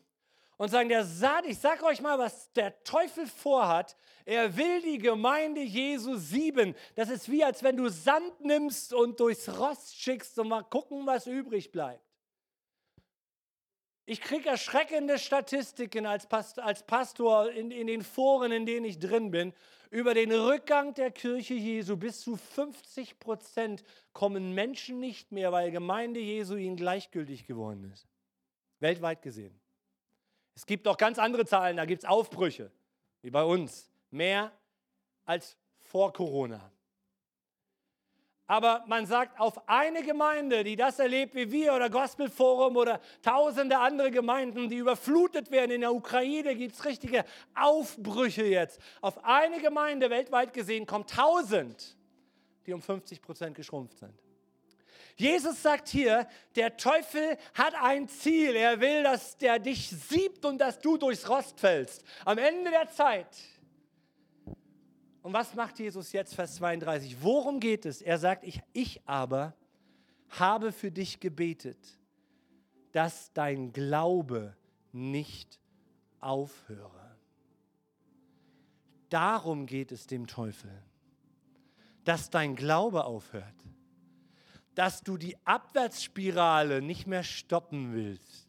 und 0.57 0.69
sagt, 0.69 0.91
der 0.91 1.05
Satan, 1.05 1.49
ich 1.49 1.59
sage 1.59 1.85
euch 1.85 2.01
mal, 2.01 2.17
was 2.19 2.51
der 2.53 2.83
Teufel 2.83 3.27
vorhat. 3.27 3.95
Er 4.25 4.57
will 4.57 4.81
die 4.81 4.97
Gemeinde 4.97 5.61
Jesu 5.61 6.15
sieben. 6.17 6.75
Das 6.95 7.09
ist 7.09 7.29
wie, 7.29 7.43
als 7.43 7.63
wenn 7.63 7.77
du 7.77 7.87
Sand 7.89 8.41
nimmst 8.41 8.93
und 8.93 9.19
durchs 9.19 9.47
Rost 9.57 9.95
schickst 9.95 10.37
und 10.37 10.49
mal 10.49 10.63
gucken, 10.63 11.05
was 11.05 11.27
übrig 11.27 11.71
bleibt. 11.71 12.08
Ich 14.09 14.21
kriege 14.21 14.49
erschreckende 14.49 15.19
Statistiken 15.19 16.07
als 16.07 16.25
Pastor, 16.25 17.51
in, 17.51 17.69
in 17.69 17.85
den 17.85 18.01
Foren, 18.01 18.51
in 18.51 18.65
denen 18.65 18.83
ich 18.87 18.97
drin 18.97 19.29
bin, 19.29 19.53
über 19.91 20.15
den 20.15 20.31
Rückgang 20.31 20.95
der 20.95 21.11
Kirche 21.11 21.53
Jesu. 21.53 21.95
Bis 21.95 22.21
zu 22.21 22.35
50 22.35 23.19
Prozent 23.19 23.83
kommen 24.11 24.55
Menschen 24.55 24.99
nicht 24.99 25.31
mehr, 25.31 25.51
weil 25.51 25.69
Gemeinde 25.69 26.19
Jesu 26.19 26.55
ihnen 26.55 26.75
gleichgültig 26.75 27.45
geworden 27.45 27.83
ist. 27.93 28.07
Weltweit 28.79 29.21
gesehen. 29.21 29.53
Es 30.55 30.65
gibt 30.65 30.87
auch 30.87 30.97
ganz 30.97 31.19
andere 31.19 31.45
Zahlen, 31.45 31.77
da 31.77 31.85
gibt 31.85 32.01
es 32.01 32.09
Aufbrüche, 32.09 32.71
wie 33.21 33.29
bei 33.29 33.43
uns. 33.43 33.91
Mehr 34.09 34.51
als 35.23 35.55
vor 35.81 36.13
Corona. 36.13 36.71
Aber 38.49 38.83
man 38.87 39.05
sagt, 39.05 39.39
auf 39.39 39.69
eine 39.69 40.01
Gemeinde, 40.01 40.63
die 40.63 40.75
das 40.75 40.97
erlebt 40.97 41.35
wie 41.35 41.51
wir 41.51 41.71
oder 41.71 41.87
Gospel 41.87 42.31
Forum 42.31 42.77
oder 42.77 42.99
tausende 43.21 43.77
andere 43.77 44.09
Gemeinden, 44.09 44.69
die 44.69 44.77
überflutet 44.77 45.51
werden 45.51 45.69
in 45.69 45.81
der 45.81 45.93
Ukraine, 45.93 46.55
gibt 46.55 46.73
es 46.73 46.83
richtige 46.83 47.25
Aufbrüche 47.53 48.43
jetzt. 48.43 48.79
Auf 49.01 49.23
eine 49.23 49.59
Gemeinde 49.61 50.09
weltweit 50.09 50.51
gesehen 50.51 50.87
kommen 50.87 51.05
tausend, 51.05 51.95
die 52.65 52.73
um 52.73 52.81
50 52.81 53.21
Prozent 53.21 53.55
geschrumpft 53.55 53.99
sind. 53.99 54.15
Jesus 55.15 55.61
sagt 55.61 55.87
hier, 55.87 56.27
der 56.55 56.75
Teufel 56.75 57.37
hat 57.53 57.75
ein 57.79 58.07
Ziel. 58.07 58.55
Er 58.55 58.81
will, 58.81 59.03
dass 59.03 59.37
der 59.37 59.59
dich 59.59 59.91
siebt 59.91 60.43
und 60.43 60.57
dass 60.57 60.79
du 60.79 60.97
durchs 60.97 61.29
Rost 61.29 61.59
fällst. 61.59 62.03
Am 62.25 62.39
Ende 62.39 62.71
der 62.71 62.89
Zeit 62.89 63.27
und 65.21 65.33
was 65.33 65.53
macht 65.53 65.79
Jesus 65.79 66.11
jetzt, 66.11 66.35
Vers 66.35 66.55
32? 66.55 67.17
Worum 67.21 67.59
geht 67.59 67.85
es? 67.85 68.01
Er 68.01 68.17
sagt, 68.17 68.43
ich, 68.43 68.61
ich 68.73 69.01
aber 69.05 69.53
habe 70.29 70.71
für 70.71 70.91
dich 70.91 71.19
gebetet, 71.19 71.99
dass 72.91 73.31
dein 73.33 73.73
Glaube 73.73 74.55
nicht 74.91 75.59
aufhöre. 76.19 77.17
Darum 79.09 79.65
geht 79.65 79.91
es 79.91 80.07
dem 80.07 80.27
Teufel, 80.27 80.71
dass 82.03 82.29
dein 82.29 82.55
Glaube 82.55 83.05
aufhört, 83.05 83.65
dass 84.75 85.01
du 85.01 85.17
die 85.17 85.35
Abwärtsspirale 85.45 86.81
nicht 86.81 87.07
mehr 87.07 87.23
stoppen 87.23 87.93
willst. 87.93 88.48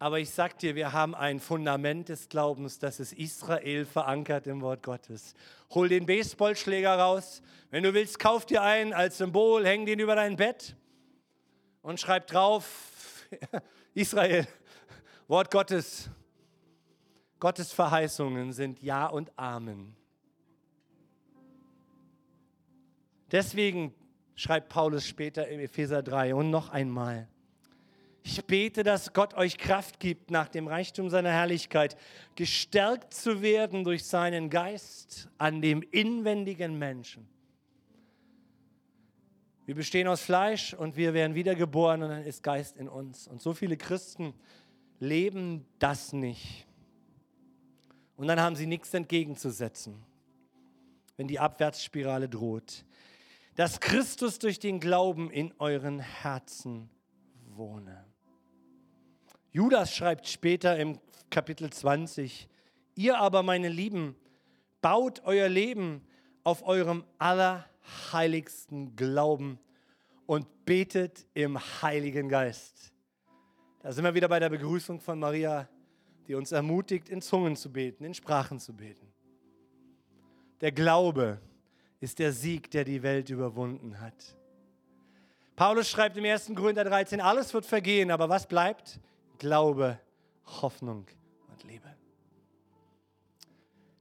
Aber 0.00 0.18
ich 0.18 0.30
sag 0.30 0.58
dir, 0.58 0.74
wir 0.76 0.94
haben 0.94 1.14
ein 1.14 1.40
Fundament 1.40 2.08
des 2.08 2.30
Glaubens, 2.30 2.78
das 2.78 3.00
ist 3.00 3.12
Israel 3.12 3.84
verankert 3.84 4.46
im 4.46 4.62
Wort 4.62 4.82
Gottes. 4.82 5.34
Hol 5.74 5.90
den 5.90 6.06
Baseballschläger 6.06 6.98
raus. 6.98 7.42
Wenn 7.70 7.82
du 7.82 7.92
willst, 7.92 8.18
kauf 8.18 8.46
dir 8.46 8.62
einen 8.62 8.94
als 8.94 9.18
Symbol, 9.18 9.66
häng 9.66 9.84
den 9.84 10.00
über 10.00 10.14
dein 10.14 10.36
Bett 10.36 10.74
und 11.82 12.00
schreib 12.00 12.28
drauf, 12.28 13.26
Israel, 13.94 14.48
Wort 15.28 15.50
Gottes. 15.50 16.08
Gottes 17.38 17.70
Verheißungen 17.70 18.54
sind 18.54 18.82
Ja 18.82 19.06
und 19.06 19.30
Amen. 19.38 19.94
Deswegen 23.30 23.94
schreibt 24.34 24.70
Paulus 24.70 25.06
später 25.06 25.46
im 25.48 25.60
Epheser 25.60 26.02
3 26.02 26.34
und 26.34 26.48
noch 26.48 26.70
einmal. 26.70 27.28
Ich 28.22 28.44
bete, 28.44 28.82
dass 28.82 29.12
Gott 29.12 29.34
euch 29.34 29.56
Kraft 29.56 29.98
gibt, 29.98 30.30
nach 30.30 30.48
dem 30.48 30.68
Reichtum 30.68 31.08
seiner 31.08 31.30
Herrlichkeit 31.30 31.96
gestärkt 32.34 33.14
zu 33.14 33.40
werden 33.40 33.84
durch 33.84 34.04
seinen 34.04 34.50
Geist 34.50 35.28
an 35.38 35.62
dem 35.62 35.82
inwendigen 35.82 36.78
Menschen. 36.78 37.26
Wir 39.64 39.74
bestehen 39.74 40.08
aus 40.08 40.20
Fleisch 40.20 40.74
und 40.74 40.96
wir 40.96 41.14
werden 41.14 41.34
wiedergeboren 41.34 42.02
und 42.02 42.08
dann 42.10 42.24
ist 42.24 42.42
Geist 42.42 42.76
in 42.76 42.88
uns. 42.88 43.28
Und 43.28 43.40
so 43.40 43.54
viele 43.54 43.76
Christen 43.76 44.34
leben 44.98 45.64
das 45.78 46.12
nicht. 46.12 46.66
Und 48.16 48.26
dann 48.26 48.40
haben 48.40 48.56
sie 48.56 48.66
nichts 48.66 48.92
entgegenzusetzen, 48.92 50.04
wenn 51.16 51.26
die 51.26 51.38
Abwärtsspirale 51.38 52.28
droht. 52.28 52.84
Dass 53.54 53.80
Christus 53.80 54.38
durch 54.38 54.58
den 54.58 54.80
Glauben 54.80 55.30
in 55.30 55.54
euren 55.58 56.00
Herzen 56.00 56.90
wohne. 57.46 58.09
Judas 59.52 59.94
schreibt 59.94 60.28
später 60.28 60.76
im 60.78 61.00
Kapitel 61.28 61.70
20, 61.70 62.48
ihr 62.94 63.18
aber, 63.18 63.42
meine 63.42 63.68
Lieben, 63.68 64.14
baut 64.80 65.22
euer 65.24 65.48
Leben 65.48 66.06
auf 66.44 66.62
eurem 66.64 67.04
allerheiligsten 67.18 68.94
Glauben 68.94 69.58
und 70.26 70.46
betet 70.64 71.26
im 71.34 71.58
Heiligen 71.82 72.28
Geist. 72.28 72.92
Da 73.82 73.90
sind 73.90 74.04
wir 74.04 74.14
wieder 74.14 74.28
bei 74.28 74.38
der 74.38 74.50
Begrüßung 74.50 75.00
von 75.00 75.18
Maria, 75.18 75.68
die 76.28 76.36
uns 76.36 76.52
ermutigt, 76.52 77.08
in 77.08 77.20
Zungen 77.20 77.56
zu 77.56 77.72
beten, 77.72 78.04
in 78.04 78.14
Sprachen 78.14 78.60
zu 78.60 78.72
beten. 78.72 79.12
Der 80.60 80.70
Glaube 80.70 81.40
ist 81.98 82.20
der 82.20 82.32
Sieg, 82.32 82.70
der 82.70 82.84
die 82.84 83.02
Welt 83.02 83.30
überwunden 83.30 84.00
hat. 84.00 84.36
Paulus 85.56 85.88
schreibt 85.88 86.16
im 86.16 86.24
1. 86.24 86.52
Korinther 86.54 86.84
13, 86.84 87.20
alles 87.20 87.52
wird 87.52 87.66
vergehen, 87.66 88.12
aber 88.12 88.28
was 88.28 88.46
bleibt? 88.46 89.00
Glaube, 89.40 89.98
Hoffnung 90.44 91.06
und 91.48 91.64
Liebe. 91.64 91.88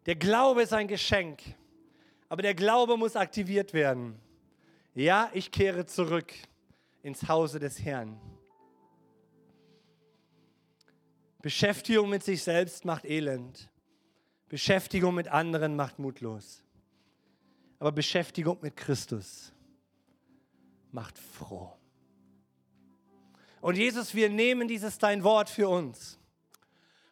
Der 0.06 0.18
Glaube 0.18 0.64
ist 0.64 0.74
ein 0.74 0.90
Geschenk, 0.90 1.42
aber 2.28 2.42
der 2.42 2.54
Glaube 2.54 2.98
muss 2.98 3.16
aktiviert 3.16 3.74
werden. 3.74 4.20
Ja, 4.94 5.32
ich 5.34 5.50
kehre 5.50 5.86
zurück 5.86 6.34
ins 7.04 7.30
Hause 7.30 7.58
des 7.58 7.82
Herrn. 7.82 8.20
Beschäftigung 11.42 12.10
mit 12.10 12.22
sich 12.22 12.44
selbst 12.44 12.84
macht 12.84 13.06
elend. 13.06 13.70
Beschäftigung 14.50 15.16
mit 15.16 15.30
anderen 15.30 15.78
macht 15.78 16.00
mutlos. 16.00 16.66
Aber 17.80 17.94
Beschäftigung 17.94 18.58
mit 18.62 18.76
Christus 18.76 19.54
macht 20.92 21.18
froh. 21.18 21.79
Und 23.62 23.78
Jesus, 23.78 24.16
wir 24.16 24.30
nehmen 24.30 24.68
dieses 24.68 24.98
dein 24.98 25.24
Wort 25.24 25.50
für 25.50 25.68
uns 25.70 26.20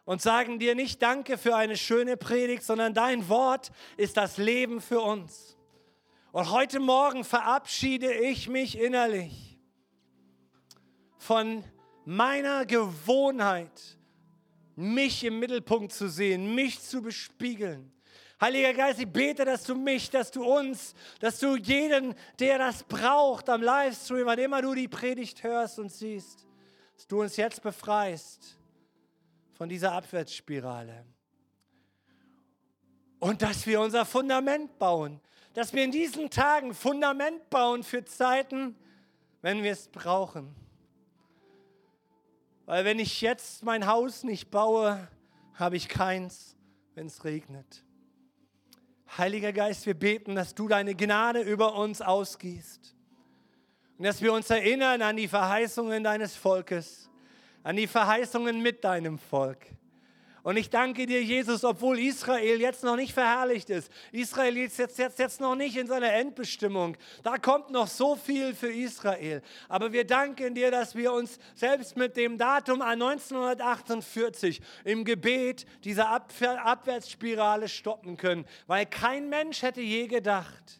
und 0.05 0.21
sagen 0.21 0.59
dir 0.59 0.75
nicht 0.75 1.01
Danke 1.01 1.37
für 1.37 1.55
eine 1.55 1.75
schöne 1.75 2.15
Predigt, 2.15 2.63
sondern 2.63 2.93
dein 2.93 3.27
Wort 3.27 3.71
ist 3.97 4.15
das 4.15 4.37
Leben 4.37 4.79
für 4.79 5.01
uns. 5.01 5.57
Und 6.31 6.51
heute 6.51 6.79
Morgen 6.79 7.23
verabschiede 7.23 8.13
ich 8.13 8.47
mich 8.47 8.79
innerlich 8.79 9.59
von 11.17 11.63
meiner 12.05 12.65
Gewohnheit, 12.65 13.97
mich 14.75 15.25
im 15.25 15.39
Mittelpunkt 15.39 15.91
zu 15.91 16.07
sehen, 16.07 16.55
mich 16.55 16.81
zu 16.81 17.01
bespiegeln. 17.01 17.91
Heiliger 18.39 18.73
Geist, 18.73 18.99
ich 18.99 19.07
bete, 19.07 19.45
dass 19.45 19.63
du 19.63 19.73
mich, 19.73 20.11
dass 20.11 20.29
du 20.29 20.43
uns, 20.43 20.93
dass 21.19 21.39
du 21.39 21.55
jeden, 21.55 22.13
der 22.37 22.59
das 22.59 22.83
braucht 22.83 23.49
am 23.49 23.63
Livestream, 23.63 24.27
wann 24.27 24.37
immer 24.37 24.61
du 24.61 24.75
die 24.75 24.87
Predigt 24.87 25.41
hörst 25.41 25.79
und 25.79 25.91
siehst, 25.91 26.45
dass 26.95 27.07
du 27.07 27.21
uns 27.21 27.35
jetzt 27.35 27.63
befreist 27.63 28.59
von 29.53 29.67
dieser 29.67 29.91
Abwärtsspirale. 29.93 31.03
Und 33.19 33.41
dass 33.41 33.65
wir 33.65 33.81
unser 33.81 34.05
Fundament 34.05 34.77
bauen, 34.77 35.19
dass 35.55 35.73
wir 35.73 35.83
in 35.83 35.91
diesen 35.91 36.29
Tagen 36.29 36.75
Fundament 36.75 37.49
bauen 37.49 37.81
für 37.81 38.05
Zeiten, 38.05 38.75
wenn 39.41 39.63
wir 39.63 39.71
es 39.71 39.87
brauchen. 39.87 40.55
Weil 42.67 42.85
wenn 42.85 42.99
ich 42.99 43.21
jetzt 43.21 43.63
mein 43.63 43.87
Haus 43.87 44.23
nicht 44.23 44.51
baue, 44.51 45.07
habe 45.55 45.75
ich 45.75 45.89
keins, 45.89 46.55
wenn 46.93 47.07
es 47.07 47.23
regnet. 47.23 47.86
Heiliger 49.15 49.53
Geist, 49.53 49.85
wir 49.85 49.93
beten, 49.93 50.35
dass 50.35 50.55
du 50.55 50.67
deine 50.67 50.95
Gnade 50.95 51.41
über 51.41 51.75
uns 51.75 52.01
ausgießt. 52.01 52.95
Und 53.97 54.03
dass 54.03 54.21
wir 54.21 54.33
uns 54.33 54.49
erinnern 54.49 55.01
an 55.01 55.15
die 55.15 55.27
Verheißungen 55.27 56.03
deines 56.03 56.35
Volkes, 56.35 57.09
an 57.63 57.75
die 57.75 57.87
Verheißungen 57.87 58.61
mit 58.61 58.83
deinem 58.83 59.17
Volk. 59.17 59.76
Und 60.47 60.55
ich 60.55 60.69
danke 60.69 61.05
dir, 61.05 61.21
Jesus, 61.21 61.65
obwohl 61.65 61.99
Israel 61.99 62.61
jetzt 62.61 62.81
noch 62.81 62.95
nicht 62.95 63.11
verherrlicht 63.11 63.69
ist. 63.69 63.91
Israel 64.13 64.55
ist 64.55 64.77
jetzt, 64.77 64.97
jetzt, 64.97 65.19
jetzt 65.19 65.41
noch 65.41 65.55
nicht 65.55 65.75
in 65.75 65.87
seiner 65.87 66.13
Endbestimmung. 66.13 66.95
Da 67.21 67.37
kommt 67.37 67.69
noch 67.69 67.87
so 67.87 68.15
viel 68.15 68.55
für 68.55 68.71
Israel. 68.71 69.41
Aber 69.67 69.91
wir 69.91 70.07
danken 70.07 70.55
dir, 70.55 70.71
dass 70.71 70.95
wir 70.95 71.11
uns 71.11 71.37
selbst 71.53 71.97
mit 71.97 72.15
dem 72.15 72.37
Datum 72.37 72.81
an 72.81 73.01
1948 73.01 74.61
im 74.85 75.03
Gebet 75.03 75.65
dieser 75.83 76.11
Abwärtsspirale 76.11 77.67
stoppen 77.67 78.15
können. 78.15 78.45
Weil 78.67 78.85
kein 78.85 79.27
Mensch 79.27 79.63
hätte 79.63 79.81
je 79.81 80.07
gedacht, 80.07 80.79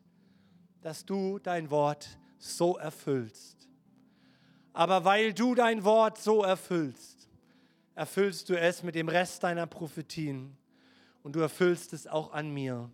dass 0.82 1.04
du 1.04 1.40
dein 1.40 1.70
Wort 1.70 2.08
so 2.38 2.78
erfüllst. 2.78 3.68
Aber 4.72 5.04
weil 5.04 5.34
du 5.34 5.56
dein 5.56 5.84
Wort 5.84 6.20
so 6.20 6.42
erfüllst, 6.42 7.17
erfüllst 7.98 8.50
du 8.50 8.60
es 8.60 8.84
mit 8.84 8.94
dem 8.94 9.10
Rest 9.10 9.42
deiner 9.42 9.66
Prophetien 9.66 10.56
und 11.24 11.36
du 11.36 11.40
erfüllst 11.40 11.94
es 11.94 12.06
auch 12.06 12.32
an 12.32 12.52
mir, 12.52 12.92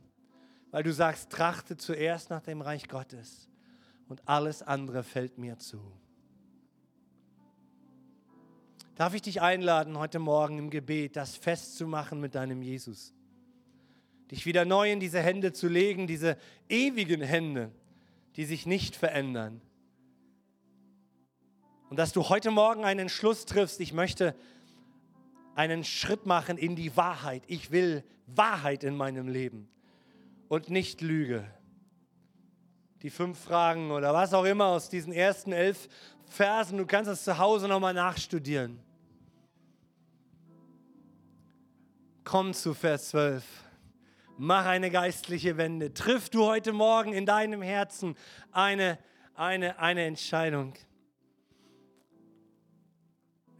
weil 0.72 0.84
du 0.84 0.93
sagst, 0.93 1.30
trachte 1.30 1.76
zuerst 1.76 2.30
nach 2.30 2.41
dem 2.41 2.62
Reich 2.62 2.88
Gottes 2.88 3.49
und 4.08 4.22
alles 4.26 4.62
andere 4.62 5.04
fällt 5.04 5.38
mir 5.38 5.58
zu. 5.60 5.82
Darf 8.95 9.14
ich 9.14 9.22
dich 9.22 9.41
einladen, 9.41 9.97
heute 9.97 10.20
Morgen 10.20 10.58
im 10.58 10.70
Gebet 10.70 11.18
das 11.18 11.36
festzumachen 11.36 12.22
mit 12.22 12.34
deinem 12.34 12.62
Jesus? 12.62 13.14
Dich 14.32 14.45
wieder 14.45 14.64
neu 14.64 14.89
in 14.89 15.01
diese 15.01 15.20
Hände 15.20 15.51
zu 15.51 15.68
legen, 15.68 16.08
diese 16.08 16.38
ewigen 16.70 17.22
Hände, 17.22 17.72
die 18.38 18.45
sich 18.45 18.66
nicht 18.66 18.95
verändern. 18.95 19.60
Und 21.89 21.97
dass 21.97 22.14
du 22.14 22.30
heute 22.30 22.51
Morgen 22.51 22.86
einen 22.86 23.01
Entschluss 23.01 23.45
triffst, 23.45 23.82
ich 23.82 23.91
möchte 23.91 24.34
einen 25.56 25.84
Schritt 25.84 26.26
machen 26.26 26.58
in 26.58 26.76
die 26.76 26.95
Wahrheit. 26.97 27.43
Ich 27.47 27.72
will 27.72 28.04
Wahrheit 28.28 28.84
in 28.84 28.95
meinem 28.95 29.28
Leben 29.28 29.68
und 30.47 30.70
nicht 30.70 31.01
Lüge. 31.01 31.45
Die 33.01 33.10
fünf 33.10 33.39
Fragen 33.39 33.91
oder 33.91 34.14
was 34.14 34.34
auch 34.34 34.45
immer 34.45 34.66
aus 34.66 34.89
diesen 34.89 35.12
ersten 35.12 35.51
elf 35.51 35.89
Versen, 36.28 36.78
du 36.78 36.86
kannst 36.86 37.12
das 37.12 37.24
zu 37.24 37.38
Hause 37.38 37.68
nochmal 37.68 37.93
nachstudieren. 37.93 38.80
Komm 42.24 42.54
zu 42.54 42.74
Vers 42.74 43.10
12. 43.10 43.43
Mach 44.38 44.66
eine 44.66 44.89
geistliche 44.89 45.58
Wende. 45.58 45.93
Triff 45.93 46.30
du 46.30 46.45
heute 46.45 46.74
Morgen 46.74 47.14
in 47.14 47.26
deinem 47.26 47.62
Herzen 47.62 48.16
eine, 48.51 48.97
eine, 49.36 49.78
eine 49.78 50.06
Entscheidung. 50.06 50.74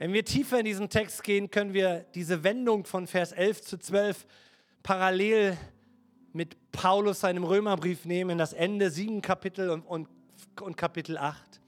Wenn 0.04 0.12
wir 0.12 0.26
tiefer 0.26 0.60
in 0.60 0.66
diesen 0.66 0.90
Text 0.90 1.24
gehen, 1.24 1.50
können 1.50 1.74
wir 1.74 2.06
diese 2.14 2.44
Wendung 2.44 2.84
von 2.84 3.08
Vers 3.08 3.32
11 3.32 3.62
zu 3.62 3.78
12 3.78 4.26
parallel 4.84 5.58
mit 6.34 6.58
Paulus 6.74 7.22
seinem 7.22 7.46
Römerbrief 7.46 8.04
nehmen, 8.04 8.32
in 8.32 8.38
das 8.38 8.52
Ende 8.52 8.92
7 8.92 9.22
Kapitel 9.22 9.70
und, 9.70 9.84
und, 9.84 10.10
und 10.60 10.76
Kapitel 10.76 11.18
8, 11.18 11.62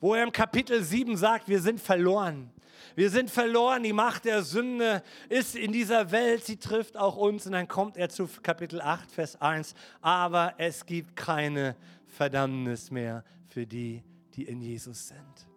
wo 0.00 0.14
er 0.14 0.22
im 0.22 0.32
Kapitel 0.32 0.82
7 0.82 1.14
sagt, 1.18 1.46
wir 1.46 1.60
sind 1.60 1.78
verloren. 1.78 2.50
Wir 2.94 3.10
sind 3.10 3.30
verloren, 3.30 3.82
die 3.82 3.92
Macht 3.92 4.24
der 4.24 4.44
Sünde 4.44 5.02
ist 5.28 5.54
in 5.54 5.70
dieser 5.70 6.10
Welt, 6.10 6.42
sie 6.42 6.56
trifft 6.56 6.96
auch 6.96 7.16
uns. 7.16 7.44
Und 7.44 7.52
dann 7.52 7.68
kommt 7.68 7.98
er 7.98 8.08
zu 8.08 8.26
Kapitel 8.42 8.80
8, 8.80 9.12
Vers 9.12 9.38
1, 9.42 9.74
aber 10.00 10.54
es 10.56 10.86
gibt 10.86 11.16
keine 11.16 11.76
Verdammnis 12.06 12.90
mehr 12.90 13.24
für 13.46 13.66
die, 13.66 14.02
die 14.36 14.44
in 14.44 14.62
Jesus 14.62 15.08
sind. 15.08 15.53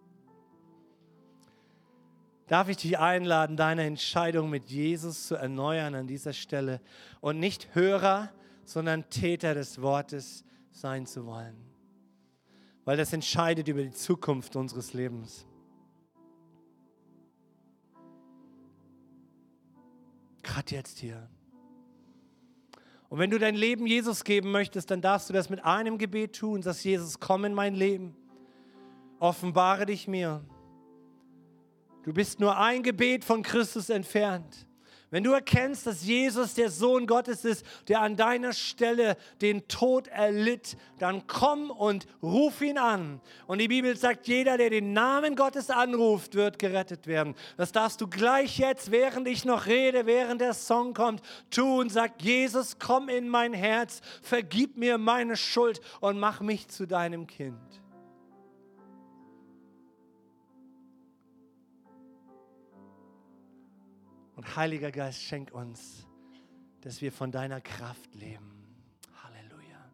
Darf 2.48 2.70
ich 2.70 2.78
dich 2.78 2.98
einladen, 2.98 3.58
deine 3.58 3.84
Entscheidung 3.84 4.50
mit 4.50 4.70
Jesus 4.70 5.28
zu 5.28 5.36
erneuern 5.36 5.96
an 5.96 6.08
dieser 6.08 6.34
Stelle 6.34 6.82
und 7.20 7.40
nicht 7.40 7.76
Hörer, 7.76 8.32
sondern 8.66 9.10
Täter 9.10 9.54
des 9.54 9.82
Wortes 9.82 10.44
sein 10.72 11.06
zu 11.06 11.26
wollen. 11.26 11.56
Weil 12.86 12.98
das 12.98 13.12
entscheidet 13.14 13.68
über 13.68 13.84
die 13.84 13.92
Zukunft 13.92 14.56
unseres 14.56 14.94
Lebens. 14.94 15.46
Gerade 20.42 20.76
jetzt 20.76 21.00
hier. 21.00 21.30
Und 23.10 23.20
wenn 23.20 23.30
du 23.30 23.40
dein 23.40 23.56
Leben 23.56 23.88
Jesus 23.88 24.24
geben 24.24 24.52
möchtest, 24.52 24.92
dann 24.92 25.02
darfst 25.02 25.30
du 25.30 25.34
das 25.34 25.50
mit 25.50 25.64
einem 25.64 25.98
Gebet 25.98 26.36
tun. 26.36 26.62
Sagst 26.62 26.86
Jesus, 26.86 27.20
komm 27.20 27.46
in 27.46 27.54
mein 27.54 27.76
Leben. 27.76 28.16
Offenbare 29.20 29.86
dich 29.86 30.08
mir. 30.08 30.44
Du 32.08 32.14
bist 32.14 32.40
nur 32.40 32.58
ein 32.58 32.84
Gebet 32.84 33.26
von 33.26 33.44
Christus 33.44 33.90
entfernt. 33.90 34.66
Wenn 35.10 35.26
du 35.26 35.34
erkennst, 35.34 35.86
dass 35.86 36.06
Jesus 36.06 36.54
der 36.54 36.70
Sohn 36.70 37.06
Gottes 37.06 37.44
ist, 37.44 37.66
der 37.90 38.00
an 38.00 38.16
deiner 38.16 38.54
Stelle 38.54 39.18
den 39.42 39.68
Tod 39.68 40.08
erlitt, 40.08 40.78
dann 41.00 41.28
komm 41.28 41.70
und 41.70 42.08
ruf 42.24 42.62
ihn 42.62 42.78
an. 42.78 43.20
Und 43.46 43.58
die 43.58 43.68
Bibel 43.68 43.98
sagt, 43.98 44.26
jeder, 44.30 44.58
der 44.58 44.70
den 44.70 44.94
Namen 44.94 45.36
Gottes 45.36 45.70
anruft, 45.70 46.36
wird 46.36 46.60
gerettet 46.60 47.08
werden. 47.08 47.36
Das 47.58 47.74
darfst 47.74 48.00
du 48.00 48.08
gleich 48.08 48.58
jetzt, 48.58 48.90
während 48.90 49.28
ich 49.28 49.44
noch 49.44 49.66
rede, 49.66 50.06
während 50.06 50.40
der 50.40 50.54
Song 50.54 50.94
kommt, 50.94 51.22
tun. 51.52 51.90
Sag, 51.90 52.22
Jesus, 52.22 52.80
komm 52.80 53.10
in 53.10 53.28
mein 53.28 53.52
Herz, 53.52 54.00
vergib 54.22 54.78
mir 54.78 54.98
meine 54.98 55.36
Schuld 55.36 55.82
und 56.00 56.22
mach 56.22 56.40
mich 56.40 56.70
zu 56.70 56.88
deinem 56.88 57.28
Kind. 57.28 57.58
Und 64.38 64.56
Heiliger 64.56 64.92
Geist, 64.92 65.24
schenk 65.24 65.52
uns, 65.52 66.08
dass 66.82 67.02
wir 67.02 67.12
von 67.12 67.32
deiner 67.32 67.60
Kraft 67.60 68.14
leben. 68.14 68.64
Halleluja. 69.24 69.92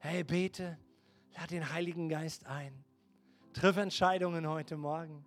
Hey, 0.00 0.24
bete, 0.24 0.76
lad 1.36 1.52
den 1.52 1.72
Heiligen 1.72 2.08
Geist 2.08 2.46
ein. 2.46 2.84
Triff 3.52 3.76
Entscheidungen 3.76 4.48
heute 4.48 4.76
Morgen, 4.76 5.24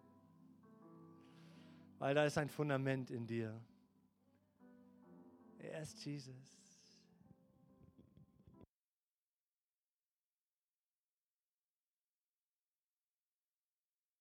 weil 2.00 2.14
da 2.14 2.26
ist 2.26 2.38
ein 2.38 2.50
Fundament 2.50 3.12
in 3.12 3.26
dir. 3.26 3.58
Er 5.60 5.82
ist 5.82 6.04
Jesus. 6.04 6.63